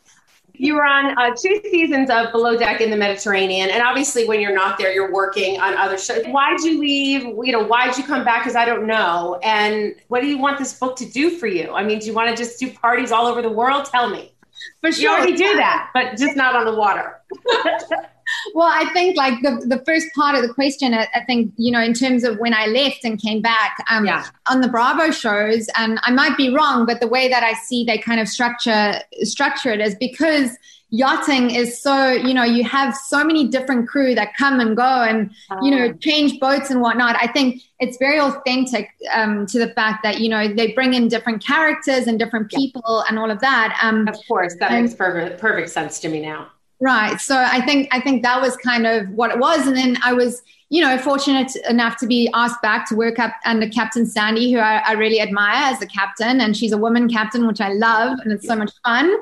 you 0.61 0.75
were 0.75 0.85
on 0.85 1.17
uh, 1.19 1.35
two 1.35 1.61
seasons 1.71 2.11
of 2.11 2.33
Below 2.33 2.57
Deck 2.57 2.81
in 2.81 2.91
the 2.91 2.97
Mediterranean, 2.97 3.71
and 3.71 3.83
obviously, 3.83 4.27
when 4.27 4.41
you're 4.41 4.55
not 4.55 4.79
there, 4.79 4.93
you're 4.93 5.13
working 5.13 5.61
on 5.61 5.75
other 5.75 5.99
shows. 5.99 6.25
Why'd 6.27 6.61
you 6.61 6.81
leave? 6.81 7.23
You 7.23 7.53
know, 7.53 7.65
why'd 7.65 7.97
you 7.97 8.05
come 8.05 8.25
back? 8.25 8.43
Because 8.43 8.57
I 8.57 8.65
don't 8.65 8.87
know. 8.87 9.39
And 9.43 9.95
what 10.09 10.21
do 10.21 10.27
you 10.27 10.39
want 10.39 10.59
this 10.59 10.79
book 10.79 10.97
to 10.97 11.07
do 11.07 11.31
for 11.31 11.47
you? 11.47 11.73
I 11.73 11.85
mean, 11.85 11.99
do 11.99 12.07
you 12.07 12.15
want 12.15 12.31
to 12.31 12.37
just 12.37 12.59
do 12.59 12.71
parties 12.71 13.13
all 13.13 13.27
over 13.27 13.43
the 13.43 13.51
world? 13.51 13.87
Tell 13.87 14.11
me. 14.11 14.33
For 14.81 14.91
sure, 14.93 15.03
you 15.03 15.11
already 15.11 15.37
do 15.37 15.57
that, 15.57 15.91
but 15.95 16.17
just 16.17 16.37
not 16.37 16.57
on 16.57 16.65
the 16.65 16.75
water. 16.75 17.21
well, 18.55 18.69
I 18.71 18.91
think 18.93 19.17
like 19.17 19.43
the, 19.43 19.65
the 19.67 19.83
first 19.85 20.07
part 20.15 20.35
of 20.35 20.43
the 20.43 20.53
question, 20.53 20.95
I, 20.95 21.09
I, 21.15 21.25
think, 21.25 21.53
you 21.57 21.71
know, 21.73 21.81
in 21.81 21.95
terms 21.95 22.25
of 22.25 22.39
when 22.39 22.55
I 22.55 22.67
left 22.67 23.05
and 23.05 23.21
came 23.21 23.43
back 23.43 23.77
um, 23.91 24.07
yeah. 24.07 24.27
on 24.49 24.61
the 24.61 24.69
Bravo 24.69 25.11
shows, 25.11 25.69
and 25.77 25.99
I 26.03 26.11
might 26.11 26.37
be 26.37 26.55
wrong, 26.55 26.87
but 26.87 27.01
the 27.01 27.09
way 27.09 27.29
that 27.29 27.43
I 27.43 27.55
see 27.55 27.85
they 27.85 27.99
kind 27.99 28.21
of 28.21 28.29
structure 28.29 29.01
structure 29.23 29.73
it 29.73 29.81
is 29.81 29.95
because 29.95 30.57
yachting 30.91 31.51
is 31.51 31.83
so 31.83 32.11
you 32.11 32.33
know 32.33 32.45
you 32.45 32.65
have 32.65 32.95
so 32.95 33.23
many 33.23 33.47
different 33.47 33.87
crew 33.87 34.15
that 34.15 34.35
come 34.37 34.59
and 34.59 34.75
go 34.75 35.03
and 35.03 35.31
you 35.61 35.71
know 35.71 35.85
oh. 35.85 35.93
change 35.95 36.41
boats 36.41 36.71
and 36.71 36.81
whatnot 36.81 37.15
i 37.21 37.27
think 37.27 37.63
it's 37.79 37.99
very 37.99 38.19
authentic 38.19 38.89
um, 39.13 39.45
to 39.47 39.59
the 39.59 39.69
fact 39.75 40.03
that 40.03 40.19
you 40.19 40.31
know 40.31 40.49
they 40.49 40.73
bring 40.73 40.95
in 40.95 41.07
different 41.07 41.45
characters 41.45 42.07
and 42.07 42.19
different 42.19 42.51
people 42.51 42.83
yeah. 42.87 43.03
and 43.09 43.19
all 43.19 43.31
of 43.31 43.39
that 43.41 43.79
um, 43.83 44.09
of 44.09 44.17
course 44.27 44.57
that 44.61 44.71
and, 44.71 44.85
makes 44.85 44.95
perfect 44.95 45.39
perfect 45.39 45.69
sense 45.69 46.01
to 46.01 46.09
me 46.09 46.21
now 46.21 46.49
Right. 46.81 47.21
So 47.21 47.37
I 47.37 47.61
think 47.61 47.89
I 47.91 48.01
think 48.01 48.23
that 48.23 48.41
was 48.41 48.57
kind 48.57 48.87
of 48.87 49.11
what 49.11 49.33
it 49.33 49.39
was, 49.39 49.67
and 49.67 49.77
then 49.77 49.99
I 50.05 50.13
was, 50.13 50.43
you 50.71 50.81
know, 50.81 50.97
fortunate 50.97 51.51
enough 51.69 51.97
to 51.99 52.07
be 52.07 52.31
asked 52.35 52.63
back 52.63 52.89
to 52.89 52.95
work 52.95 53.19
up 53.19 53.33
under 53.45 53.69
Captain 53.69 54.07
Sandy, 54.07 54.53
who 54.53 54.61
I, 54.61 54.77
I 54.87 54.93
really 54.93 55.21
admire 55.21 55.73
as 55.73 55.83
a 55.83 55.87
captain, 55.87 56.41
and 56.41 56.57
she's 56.57 56.71
a 56.71 56.79
woman 56.79 57.09
captain, 57.09 57.49
which 57.49 57.61
I 57.61 57.73
love, 57.73 58.21
and 58.21 58.33
it's 58.33 58.47
so 58.47 58.55
much 58.55 58.71
fun. 58.85 59.13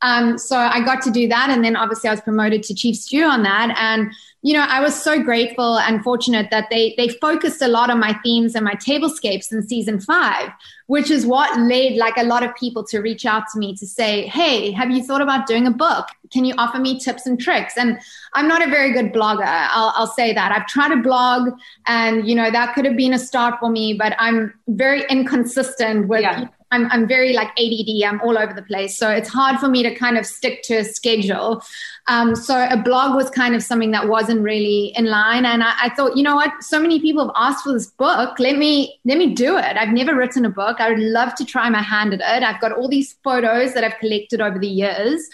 Um, 0.00 0.38
so 0.38 0.56
I 0.56 0.80
got 0.80 1.02
to 1.02 1.10
do 1.10 1.28
that, 1.28 1.50
and 1.50 1.62
then 1.62 1.76
obviously 1.76 2.08
I 2.08 2.14
was 2.14 2.22
promoted 2.22 2.62
to 2.62 2.74
chief 2.74 2.96
stew 2.96 3.24
on 3.24 3.42
that, 3.42 3.76
and 3.78 4.10
you 4.44 4.54
know, 4.54 4.66
I 4.68 4.80
was 4.80 5.00
so 5.00 5.22
grateful 5.22 5.78
and 5.78 6.02
fortunate 6.02 6.48
that 6.50 6.66
they 6.68 6.94
they 6.96 7.08
focused 7.08 7.62
a 7.62 7.68
lot 7.68 7.90
on 7.90 8.00
my 8.00 8.12
themes 8.24 8.56
and 8.56 8.64
my 8.64 8.74
tablescapes 8.74 9.52
in 9.52 9.62
season 9.62 10.00
five, 10.00 10.50
which 10.88 11.12
is 11.12 11.24
what 11.24 11.60
led 11.60 11.92
like 11.94 12.16
a 12.16 12.24
lot 12.24 12.42
of 12.42 12.52
people 12.56 12.82
to 12.86 12.98
reach 12.98 13.24
out 13.24 13.44
to 13.52 13.58
me 13.58 13.76
to 13.76 13.86
say, 13.86 14.26
"Hey, 14.26 14.72
have 14.72 14.90
you 14.90 15.04
thought 15.04 15.20
about 15.20 15.46
doing 15.46 15.68
a 15.68 15.70
book? 15.70 16.08
Can 16.32 16.44
you 16.44 16.54
offer 16.58 16.80
me 16.80 16.98
tips 16.98 17.24
and 17.24 17.40
tricks?" 17.40 17.74
And 17.76 18.00
I'm 18.34 18.48
not 18.48 18.66
a 18.66 18.68
very 18.68 18.92
good 18.92 19.12
blogger. 19.12 19.46
I'll, 19.46 19.92
I'll 19.94 20.08
say 20.08 20.32
that 20.32 20.50
I've 20.50 20.66
tried 20.66 20.88
to 20.88 21.00
blog, 21.00 21.52
and 21.86 22.26
you 22.28 22.34
know 22.34 22.50
that 22.50 22.74
could 22.74 22.84
have 22.84 22.96
been 22.96 23.14
a 23.14 23.20
start 23.20 23.60
for 23.60 23.70
me, 23.70 23.94
but 23.94 24.16
I'm 24.18 24.52
very 24.66 25.04
inconsistent 25.08 26.08
with. 26.08 26.22
Yeah. 26.22 26.48
I'm, 26.72 26.90
I'm 26.90 27.06
very 27.06 27.32
like 27.32 27.48
ADD. 27.58 28.02
I'm 28.04 28.20
all 28.22 28.36
over 28.36 28.52
the 28.52 28.62
place. 28.62 28.96
So 28.96 29.10
it's 29.10 29.28
hard 29.28 29.60
for 29.60 29.68
me 29.68 29.82
to 29.82 29.94
kind 29.94 30.18
of 30.18 30.26
stick 30.26 30.62
to 30.64 30.78
a 30.78 30.84
schedule. 30.84 31.62
Um, 32.08 32.34
so 32.34 32.66
a 32.68 32.76
blog 32.76 33.14
was 33.14 33.30
kind 33.30 33.54
of 33.54 33.62
something 33.62 33.92
that 33.92 34.08
wasn't 34.08 34.40
really 34.40 34.92
in 34.96 35.04
line. 35.04 35.44
And 35.44 35.62
I, 35.62 35.74
I, 35.82 35.88
thought, 35.90 36.16
you 36.16 36.22
know 36.22 36.34
what? 36.34 36.50
So 36.60 36.80
many 36.80 36.98
people 37.00 37.26
have 37.26 37.34
asked 37.36 37.62
for 37.62 37.72
this 37.72 37.86
book. 37.86 38.40
Let 38.40 38.56
me, 38.56 38.98
let 39.04 39.18
me 39.18 39.34
do 39.34 39.56
it. 39.56 39.76
I've 39.76 39.92
never 39.92 40.16
written 40.16 40.44
a 40.44 40.50
book. 40.50 40.80
I 40.80 40.88
would 40.90 40.98
love 40.98 41.34
to 41.36 41.44
try 41.44 41.70
my 41.70 41.82
hand 41.82 42.14
at 42.14 42.20
it. 42.20 42.44
I've 42.44 42.60
got 42.60 42.72
all 42.72 42.88
these 42.88 43.12
photos 43.22 43.74
that 43.74 43.84
I've 43.84 43.98
collected 43.98 44.40
over 44.40 44.58
the 44.58 44.68
years. 44.68 45.28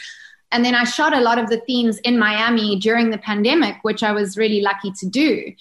And 0.51 0.64
then 0.64 0.74
I 0.74 0.85
shot 0.85 1.14
a 1.14 1.20
lot 1.20 1.38
of 1.38 1.48
the 1.48 1.61
themes 1.61 1.98
in 1.98 2.18
Miami 2.18 2.79
during 2.79 3.11
the 3.11 3.18
pandemic, 3.18 3.77
which 3.83 4.03
I 4.03 4.12
was 4.12 4.37
really 4.37 4.61
lucky 4.61 4.92
to 4.92 5.07
do. 5.07 5.53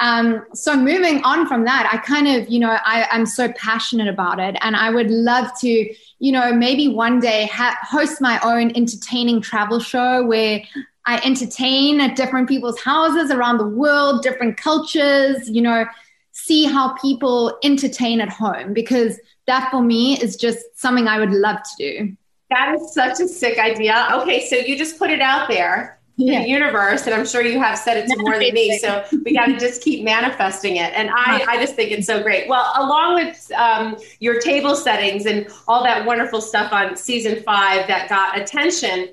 Um, 0.00 0.46
so 0.54 0.74
moving 0.76 1.22
on 1.24 1.46
from 1.46 1.64
that, 1.64 1.88
I 1.92 1.98
kind 1.98 2.26
of, 2.26 2.48
you 2.48 2.58
know, 2.58 2.78
I, 2.84 3.06
I'm 3.10 3.26
so 3.26 3.52
passionate 3.52 4.08
about 4.08 4.40
it, 4.40 4.56
and 4.62 4.74
I 4.74 4.90
would 4.90 5.10
love 5.10 5.48
to, 5.60 5.94
you 6.18 6.32
know, 6.32 6.52
maybe 6.52 6.88
one 6.88 7.20
day 7.20 7.46
ha- 7.52 7.78
host 7.82 8.20
my 8.20 8.40
own 8.42 8.74
entertaining 8.74 9.42
travel 9.42 9.78
show 9.78 10.24
where 10.24 10.62
I 11.04 11.20
entertain 11.24 12.00
at 12.00 12.16
different 12.16 12.48
people's 12.48 12.80
houses 12.80 13.30
around 13.30 13.58
the 13.58 13.66
world, 13.66 14.22
different 14.22 14.56
cultures, 14.56 15.48
you 15.48 15.60
know, 15.60 15.84
see 16.32 16.64
how 16.64 16.94
people 16.94 17.58
entertain 17.62 18.20
at 18.20 18.30
home 18.30 18.72
because 18.72 19.18
that 19.46 19.70
for 19.70 19.82
me 19.82 20.18
is 20.20 20.36
just 20.36 20.58
something 20.74 21.08
I 21.08 21.18
would 21.18 21.32
love 21.32 21.56
to 21.62 21.70
do. 21.78 22.16
That 22.50 22.74
is 22.74 22.94
such 22.94 23.20
a 23.20 23.28
sick 23.28 23.58
idea. 23.58 24.08
Okay, 24.12 24.46
so 24.46 24.56
you 24.56 24.76
just 24.76 24.98
put 24.98 25.10
it 25.10 25.20
out 25.20 25.48
there 25.48 25.99
yeah. 26.20 26.42
the 26.42 26.48
universe 26.48 27.06
and 27.06 27.14
i'm 27.14 27.26
sure 27.26 27.42
you 27.42 27.58
have 27.58 27.78
said 27.78 27.96
it 27.96 28.06
to 28.06 28.16
more 28.18 28.38
than 28.38 28.52
me 28.52 28.78
so 28.78 29.04
we 29.24 29.34
got 29.34 29.46
to 29.46 29.58
just 29.58 29.82
keep 29.82 30.04
manifesting 30.04 30.76
it 30.76 30.92
and 30.94 31.10
i 31.10 31.44
i 31.48 31.56
just 31.60 31.74
think 31.74 31.90
it's 31.90 32.06
so 32.06 32.22
great 32.22 32.48
well 32.48 32.72
along 32.76 33.14
with 33.14 33.50
um, 33.56 33.96
your 34.20 34.40
table 34.40 34.74
settings 34.74 35.26
and 35.26 35.48
all 35.66 35.82
that 35.82 36.04
wonderful 36.04 36.40
stuff 36.40 36.72
on 36.72 36.96
season 36.96 37.42
five 37.42 37.86
that 37.86 38.08
got 38.08 38.38
attention 38.38 39.08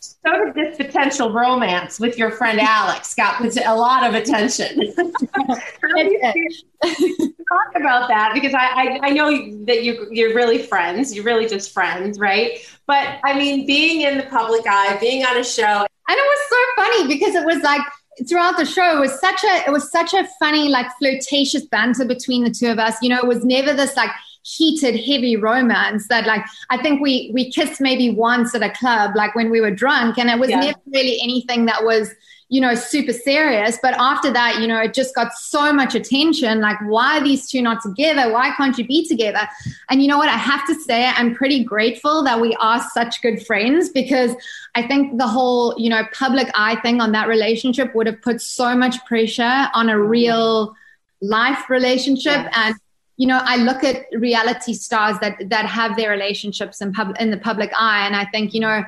so 0.00 0.44
did 0.44 0.54
this 0.54 0.76
potential 0.76 1.32
romance 1.32 1.98
with 1.98 2.18
your 2.18 2.30
friend 2.30 2.60
Alex 2.60 3.16
got 3.16 3.44
a 3.44 3.74
lot 3.74 4.06
of 4.06 4.14
attention. 4.14 4.94
Talk 7.48 7.74
about 7.74 8.08
that 8.08 8.30
because 8.34 8.54
I, 8.54 8.66
I, 8.66 9.00
I, 9.02 9.10
know 9.10 9.30
that 9.64 9.82
you, 9.82 10.06
you're 10.12 10.34
really 10.34 10.58
friends. 10.58 11.14
You're 11.14 11.24
really 11.24 11.48
just 11.48 11.72
friends, 11.72 12.20
right? 12.20 12.58
But 12.86 13.18
I 13.24 13.36
mean, 13.36 13.66
being 13.66 14.02
in 14.02 14.18
the 14.18 14.24
public 14.24 14.62
eye, 14.68 14.96
being 15.00 15.24
on 15.24 15.36
a 15.36 15.42
show, 15.42 15.86
and 16.08 16.16
it 16.16 16.22
was 16.22 16.38
so 16.48 16.82
funny 16.82 17.14
because 17.14 17.34
it 17.34 17.44
was 17.44 17.62
like 17.62 17.82
throughout 18.28 18.56
the 18.56 18.64
show 18.64 18.96
it 18.96 19.00
was 19.00 19.20
such 19.20 19.44
a 19.44 19.68
it 19.68 19.70
was 19.70 19.90
such 19.90 20.12
a 20.14 20.26
funny 20.40 20.68
like 20.68 20.86
flirtatious 20.98 21.66
banter 21.66 22.04
between 22.04 22.42
the 22.42 22.50
two 22.50 22.66
of 22.68 22.78
us 22.78 22.96
you 23.00 23.08
know 23.08 23.18
it 23.18 23.26
was 23.26 23.44
never 23.44 23.72
this 23.72 23.96
like 23.96 24.10
heated 24.42 24.96
heavy 24.96 25.36
romance 25.36 26.08
that 26.08 26.26
like 26.26 26.44
i 26.70 26.80
think 26.80 27.00
we 27.00 27.30
we 27.34 27.50
kissed 27.50 27.80
maybe 27.80 28.10
once 28.10 28.54
at 28.54 28.62
a 28.62 28.70
club 28.70 29.12
like 29.14 29.34
when 29.34 29.50
we 29.50 29.60
were 29.60 29.70
drunk 29.70 30.18
and 30.18 30.30
it 30.30 30.38
was 30.38 30.50
yeah. 30.50 30.60
never 30.60 30.78
really 30.92 31.20
anything 31.22 31.66
that 31.66 31.84
was 31.84 32.12
you 32.50 32.62
know, 32.62 32.74
super 32.74 33.12
serious. 33.12 33.78
But 33.82 33.94
after 33.98 34.30
that, 34.32 34.58
you 34.60 34.66
know, 34.66 34.80
it 34.80 34.94
just 34.94 35.14
got 35.14 35.34
so 35.34 35.70
much 35.72 35.94
attention. 35.94 36.60
Like, 36.60 36.78
why 36.86 37.18
are 37.18 37.22
these 37.22 37.48
two 37.48 37.60
not 37.60 37.82
together? 37.82 38.32
Why 38.32 38.52
can't 38.56 38.76
you 38.78 38.86
be 38.86 39.06
together? 39.06 39.46
And 39.90 40.00
you 40.00 40.08
know 40.08 40.16
what? 40.16 40.30
I 40.30 40.36
have 40.36 40.66
to 40.66 40.74
say, 40.74 41.04
I'm 41.06 41.34
pretty 41.34 41.62
grateful 41.62 42.22
that 42.24 42.40
we 42.40 42.56
are 42.56 42.82
such 42.94 43.20
good 43.20 43.44
friends 43.46 43.90
because 43.90 44.34
I 44.74 44.86
think 44.86 45.18
the 45.18 45.26
whole, 45.26 45.74
you 45.76 45.90
know, 45.90 46.04
public 46.14 46.48
eye 46.54 46.80
thing 46.80 47.02
on 47.02 47.12
that 47.12 47.28
relationship 47.28 47.94
would 47.94 48.06
have 48.06 48.22
put 48.22 48.40
so 48.40 48.74
much 48.74 49.04
pressure 49.04 49.68
on 49.74 49.90
a 49.90 50.00
real 50.00 50.74
life 51.20 51.68
relationship. 51.68 52.32
Yes. 52.32 52.52
And, 52.56 52.74
you 53.18 53.26
know, 53.26 53.40
I 53.42 53.56
look 53.56 53.84
at 53.84 54.06
reality 54.12 54.72
stars 54.72 55.18
that 55.18 55.36
that 55.50 55.66
have 55.66 55.96
their 55.96 56.10
relationships 56.10 56.80
in 56.80 56.92
pub 56.92 57.16
in 57.18 57.30
the 57.30 57.36
public 57.36 57.72
eye, 57.76 58.06
and 58.06 58.14
I 58.14 58.24
think, 58.26 58.54
you 58.54 58.60
know, 58.60 58.84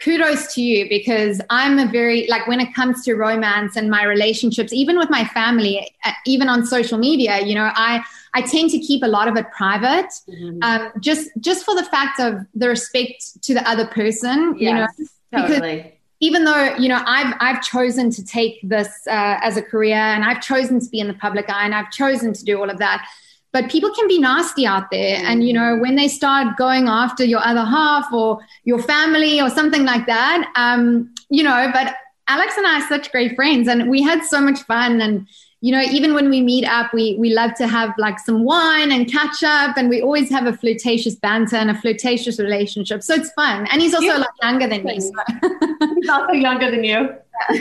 kudos 0.00 0.54
to 0.54 0.62
you 0.62 0.88
because 0.88 1.40
I'm 1.50 1.78
a 1.78 1.86
very 1.86 2.26
like 2.28 2.46
when 2.46 2.60
it 2.60 2.74
comes 2.74 3.04
to 3.04 3.14
romance 3.14 3.76
and 3.76 3.90
my 3.90 4.04
relationships, 4.04 4.72
even 4.72 4.98
with 4.98 5.10
my 5.10 5.24
family, 5.26 5.94
uh, 6.04 6.12
even 6.26 6.48
on 6.48 6.66
social 6.66 6.98
media, 6.98 7.40
you 7.40 7.54
know, 7.54 7.70
I 7.74 8.02
I 8.34 8.42
tend 8.42 8.70
to 8.70 8.78
keep 8.78 9.02
a 9.02 9.08
lot 9.08 9.28
of 9.28 9.36
it 9.36 9.46
private, 9.56 10.10
mm-hmm. 10.28 10.62
um, 10.62 10.92
just 11.00 11.30
just 11.40 11.64
for 11.64 11.74
the 11.74 11.84
fact 11.84 12.20
of 12.20 12.46
the 12.54 12.68
respect 12.68 13.42
to 13.42 13.54
the 13.54 13.68
other 13.68 13.86
person, 13.86 14.56
yes, 14.58 14.60
you 14.60 14.74
know, 14.74 15.46
totally. 15.46 15.76
because 15.76 15.92
even 16.20 16.44
though 16.44 16.76
you 16.76 16.88
know 16.88 17.02
I've 17.06 17.34
I've 17.40 17.62
chosen 17.62 18.10
to 18.10 18.24
take 18.24 18.60
this 18.62 19.06
uh, 19.06 19.38
as 19.42 19.56
a 19.56 19.62
career 19.62 19.96
and 19.96 20.24
I've 20.24 20.40
chosen 20.40 20.80
to 20.80 20.88
be 20.90 21.00
in 21.00 21.08
the 21.08 21.14
public 21.14 21.48
eye 21.50 21.64
and 21.64 21.74
I've 21.74 21.90
chosen 21.90 22.32
to 22.32 22.44
do 22.44 22.58
all 22.58 22.70
of 22.70 22.78
that 22.78 23.06
but 23.52 23.70
people 23.70 23.92
can 23.94 24.06
be 24.06 24.18
nasty 24.18 24.66
out 24.66 24.90
there. 24.90 25.20
And 25.24 25.46
you 25.46 25.52
know 25.52 25.76
when 25.76 25.96
they 25.96 26.08
start 26.08 26.56
going 26.56 26.88
after 26.88 27.24
your 27.24 27.44
other 27.44 27.64
half 27.64 28.12
or 28.12 28.40
your 28.64 28.80
family 28.82 29.40
or 29.40 29.50
something 29.50 29.84
like 29.84 30.06
that 30.06 30.50
um, 30.56 31.12
you 31.28 31.42
know 31.42 31.70
but 31.72 31.96
alex 32.28 32.56
and 32.56 32.66
i 32.66 32.80
are 32.80 32.88
such 32.88 33.10
great 33.10 33.34
friends 33.34 33.68
and 33.68 33.90
we 33.90 34.02
had 34.02 34.22
so 34.24 34.40
much 34.40 34.60
fun. 34.62 35.00
And 35.00 35.26
you 35.60 35.72
know 35.72 35.82
even 35.82 36.14
when 36.14 36.30
we 36.30 36.40
meet 36.40 36.64
up 36.64 36.94
we 36.94 37.16
we 37.18 37.34
love 37.34 37.54
to 37.54 37.66
have 37.66 37.92
like 37.98 38.18
some 38.18 38.44
wine 38.44 38.92
and 38.92 39.10
catch 39.10 39.42
up 39.42 39.76
and 39.76 39.88
we 39.88 40.00
always 40.00 40.30
have 40.30 40.46
a 40.46 40.56
flirtatious 40.56 41.16
banter 41.16 41.56
and 41.56 41.70
a 41.70 41.74
flirtatious 41.74 42.38
relationship. 42.38 43.02
So 43.02 43.14
it's 43.14 43.32
fun. 43.32 43.66
And 43.70 43.82
he's 43.82 43.94
also 43.94 44.06
yeah. 44.06 44.16
like 44.16 44.30
younger 44.42 44.68
than 44.68 44.84
me 44.84 45.00
so. 45.00 45.10
he's 45.96 46.08
also 46.08 46.32
younger 46.32 46.70
than 46.70 46.84
you. 46.84 47.14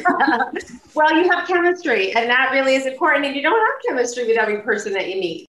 Well 0.95 1.15
you 1.15 1.29
have 1.29 1.47
chemistry 1.47 2.13
and 2.13 2.29
that 2.29 2.51
really 2.51 2.75
is 2.75 2.85
important. 2.85 3.25
And 3.25 3.35
you 3.35 3.41
don't 3.41 3.59
have 3.59 3.81
chemistry 3.87 4.27
with 4.27 4.37
every 4.37 4.61
person 4.61 4.91
that 4.93 5.07
you 5.09 5.19
meet 5.19 5.48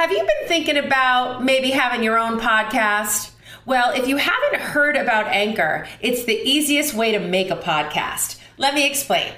have 0.00 0.12
you 0.12 0.18
been 0.18 0.48
thinking 0.48 0.78
about 0.78 1.44
maybe 1.44 1.68
having 1.70 2.02
your 2.02 2.18
own 2.18 2.40
podcast? 2.40 3.32
Well, 3.66 3.92
if 3.92 4.08
you 4.08 4.16
haven't 4.16 4.60
heard 4.60 4.96
about 4.96 5.26
Anchor, 5.26 5.86
it's 6.00 6.24
the 6.24 6.40
easiest 6.42 6.94
way 6.94 7.12
to 7.12 7.18
make 7.18 7.50
a 7.50 7.56
podcast. 7.56 8.40
Let 8.56 8.72
me 8.72 8.86
explain. 8.86 9.34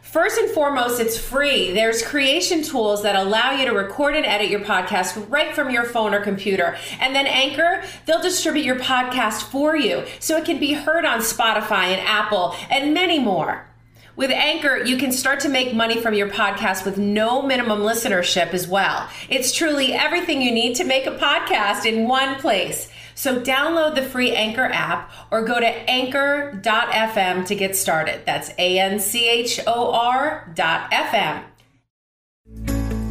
First 0.00 0.38
and 0.38 0.50
foremost, 0.50 1.00
it's 1.00 1.18
free. 1.18 1.70
There's 1.72 2.02
creation 2.02 2.62
tools 2.62 3.02
that 3.02 3.14
allow 3.14 3.50
you 3.50 3.66
to 3.66 3.72
record 3.72 4.16
and 4.16 4.24
edit 4.24 4.48
your 4.48 4.60
podcast 4.60 5.30
right 5.30 5.54
from 5.54 5.68
your 5.68 5.84
phone 5.84 6.14
or 6.14 6.20
computer. 6.22 6.78
And 6.98 7.14
then 7.14 7.26
Anchor, 7.26 7.82
they'll 8.06 8.22
distribute 8.22 8.64
your 8.64 8.80
podcast 8.80 9.42
for 9.42 9.76
you 9.76 10.06
so 10.18 10.38
it 10.38 10.46
can 10.46 10.58
be 10.58 10.72
heard 10.72 11.04
on 11.04 11.18
Spotify 11.18 11.88
and 11.88 12.00
Apple 12.00 12.56
and 12.70 12.94
many 12.94 13.18
more. 13.18 13.66
With 14.16 14.30
Anchor, 14.30 14.82
you 14.82 14.96
can 14.96 15.12
start 15.12 15.40
to 15.40 15.50
make 15.50 15.74
money 15.74 16.00
from 16.00 16.14
your 16.14 16.30
podcast 16.30 16.86
with 16.86 16.96
no 16.96 17.42
minimum 17.42 17.80
listenership 17.80 18.54
as 18.54 18.66
well. 18.66 19.10
It's 19.28 19.52
truly 19.52 19.92
everything 19.92 20.40
you 20.40 20.52
need 20.52 20.76
to 20.76 20.84
make 20.84 21.06
a 21.06 21.10
podcast 21.10 21.84
in 21.84 22.08
one 22.08 22.36
place. 22.36 22.90
So 23.14 23.42
download 23.42 23.94
the 23.94 24.02
free 24.02 24.34
Anchor 24.34 24.64
app 24.64 25.12
or 25.30 25.44
go 25.44 25.60
to 25.60 25.66
anchor.fm 25.66 27.44
to 27.44 27.54
get 27.54 27.76
started. 27.76 28.22
That's 28.24 28.50
A 28.56 28.78
N 28.78 29.00
C 29.00 29.28
H 29.28 29.60
O 29.66 29.92
R 29.92 30.50
dot 30.54 30.90
FM. 30.90 31.42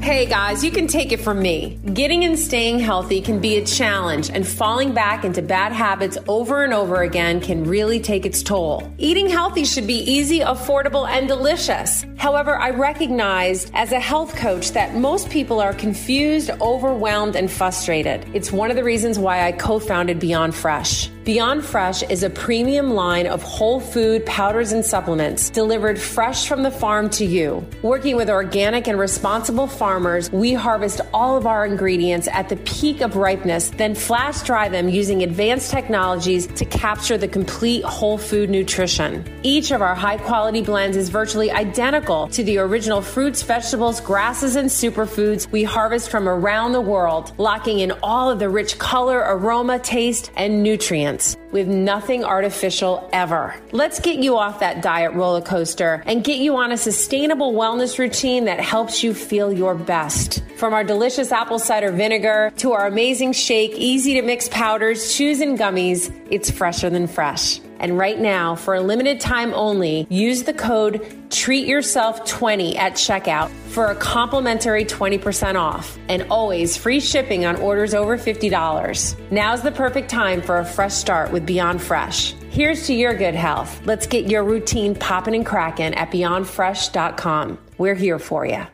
Hey 0.06 0.28
guys, 0.28 0.64
you 0.64 0.70
can 0.70 0.86
take 0.86 1.12
it 1.14 1.20
from 1.20 1.42
me. 1.42 1.80
Getting 1.96 2.26
and 2.26 2.38
staying 2.38 2.78
healthy 2.78 3.22
can 3.22 3.40
be 3.40 3.58
a 3.58 3.66
challenge, 3.66 4.30
and 4.30 4.46
falling 4.46 4.94
back 4.94 5.26
into 5.26 5.42
bad 5.42 5.72
habits 5.72 6.16
over 6.28 6.64
and 6.64 6.76
over 6.76 7.02
again 7.02 7.42
can 7.42 7.64
really 7.64 8.00
take 8.00 8.24
its 8.24 8.44
toll. 8.44 8.94
Eating 9.00 9.28
healthy 9.28 9.66
should 9.66 9.88
be 9.88 10.04
easy, 10.04 10.42
affordable, 10.42 11.10
and 11.10 11.28
delicious. 11.28 12.06
However, 12.18 12.56
I 12.56 12.70
recognize 12.70 13.72
as 13.74 13.94
a 13.94 14.00
health 14.00 14.36
coach 14.36 14.74
that 14.74 14.94
most 14.94 15.32
people 15.32 15.60
are 15.60 15.74
confused, 15.74 16.52
overwhelmed, 16.62 17.36
and 17.36 17.50
frustrated. 17.50 18.28
It's 18.36 18.52
one 18.52 18.70
of 18.70 18.76
the 18.76 18.84
reasons 18.84 19.18
why 19.18 19.48
I 19.48 19.54
co 19.54 19.80
founded 19.80 20.20
Beyond 20.20 20.54
Fresh. 20.54 21.10
Beyond 21.26 21.66
Fresh 21.66 22.04
is 22.04 22.22
a 22.22 22.30
premium 22.30 22.92
line 22.92 23.26
of 23.26 23.42
whole 23.42 23.80
food 23.80 24.24
powders 24.28 24.72
and 24.72 24.86
supplements 24.86 25.50
delivered 25.50 26.00
fresh 26.00 26.48
from 26.48 26.62
the 26.62 26.70
farm 26.70 27.10
to 27.12 27.26
you. 27.26 27.66
Working 27.82 28.16
with 28.16 28.30
organic 28.30 28.88
and 28.88 29.00
responsible 29.00 29.66
farmers, 29.66 29.95
we 30.32 30.54
harvest 30.54 31.02
all 31.14 31.38
of 31.38 31.48
our 31.48 31.66
ingredients 31.66 32.28
at 32.32 32.50
the 32.50 32.58
peak 32.58 33.02
of 33.02 33.16
ripeness, 33.16 33.70
then 33.70 33.96
flash 33.96 34.42
dry 34.44 34.68
them 34.70 34.90
using 34.90 35.24
advanced 35.24 35.72
technologies 35.72 36.48
to 36.48 36.66
capture 36.66 37.18
the 37.18 37.28
complete 37.28 37.84
whole 37.84 38.18
food 38.18 38.50
nutrition. 38.50 39.24
Each 39.44 39.72
of 39.72 39.82
our 39.82 39.96
high 39.96 40.18
quality 40.18 40.62
blends 40.62 40.98
is 40.98 41.10
virtually 41.10 41.52
identical 41.52 42.28
to 42.30 42.44
the 42.44 42.58
original 42.58 43.02
fruits, 43.02 43.42
vegetables, 43.42 44.02
grasses, 44.02 44.56
and 44.56 44.70
superfoods 44.70 45.52
we 45.52 45.64
harvest 45.64 46.10
from 46.10 46.28
around 46.28 46.74
the 46.74 46.82
world, 46.82 47.32
locking 47.38 47.80
in 47.80 47.92
all 48.04 48.30
of 48.30 48.40
the 48.40 48.50
rich 48.50 48.78
color, 48.78 49.20
aroma, 49.20 49.80
taste, 49.80 50.32
and 50.36 50.62
nutrients 50.62 51.38
with 51.56 51.70
nothing 51.70 52.26
artificial 52.26 53.10
ever. 53.14 53.56
Let's 53.72 54.02
get 54.02 54.20
you 54.20 54.36
off 54.36 54.60
that 54.60 54.82
diet 54.82 55.14
roller 55.14 55.40
coaster 55.40 56.04
and 56.06 56.22
get 56.22 56.40
you 56.40 56.58
on 56.58 56.74
a 56.74 56.78
sustainable 56.78 57.54
wellness 57.54 57.98
routine 57.98 58.44
that 58.44 58.60
helps 58.60 59.06
you 59.06 59.14
feel 59.14 59.54
your 59.54 59.74
best. 59.74 60.44
From 60.58 60.74
our 60.74 60.84
delicious 60.84 61.32
apple 61.32 61.60
cider 61.60 61.94
vinegar 61.94 62.52
to 62.58 62.74
our 62.74 62.88
amazing 62.88 63.32
shake, 63.32 63.72
easy 63.72 64.16
to 64.16 64.22
mix 64.22 64.50
powders, 64.50 65.16
chews, 65.16 65.40
and 65.40 65.58
gummies, 65.58 66.14
it's 66.30 66.52
fresher 66.52 66.90
than 66.90 67.08
fresh. 67.08 67.62
And 67.80 67.98
right 67.98 68.20
now, 68.20 68.56
for 68.56 68.76
a 68.76 68.82
limited 68.82 69.20
time 69.20 69.54
only, 69.54 70.08
use 70.10 70.44
the 70.44 70.54
code 70.54 71.02
TREATYOURSELF20 71.30 72.76
at 72.78 72.94
checkout 72.94 73.50
for 73.50 73.88
a 73.88 73.96
complimentary 73.96 74.86
20% 74.86 75.56
off 75.56 75.98
and 76.08 76.24
always 76.30 76.78
free 76.78 77.00
shipping 77.00 77.46
on 77.46 77.56
orders 77.58 77.94
over 77.94 78.18
$50. 78.18 79.32
Now's 79.32 79.62
the 79.62 79.72
perfect 79.72 80.10
time 80.10 80.42
for 80.42 80.60
a 80.60 80.66
fresh 80.66 80.94
start 80.94 81.32
with 81.32 81.46
Beyond 81.46 81.82
Fresh. 81.82 82.34
Here's 82.50 82.88
to 82.88 82.94
your 82.94 83.14
good 83.14 83.36
health. 83.36 83.82
Let's 83.86 84.08
get 84.08 84.30
your 84.30 84.44
routine 84.44 84.96
popping 84.96 85.36
and 85.36 85.46
cracking 85.46 85.94
at 85.94 86.10
beyondfresh.com. 86.12 87.60
We're 87.78 87.96
here 87.96 88.20
for 88.20 88.46
you. 88.46 88.66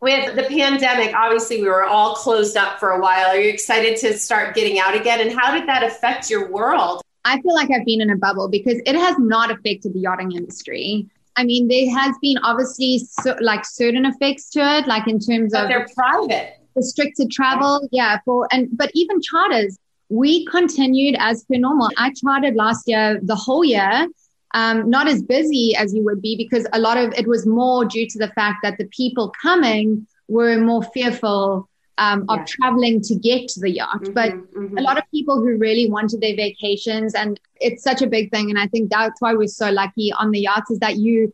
With 0.00 0.34
the 0.34 0.42
pandemic, 0.42 1.14
obviously 1.14 1.62
we 1.62 1.68
were 1.68 1.84
all 1.84 2.14
closed 2.14 2.56
up 2.56 2.80
for 2.80 2.90
a 2.90 3.00
while. 3.00 3.26
Are 3.26 3.36
you 3.36 3.48
excited 3.48 3.96
to 3.98 4.18
start 4.18 4.54
getting 4.54 4.80
out 4.80 4.96
again? 4.96 5.20
And 5.20 5.32
how 5.32 5.54
did 5.56 5.68
that 5.68 5.84
affect 5.84 6.28
your 6.28 6.50
world? 6.50 7.02
I 7.24 7.40
feel 7.40 7.54
like 7.54 7.70
I've 7.70 7.86
been 7.86 8.00
in 8.00 8.10
a 8.10 8.16
bubble 8.16 8.48
because 8.48 8.80
it 8.84 8.96
has 8.96 9.16
not 9.18 9.50
affected 9.50 9.94
the 9.94 10.00
yachting 10.00 10.32
industry. 10.32 11.06
I 11.36 11.44
mean, 11.44 11.68
there 11.68 11.90
has 11.96 12.14
been 12.20 12.36
obviously 12.42 12.98
so, 12.98 13.36
like 13.40 13.64
certain 13.64 14.04
effects 14.04 14.50
to 14.50 14.60
it, 14.60 14.86
like 14.86 15.06
in 15.08 15.18
terms 15.18 15.52
but 15.52 15.64
of 15.64 15.68
they're 15.68 15.86
private, 15.94 16.58
restricted 16.74 17.30
travel. 17.30 17.88
Yeah, 17.90 18.18
for 18.24 18.48
and 18.52 18.68
but 18.72 18.90
even 18.94 19.20
charters, 19.22 19.78
we 20.08 20.44
continued 20.46 21.16
as 21.18 21.44
per 21.44 21.56
normal. 21.56 21.90
I 21.96 22.12
chartered 22.12 22.54
last 22.54 22.86
year 22.86 23.18
the 23.22 23.36
whole 23.36 23.64
year, 23.64 24.08
um, 24.54 24.90
not 24.90 25.08
as 25.08 25.22
busy 25.22 25.74
as 25.76 25.94
you 25.94 26.04
would 26.04 26.20
be 26.20 26.36
because 26.36 26.66
a 26.72 26.78
lot 26.78 26.98
of 26.98 27.14
it 27.14 27.26
was 27.26 27.46
more 27.46 27.84
due 27.84 28.06
to 28.08 28.18
the 28.18 28.28
fact 28.28 28.58
that 28.62 28.76
the 28.78 28.86
people 28.86 29.32
coming 29.40 30.06
were 30.28 30.58
more 30.58 30.82
fearful 30.82 31.68
um, 31.98 32.24
of 32.28 32.38
yeah. 32.38 32.44
traveling 32.48 33.00
to 33.02 33.14
get 33.14 33.48
to 33.48 33.60
the 33.60 33.70
yacht. 33.70 34.02
Mm-hmm, 34.02 34.12
but 34.12 34.32
mm-hmm. 34.32 34.78
a 34.78 34.80
lot 34.80 34.98
of 34.98 35.04
people 35.10 35.36
who 35.36 35.56
really 35.56 35.90
wanted 35.90 36.20
their 36.20 36.36
vacations, 36.36 37.14
and 37.14 37.38
it's 37.60 37.82
such 37.82 38.02
a 38.02 38.06
big 38.06 38.30
thing. 38.30 38.50
And 38.50 38.58
I 38.58 38.66
think 38.66 38.90
that's 38.90 39.20
why 39.20 39.34
we're 39.34 39.48
so 39.48 39.70
lucky 39.70 40.12
on 40.12 40.30
the 40.30 40.40
yachts 40.40 40.70
is 40.70 40.78
that 40.80 40.96
you 40.96 41.32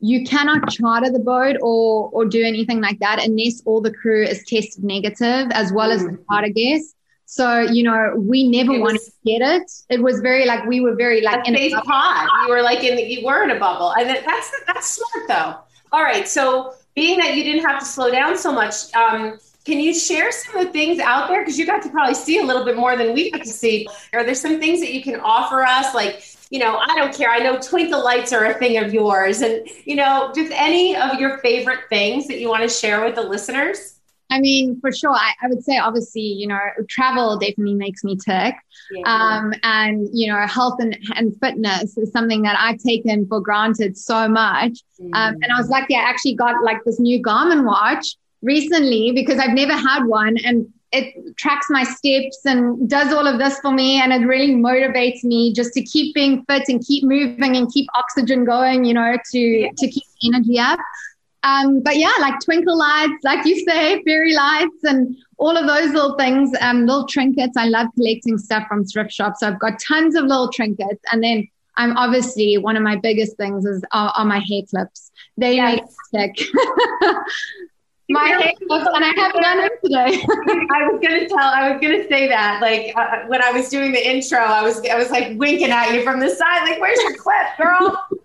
you 0.00 0.24
cannot 0.24 0.70
charter 0.70 1.10
the 1.10 1.18
boat 1.18 1.56
or 1.60 2.08
or 2.12 2.24
do 2.24 2.42
anything 2.44 2.80
like 2.80 3.00
that 3.00 3.22
unless 3.24 3.62
all 3.64 3.80
the 3.80 3.92
crew 3.92 4.22
is 4.24 4.44
tested 4.44 4.84
negative 4.84 5.48
as 5.50 5.72
well 5.72 5.88
mm-hmm. 5.88 5.96
as 5.96 6.02
the 6.04 6.12
mm-hmm. 6.12 6.32
charter 6.32 6.50
guests. 6.50 6.94
So 7.30 7.60
you 7.60 7.82
know, 7.82 8.14
we 8.16 8.48
never 8.48 8.72
it 8.72 8.80
wanted 8.80 9.00
was, 9.04 9.06
to 9.06 9.12
get 9.26 9.42
it. 9.42 9.70
It 9.90 10.02
was 10.02 10.20
very 10.20 10.46
like 10.46 10.64
we 10.64 10.80
were 10.80 10.94
very 10.94 11.20
like 11.20 11.46
in 11.46 11.56
a 11.56 11.70
pod. 11.82 12.28
You 12.42 12.54
were 12.54 12.62
like 12.62 12.82
in 12.84 12.96
the, 12.96 13.02
you 13.02 13.26
were 13.26 13.42
in 13.42 13.50
a 13.50 13.58
bubble, 13.58 13.92
and 13.98 14.08
that's 14.08 14.50
that's 14.66 14.88
smart 14.96 15.28
though. 15.28 15.60
All 15.92 16.02
right, 16.02 16.26
so 16.26 16.74
being 16.94 17.18
that 17.18 17.34
you 17.34 17.44
didn't 17.44 17.64
have 17.64 17.80
to 17.80 17.84
slow 17.84 18.10
down 18.10 18.36
so 18.36 18.52
much, 18.52 18.92
um, 18.94 19.38
can 19.68 19.80
you 19.80 19.92
share 19.92 20.32
some 20.32 20.56
of 20.56 20.66
the 20.66 20.72
things 20.72 20.98
out 20.98 21.28
there? 21.28 21.42
Because 21.42 21.58
you 21.58 21.66
got 21.66 21.82
to 21.82 21.90
probably 21.90 22.14
see 22.14 22.38
a 22.38 22.42
little 22.42 22.64
bit 22.64 22.74
more 22.74 22.96
than 22.96 23.12
we 23.12 23.30
got 23.30 23.42
to 23.42 23.48
see. 23.48 23.86
Are 24.14 24.24
there 24.24 24.34
some 24.34 24.58
things 24.58 24.80
that 24.80 24.94
you 24.94 25.02
can 25.02 25.20
offer 25.20 25.62
us? 25.62 25.94
Like, 25.94 26.24
you 26.48 26.58
know, 26.58 26.78
I 26.78 26.96
don't 26.96 27.14
care. 27.14 27.30
I 27.30 27.40
know 27.40 27.58
twinkle 27.58 28.02
lights 28.02 28.32
are 28.32 28.46
a 28.46 28.54
thing 28.54 28.78
of 28.82 28.94
yours. 28.94 29.42
And, 29.42 29.68
you 29.84 29.94
know, 29.94 30.32
just 30.34 30.50
any 30.54 30.96
of 30.96 31.20
your 31.20 31.36
favorite 31.38 31.80
things 31.90 32.26
that 32.28 32.40
you 32.40 32.48
want 32.48 32.62
to 32.62 32.68
share 32.70 33.04
with 33.04 33.14
the 33.14 33.22
listeners? 33.22 33.96
I 34.30 34.40
mean, 34.40 34.80
for 34.80 34.90
sure. 34.90 35.12
I, 35.12 35.34
I, 35.42 35.48
would 35.48 35.62
say, 35.62 35.76
obviously, 35.76 36.22
you 36.22 36.46
know, 36.46 36.58
travel 36.88 37.38
definitely 37.38 37.74
makes 37.74 38.02
me 38.04 38.16
tick. 38.16 38.54
Yeah. 38.90 39.02
Um, 39.04 39.52
and, 39.64 40.08
you 40.14 40.32
know, 40.32 40.46
health 40.46 40.76
and, 40.80 40.98
and 41.14 41.38
fitness 41.40 41.98
is 41.98 42.10
something 42.10 42.40
that 42.42 42.56
I've 42.58 42.78
taken 42.78 43.26
for 43.26 43.42
granted 43.42 43.98
so 43.98 44.28
much. 44.28 44.78
Mm. 44.98 45.10
Um, 45.12 45.34
and 45.42 45.52
I 45.54 45.58
was 45.58 45.68
lucky, 45.68 45.94
I 45.94 46.00
actually 46.00 46.36
got 46.36 46.62
like 46.64 46.82
this 46.84 46.98
new 46.98 47.22
Garmin 47.22 47.66
watch 47.66 48.16
recently 48.42 49.12
because 49.12 49.38
I've 49.38 49.54
never 49.54 49.74
had 49.74 50.04
one. 50.04 50.36
And 50.44 50.72
it 50.90 51.36
tracks 51.36 51.66
my 51.68 51.84
steps 51.84 52.40
and 52.46 52.88
does 52.88 53.12
all 53.12 53.26
of 53.26 53.38
this 53.38 53.58
for 53.60 53.72
me. 53.72 54.00
And 54.00 54.12
it 54.12 54.26
really 54.26 54.54
motivates 54.54 55.22
me 55.22 55.52
just 55.52 55.72
to 55.74 55.82
keep 55.82 56.14
being 56.14 56.44
fit 56.48 56.64
and 56.68 56.84
keep 56.84 57.04
moving 57.04 57.56
and 57.56 57.70
keep 57.72 57.86
oxygen 57.94 58.44
going, 58.44 58.84
you 58.84 58.94
know, 58.94 59.16
to, 59.32 59.38
yeah. 59.38 59.68
to 59.76 59.88
keep 59.88 60.04
energy 60.24 60.58
up. 60.58 60.78
Um, 61.44 61.80
but 61.82 61.96
yeah, 61.96 62.12
like 62.20 62.34
twinkle 62.40 62.76
lights, 62.76 63.22
like 63.22 63.46
you 63.46 63.64
say, 63.64 64.02
fairy 64.02 64.34
lights, 64.34 64.82
and 64.82 65.16
all 65.38 65.56
of 65.56 65.66
those 65.66 65.92
little 65.92 66.16
things, 66.16 66.50
um, 66.60 66.84
little 66.84 67.06
trinkets. 67.06 67.56
I 67.56 67.66
love 67.66 67.86
collecting 67.94 68.38
stuff 68.38 68.66
from 68.66 68.84
thrift 68.84 69.12
shops. 69.12 69.40
So 69.40 69.48
I've 69.48 69.58
got 69.60 69.78
tons 69.78 70.16
of 70.16 70.24
little 70.24 70.48
trinkets. 70.48 71.00
And 71.12 71.22
then 71.22 71.46
I'm 71.76 71.96
obviously 71.96 72.58
one 72.58 72.76
of 72.76 72.82
my 72.82 72.96
biggest 72.96 73.36
things 73.36 73.64
is 73.64 73.82
are, 73.92 74.12
are 74.16 74.24
my 74.24 74.40
hair 74.40 74.62
clips. 74.68 75.12
They 75.36 75.56
yes. 75.56 75.80
make 76.12 76.34
stick. 76.36 76.48
my 78.08 78.28
hair 78.28 78.52
clips, 78.66 78.88
and 78.92 79.04
I 79.04 79.12
haven't 79.16 79.42
done 79.42 79.58
it 79.60 79.72
today. 79.84 80.22
I 80.70 80.88
was 80.88 81.00
gonna 81.02 81.28
tell. 81.28 81.38
I 81.38 81.72
was 81.72 81.80
gonna 81.80 82.08
say 82.08 82.28
that. 82.28 82.60
Like 82.62 82.92
uh, 82.96 83.26
when 83.26 83.42
I 83.42 83.52
was 83.52 83.68
doing 83.68 83.92
the 83.92 84.06
intro, 84.06 84.38
I 84.38 84.62
was 84.62 84.84
I 84.86 84.96
was 84.96 85.10
like 85.10 85.38
winking 85.38 85.70
at 85.70 85.92
you 85.94 86.02
from 86.02 86.20
the 86.20 86.30
side, 86.30 86.62
like, 86.62 86.80
"Where's 86.80 86.98
your 87.00 87.16
clip, 87.16 87.46
girl?" 87.58 88.06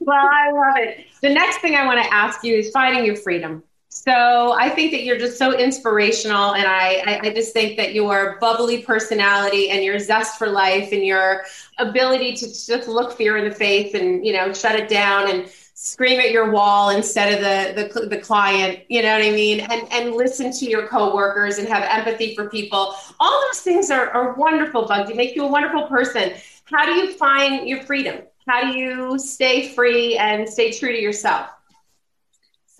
well, 0.00 0.28
I 0.32 0.50
love 0.52 0.76
it. 0.76 1.06
The 1.22 1.30
next 1.30 1.58
thing 1.58 1.74
I 1.74 1.86
want 1.86 2.02
to 2.02 2.14
ask 2.14 2.44
you 2.44 2.56
is 2.56 2.70
finding 2.70 3.04
your 3.04 3.16
freedom. 3.16 3.62
So 3.92 4.52
I 4.52 4.70
think 4.70 4.92
that 4.92 5.02
you're 5.02 5.18
just 5.18 5.36
so 5.36 5.58
inspirational, 5.58 6.54
and 6.54 6.64
I, 6.64 7.02
I, 7.06 7.20
I, 7.24 7.34
just 7.34 7.52
think 7.52 7.76
that 7.76 7.92
your 7.92 8.38
bubbly 8.40 8.82
personality 8.82 9.68
and 9.70 9.82
your 9.82 9.98
zest 9.98 10.38
for 10.38 10.46
life 10.46 10.92
and 10.92 11.04
your 11.04 11.44
ability 11.76 12.34
to 12.36 12.46
just 12.46 12.86
look 12.86 13.12
fear 13.12 13.36
in 13.36 13.48
the 13.48 13.54
face 13.54 13.94
and 13.94 14.24
you 14.24 14.32
know 14.32 14.52
shut 14.52 14.76
it 14.76 14.88
down 14.88 15.28
and 15.28 15.50
scream 15.82 16.20
at 16.20 16.30
your 16.30 16.50
wall 16.50 16.90
instead 16.90 17.32
of 17.32 17.40
the 17.40 17.90
the, 18.00 18.06
the 18.06 18.18
client, 18.18 18.80
you 18.88 19.00
know 19.02 19.14
what 19.14 19.24
I 19.24 19.30
mean, 19.30 19.60
and 19.60 19.90
and 19.90 20.14
listen 20.14 20.52
to 20.52 20.66
your 20.66 20.86
coworkers 20.86 21.56
and 21.56 21.66
have 21.68 21.82
empathy 21.84 22.34
for 22.34 22.50
people. 22.50 22.94
All 23.18 23.42
those 23.48 23.60
things 23.60 23.90
are, 23.90 24.10
are 24.10 24.34
wonderful, 24.34 24.86
Bugsy. 24.86 25.16
Make 25.16 25.34
you 25.34 25.44
a 25.44 25.50
wonderful 25.50 25.86
person. 25.86 26.34
How 26.64 26.84
do 26.84 26.92
you 26.92 27.14
find 27.14 27.66
your 27.66 27.82
freedom? 27.82 28.22
How 28.46 28.70
do 28.70 28.78
you 28.78 29.18
stay 29.18 29.72
free 29.74 30.18
and 30.18 30.48
stay 30.48 30.70
true 30.70 30.92
to 30.92 31.00
yourself? 31.00 31.48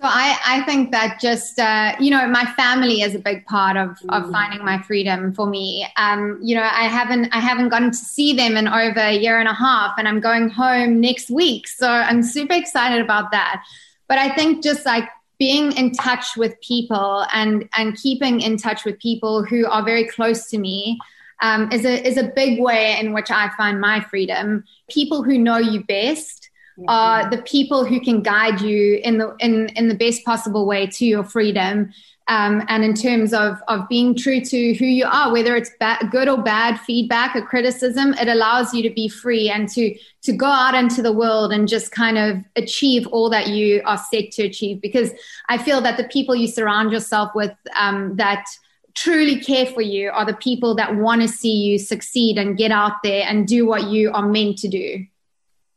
So 0.01 0.07
I, 0.07 0.35
I 0.43 0.63
think 0.63 0.89
that 0.93 1.19
just 1.21 1.59
uh, 1.59 1.95
you 1.99 2.09
know 2.09 2.27
my 2.27 2.45
family 2.57 3.03
is 3.03 3.13
a 3.13 3.19
big 3.19 3.45
part 3.45 3.77
of, 3.77 3.89
of 4.09 4.23
mm. 4.23 4.31
finding 4.31 4.65
my 4.65 4.81
freedom 4.81 5.31
for 5.31 5.45
me. 5.45 5.87
Um, 5.95 6.39
you 6.41 6.55
know 6.55 6.63
I 6.63 6.87
haven't 6.87 7.29
I 7.31 7.39
haven't 7.39 7.69
gotten 7.69 7.91
to 7.91 7.97
see 7.97 8.33
them 8.33 8.57
in 8.57 8.67
over 8.67 8.99
a 8.99 9.15
year 9.15 9.37
and 9.37 9.47
a 9.47 9.53
half, 9.53 9.93
and 9.99 10.07
I'm 10.07 10.19
going 10.19 10.49
home 10.49 10.99
next 10.99 11.29
week, 11.29 11.67
so 11.67 11.87
I'm 11.87 12.23
super 12.23 12.55
excited 12.55 12.99
about 12.99 13.29
that. 13.29 13.63
But 14.07 14.17
I 14.17 14.33
think 14.33 14.63
just 14.63 14.87
like 14.87 15.07
being 15.37 15.71
in 15.73 15.91
touch 15.91 16.35
with 16.35 16.59
people 16.61 17.27
and 17.31 17.69
and 17.77 17.95
keeping 17.95 18.41
in 18.41 18.57
touch 18.57 18.83
with 18.85 18.97
people 18.97 19.43
who 19.43 19.67
are 19.67 19.85
very 19.85 20.07
close 20.07 20.49
to 20.49 20.57
me 20.57 20.97
um, 21.43 21.71
is 21.71 21.85
a 21.85 22.07
is 22.07 22.17
a 22.17 22.23
big 22.23 22.59
way 22.59 22.99
in 22.99 23.13
which 23.13 23.29
I 23.29 23.51
find 23.55 23.79
my 23.79 23.99
freedom. 23.99 24.63
People 24.89 25.21
who 25.21 25.37
know 25.37 25.59
you 25.59 25.83
best 25.83 26.40
are 26.87 27.29
the 27.29 27.41
people 27.43 27.85
who 27.85 27.99
can 27.99 28.21
guide 28.21 28.61
you 28.61 28.99
in 29.03 29.17
the 29.17 29.35
in 29.39 29.69
in 29.69 29.87
the 29.87 29.95
best 29.95 30.25
possible 30.25 30.65
way 30.65 30.87
to 30.87 31.05
your 31.05 31.23
freedom. 31.23 31.91
Um, 32.27 32.63
and 32.69 32.83
in 32.83 32.93
terms 32.93 33.33
of 33.33 33.57
of 33.67 33.87
being 33.89 34.15
true 34.15 34.39
to 34.41 34.73
who 34.75 34.85
you 34.85 35.05
are, 35.05 35.33
whether 35.33 35.55
it's 35.55 35.71
ba- 35.79 36.07
good 36.11 36.29
or 36.29 36.41
bad 36.41 36.79
feedback 36.79 37.35
or 37.35 37.41
criticism, 37.41 38.13
it 38.13 38.27
allows 38.27 38.73
you 38.73 38.81
to 38.83 38.89
be 38.89 39.09
free 39.09 39.49
and 39.49 39.67
to 39.69 39.95
to 40.21 40.31
go 40.31 40.45
out 40.45 40.75
into 40.75 41.01
the 41.01 41.11
world 41.11 41.51
and 41.51 41.67
just 41.67 41.91
kind 41.91 42.17
of 42.17 42.37
achieve 42.55 43.05
all 43.07 43.29
that 43.29 43.47
you 43.47 43.81
are 43.85 43.97
set 43.97 44.31
to 44.31 44.43
achieve. 44.43 44.81
Because 44.81 45.11
I 45.49 45.57
feel 45.57 45.81
that 45.81 45.97
the 45.97 46.05
people 46.05 46.35
you 46.35 46.47
surround 46.47 46.91
yourself 46.91 47.31
with 47.35 47.53
um, 47.75 48.15
that 48.15 48.45
truly 48.93 49.39
care 49.39 49.65
for 49.65 49.81
you 49.81 50.09
are 50.11 50.25
the 50.25 50.33
people 50.33 50.75
that 50.75 50.95
want 50.95 51.21
to 51.21 51.27
see 51.27 51.53
you 51.53 51.77
succeed 51.77 52.37
and 52.37 52.57
get 52.57 52.71
out 52.71 53.03
there 53.03 53.25
and 53.27 53.47
do 53.47 53.65
what 53.65 53.85
you 53.85 54.11
are 54.11 54.27
meant 54.27 54.57
to 54.59 54.67
do. 54.67 55.05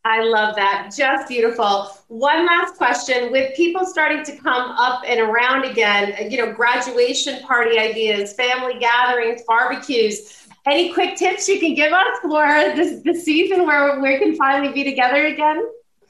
I 0.06 0.22
love 0.22 0.54
that. 0.56 0.92
Just 0.94 1.28
beautiful. 1.28 1.88
One 2.08 2.44
last 2.44 2.76
question. 2.76 3.32
With 3.32 3.56
people 3.56 3.86
starting 3.86 4.22
to 4.24 4.36
come 4.36 4.70
up 4.72 5.02
and 5.06 5.18
around 5.18 5.64
again, 5.64 6.14
uh, 6.20 6.24
you 6.24 6.36
know, 6.36 6.52
graduation 6.52 7.42
party 7.42 7.78
ideas, 7.78 8.34
family 8.34 8.78
gatherings, 8.78 9.42
barbecues, 9.48 10.46
any 10.66 10.92
quick 10.92 11.16
tips 11.16 11.48
you 11.48 11.58
can 11.58 11.74
give 11.74 11.92
us 11.92 12.18
for 12.20 12.46
this, 12.76 13.02
this 13.02 13.24
season 13.24 13.66
where 13.66 13.98
we 14.00 14.18
can 14.18 14.36
finally 14.36 14.72
be 14.72 14.84
together 14.84 15.26
again? 15.26 15.66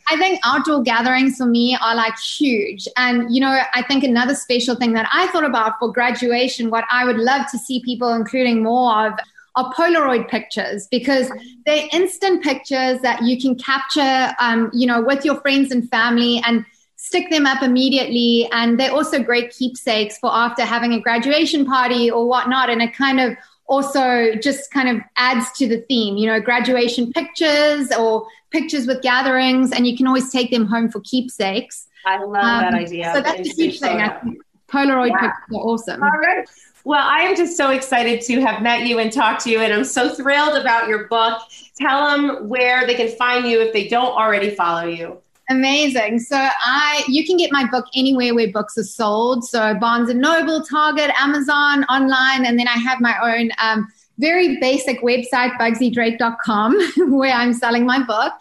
I 0.09 0.17
think 0.17 0.41
outdoor 0.45 0.83
gatherings 0.83 1.37
for 1.37 1.47
me 1.47 1.79
are 1.81 1.95
like 1.95 2.19
huge. 2.19 2.87
And, 2.97 3.35
you 3.35 3.41
know, 3.41 3.63
I 3.75 3.83
think 3.83 4.05
another 4.05 4.35
special 4.35 4.75
thing 4.75 4.93
that 4.95 5.09
I 5.13 5.29
thought 5.29 5.45
about 5.45 5.79
for 5.79 5.91
graduation, 5.93 6.69
what 6.69 6.85
I 6.91 7.05
would 7.05 7.17
love 7.17 7.51
to 7.53 7.59
see 7.59 7.81
people 7.85 8.13
including 8.13 8.63
more 8.63 9.07
of 9.07 9.15
are 9.57 9.73
Polaroid 9.73 10.29
pictures 10.29 10.89
because 10.91 11.31
they're 11.65 11.89
instant 11.93 12.43
pictures 12.43 13.01
that 13.01 13.23
you 13.23 13.41
can 13.41 13.55
capture, 13.57 14.35
um, 14.41 14.71
you 14.73 14.87
know, 14.87 15.01
with 15.03 15.25
your 15.25 15.41
friends 15.41 15.71
and 15.71 15.89
family 15.91 16.43
and 16.47 16.65
stick 16.97 17.31
them 17.31 17.47
up 17.47 17.63
immediately. 17.63 18.49
And 18.53 18.81
they're 18.81 18.93
also 18.93 19.23
great 19.23 19.51
keepsakes 19.51 20.19
for 20.19 20.31
after 20.33 20.63
having 20.63 20.93
a 20.93 21.01
graduation 21.01 21.65
party 21.65 22.11
or 22.11 22.27
whatnot. 22.27 22.71
And 22.71 22.83
it 22.83 22.95
kind 22.95 23.21
of 23.21 23.37
also 23.67 24.35
just 24.43 24.71
kind 24.71 24.89
of 24.89 25.03
adds 25.17 25.51
to 25.53 25.69
the 25.69 25.81
theme, 25.83 26.17
you 26.17 26.27
know, 26.27 26.41
graduation 26.41 27.13
pictures 27.13 27.91
or 27.93 28.27
pictures 28.51 28.87
with 28.87 29.03
gatherings, 29.03 29.73
and 29.73 29.87
you 29.87 29.97
can 29.97 30.07
always 30.07 30.31
take 30.31 30.51
them 30.51 30.67
home 30.67 30.89
for 30.89 31.01
keepsakes. 31.01 31.87
I 32.07 32.19
love 32.19 32.35
um, 32.35 32.61
that 32.63 32.75
idea. 32.75 33.13
So 33.15 33.21
that's 33.23 33.49
a 33.49 33.53
huge 33.53 33.81
thing. 33.81 34.01
I 34.01 34.21
think 34.21 34.39
Polaroid 34.69 35.11
yeah. 35.11 35.21
pictures 35.21 35.57
are 35.57 35.61
awesome. 35.61 36.03
All 36.03 36.11
right. 36.11 36.49
Well, 36.85 37.03
I 37.03 37.21
am 37.21 37.35
just 37.35 37.57
so 37.57 37.71
excited 37.71 38.21
to 38.23 38.41
have 38.43 38.63
met 38.63 38.87
you 38.87 38.99
and 38.99 39.11
talked 39.11 39.43
to 39.45 39.51
you, 39.51 39.61
and 39.61 39.73
I'm 39.73 39.85
so 39.85 40.15
thrilled 40.15 40.59
about 40.59 40.87
your 40.87 41.09
book. 41.09 41.41
Tell 41.79 42.11
them 42.11 42.47
where 42.49 42.87
they 42.87 42.95
can 42.95 43.09
find 43.17 43.47
you 43.47 43.63
if 43.63 43.73
they 43.73 43.89
don't 43.89 44.13
already 44.13 44.51
follow 44.51 44.87
you. 44.87 45.19
Amazing. 45.49 46.21
So 46.21 46.37
I 46.37 47.05
you 47.09 47.27
can 47.27 47.37
get 47.37 47.53
my 47.53 47.69
book 47.71 47.87
anywhere 47.95 48.35
where 48.35 48.51
books 48.51 48.77
are 48.79 48.85
sold. 48.85 49.45
So 49.45 49.75
Barnes 49.75 50.11
and 50.11 50.21
Noble, 50.21 50.63
Target, 50.63 51.11
Amazon, 51.19 51.85
online, 51.85 52.47
and 52.47 52.59
then 52.59 52.69
I 52.69 52.79
have 52.79 53.01
my 53.01 53.17
own 53.23 53.51
um, 53.63 53.89
very 54.19 54.59
basic 54.61 55.01
website, 55.03 55.53
bugsydrake.com, 55.59 56.77
where 57.19 57.33
I'm 57.33 57.53
selling 57.53 57.85
my 57.85 58.03
book. 58.03 58.33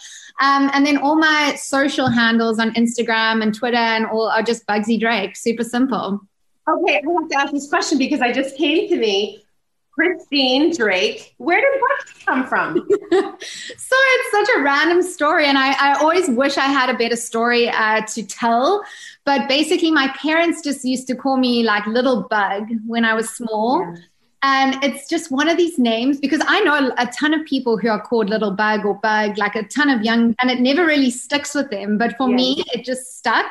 Um, 0.42 0.70
and 0.74 0.86
then 0.86 0.98
all 0.98 1.16
my 1.16 1.56
social 1.56 2.08
handles 2.08 2.60
on 2.60 2.74
Instagram 2.74 3.42
and 3.42 3.54
Twitter 3.54 3.78
and 3.78 4.06
all 4.06 4.30
are 4.30 4.44
just 4.44 4.66
Bugsy 4.66 5.00
Drake. 5.00 5.36
Super 5.36 5.64
simple. 5.64 6.22
Okay, 6.68 6.96
I 6.96 7.12
have 7.20 7.30
to 7.30 7.38
ask 7.38 7.54
this 7.54 7.70
question 7.70 7.98
because 7.98 8.22
I 8.22 8.32
just 8.32 8.58
came 8.58 8.88
to 8.90 8.98
me 8.98 9.44
Christine 9.92 10.76
Drake. 10.76 11.36
Where 11.38 11.60
did 11.60 11.82
Bugsy 11.82 12.26
come 12.26 12.48
from? 12.48 12.88
so 13.12 13.96
it's 13.96 14.32
such 14.32 14.58
a 14.58 14.62
random 14.62 15.02
story, 15.04 15.46
and 15.46 15.58
I, 15.58 15.74
I 15.74 16.00
always 16.00 16.30
wish 16.30 16.58
I 16.58 16.66
had 16.66 16.90
a 16.90 16.98
better 16.98 17.16
story 17.16 17.70
uh, 17.70 18.02
to 18.02 18.24
tell. 18.24 18.84
But 19.26 19.48
basically, 19.48 19.92
my 19.92 20.08
parents 20.20 20.64
just 20.64 20.84
used 20.84 21.08
to 21.08 21.16
call 21.16 21.38
me 21.38 21.64
like 21.64 21.86
Little 21.86 22.24
Bug 22.30 22.70
when 22.88 23.06
I 23.06 23.14
was 23.14 23.30
small. 23.30 23.82
Yeah. 23.82 24.02
And 24.46 24.84
it's 24.84 25.08
just 25.08 25.32
one 25.32 25.48
of 25.48 25.56
these 25.56 25.80
names 25.80 26.20
because 26.20 26.42
I 26.46 26.60
know 26.60 26.94
a 26.98 27.08
ton 27.08 27.34
of 27.34 27.46
people 27.46 27.78
who 27.78 27.88
are 27.88 28.02
called 28.02 28.30
Little 28.30 28.52
Bug 28.52 28.86
or 28.86 28.96
Bug, 28.96 29.38
like 29.38 29.56
a 29.56 29.64
ton 29.64 29.90
of 29.90 30.02
young, 30.02 30.36
and 30.42 30.52
it 30.52 30.60
never 30.60 30.86
really 30.86 31.12
sticks 31.12 31.56
with 31.56 31.70
them. 31.70 31.98
But 31.98 32.18
for 32.18 32.30
yes. 32.30 32.36
me, 32.36 32.64
it 32.74 32.84
just 32.84 33.18
stuck 33.18 33.46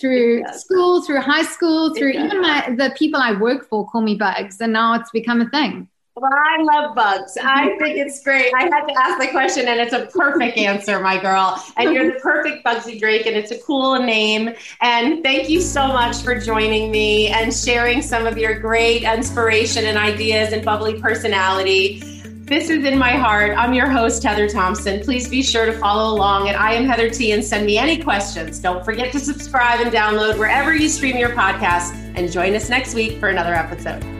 through 0.00 0.44
school, 0.54 1.02
through 1.02 1.20
high 1.20 1.42
school, 1.42 1.94
through 1.94 2.12
even 2.12 2.40
my 2.40 2.74
the 2.76 2.94
people 2.96 3.20
I 3.20 3.38
work 3.38 3.68
for 3.68 3.86
call 3.86 4.00
me 4.00 4.14
Bugs, 4.14 4.58
and 4.60 4.72
now 4.72 4.94
it's 4.94 5.10
become 5.10 5.42
a 5.42 5.50
thing. 5.50 5.86
Well, 6.20 6.32
I 6.34 6.62
love 6.62 6.96
bugs. 6.96 7.38
I 7.40 7.76
think 7.78 7.96
it's 7.96 8.20
great. 8.24 8.52
I 8.52 8.62
had 8.62 8.86
to 8.86 8.94
ask 8.98 9.20
the 9.20 9.28
question, 9.28 9.68
and 9.68 9.78
it's 9.78 9.92
a 9.92 10.06
perfect 10.06 10.58
answer, 10.58 10.98
my 10.98 11.16
girl. 11.16 11.62
And 11.76 11.94
you're 11.94 12.12
the 12.12 12.18
perfect 12.18 12.64
Bugsy 12.64 12.98
Drake, 12.98 13.26
and 13.26 13.36
it's 13.36 13.52
a 13.52 13.58
cool 13.58 14.02
name. 14.02 14.50
And 14.80 15.22
thank 15.22 15.48
you 15.48 15.60
so 15.60 15.86
much 15.86 16.16
for 16.22 16.36
joining 16.36 16.90
me 16.90 17.28
and 17.28 17.54
sharing 17.54 18.02
some 18.02 18.26
of 18.26 18.36
your 18.36 18.58
great 18.58 19.04
inspiration 19.04 19.84
and 19.84 19.96
ideas 19.96 20.52
and 20.52 20.64
bubbly 20.64 21.00
personality. 21.00 22.02
This 22.48 22.68
is 22.68 22.84
in 22.84 22.98
my 22.98 23.12
heart. 23.12 23.56
I'm 23.56 23.72
your 23.72 23.88
host, 23.88 24.24
Heather 24.24 24.48
Thompson. 24.48 25.00
Please 25.04 25.28
be 25.28 25.40
sure 25.40 25.66
to 25.66 25.72
follow 25.78 26.16
along 26.16 26.48
at 26.48 26.58
I 26.58 26.72
am 26.72 26.84
Heather 26.84 27.10
T 27.10 27.30
and 27.30 27.44
send 27.44 27.64
me 27.64 27.78
any 27.78 28.02
questions. 28.02 28.58
Don't 28.58 28.84
forget 28.84 29.12
to 29.12 29.20
subscribe 29.20 29.78
and 29.78 29.92
download 29.92 30.36
wherever 30.36 30.74
you 30.74 30.88
stream 30.88 31.16
your 31.16 31.30
podcast. 31.30 31.92
And 32.16 32.32
join 32.32 32.56
us 32.56 32.68
next 32.68 32.94
week 32.94 33.20
for 33.20 33.28
another 33.28 33.54
episode. 33.54 34.17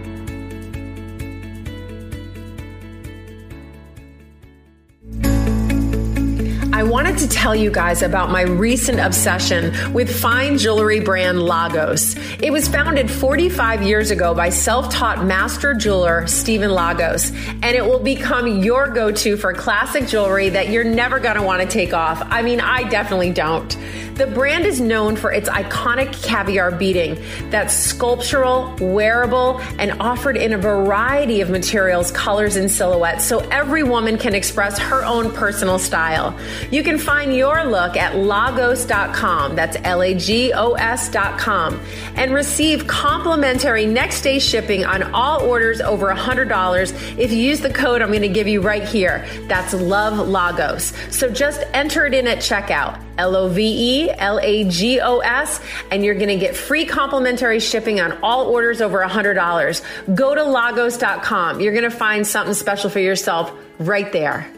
I 6.78 6.84
wanted 6.84 7.18
to 7.18 7.28
tell 7.28 7.56
you 7.56 7.72
guys 7.72 8.02
about 8.02 8.30
my 8.30 8.42
recent 8.42 9.00
obsession 9.00 9.92
with 9.92 10.20
fine 10.20 10.58
jewelry 10.58 11.00
brand 11.00 11.42
Lagos. 11.42 12.14
It 12.40 12.52
was 12.52 12.68
founded 12.68 13.10
45 13.10 13.82
years 13.82 14.12
ago 14.12 14.32
by 14.32 14.50
self 14.50 14.88
taught 14.88 15.24
master 15.24 15.74
jeweler 15.74 16.28
Steven 16.28 16.70
Lagos, 16.70 17.32
and 17.32 17.64
it 17.64 17.84
will 17.84 17.98
become 17.98 18.62
your 18.62 18.90
go 18.90 19.10
to 19.10 19.36
for 19.36 19.52
classic 19.54 20.06
jewelry 20.06 20.50
that 20.50 20.68
you're 20.68 20.84
never 20.84 21.18
going 21.18 21.34
to 21.34 21.42
want 21.42 21.62
to 21.62 21.66
take 21.66 21.92
off. 21.92 22.22
I 22.30 22.42
mean, 22.42 22.60
I 22.60 22.84
definitely 22.84 23.32
don't. 23.32 23.76
The 24.18 24.26
brand 24.26 24.66
is 24.66 24.80
known 24.80 25.14
for 25.14 25.30
its 25.30 25.48
iconic 25.48 26.12
caviar 26.24 26.72
beading 26.72 27.24
that's 27.50 27.72
sculptural, 27.72 28.74
wearable, 28.80 29.60
and 29.78 29.92
offered 30.00 30.36
in 30.36 30.54
a 30.54 30.58
variety 30.58 31.40
of 31.40 31.50
materials, 31.50 32.10
colors, 32.10 32.56
and 32.56 32.68
silhouettes 32.68 33.24
so 33.24 33.38
every 33.50 33.84
woman 33.84 34.18
can 34.18 34.34
express 34.34 34.76
her 34.76 35.04
own 35.04 35.32
personal 35.32 35.78
style. 35.78 36.36
You 36.72 36.82
can 36.82 36.98
find 36.98 37.32
your 37.32 37.64
look 37.64 37.96
at 37.96 38.16
lagos.com, 38.16 39.54
that's 39.54 39.76
L 39.84 40.02
A 40.02 40.14
G 40.14 40.52
O 40.52 40.72
S.com, 40.72 41.80
and 42.16 42.34
receive 42.34 42.88
complimentary 42.88 43.86
next 43.86 44.22
day 44.22 44.40
shipping 44.40 44.84
on 44.84 45.04
all 45.14 45.42
orders 45.42 45.80
over 45.80 46.12
$100 46.12 47.18
if 47.18 47.30
you 47.30 47.38
use 47.38 47.60
the 47.60 47.72
code 47.72 48.02
I'm 48.02 48.08
going 48.08 48.22
to 48.22 48.28
give 48.28 48.48
you 48.48 48.62
right 48.62 48.82
here. 48.82 49.24
That's 49.46 49.74
Love 49.74 50.28
Lagos. 50.28 50.92
So 51.16 51.30
just 51.30 51.62
enter 51.72 52.04
it 52.04 52.14
in 52.14 52.26
at 52.26 52.38
checkout. 52.38 53.07
L 53.18 53.36
O 53.36 53.48
V 53.48 53.62
E 53.62 54.10
L 54.16 54.38
A 54.40 54.64
G 54.64 55.00
O 55.00 55.18
S, 55.18 55.60
and 55.90 56.04
you're 56.04 56.14
going 56.14 56.28
to 56.28 56.38
get 56.38 56.56
free 56.56 56.86
complimentary 56.86 57.60
shipping 57.60 58.00
on 58.00 58.12
all 58.22 58.46
orders 58.46 58.80
over 58.80 59.00
$100. 59.00 60.14
Go 60.14 60.34
to 60.34 60.44
lagos.com. 60.44 61.60
You're 61.60 61.72
going 61.72 61.90
to 61.90 61.90
find 61.90 62.26
something 62.26 62.54
special 62.54 62.88
for 62.88 63.00
yourself 63.00 63.52
right 63.78 64.10
there. 64.12 64.50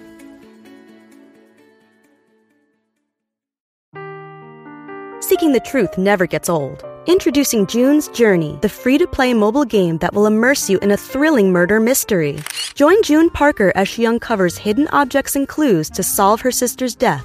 Seeking 5.21 5.53
the 5.53 5.61
truth 5.61 5.97
never 5.97 6.27
gets 6.27 6.49
old. 6.49 6.85
Introducing 7.07 7.67
June's 7.67 8.09
Journey, 8.09 8.59
the 8.61 8.69
free 8.69 8.99
to 8.99 9.07
play 9.07 9.33
mobile 9.33 9.65
game 9.65 9.97
that 9.99 10.13
will 10.13 10.27
immerse 10.27 10.69
you 10.69 10.79
in 10.81 10.91
a 10.91 10.97
thrilling 10.97 11.51
murder 11.51 11.81
mystery. 11.81 12.39
Join 12.75 13.03
June 13.03 13.31
Parker 13.31 13.73
as 13.75 13.89
she 13.89 14.07
uncovers 14.07 14.59
hidden 14.59 14.87
objects 14.89 15.37
and 15.37 15.49
clues 15.49 15.89
to 15.91 16.03
solve 16.03 16.43
her 16.43 16.51
sister's 16.51 16.95
death 16.95 17.25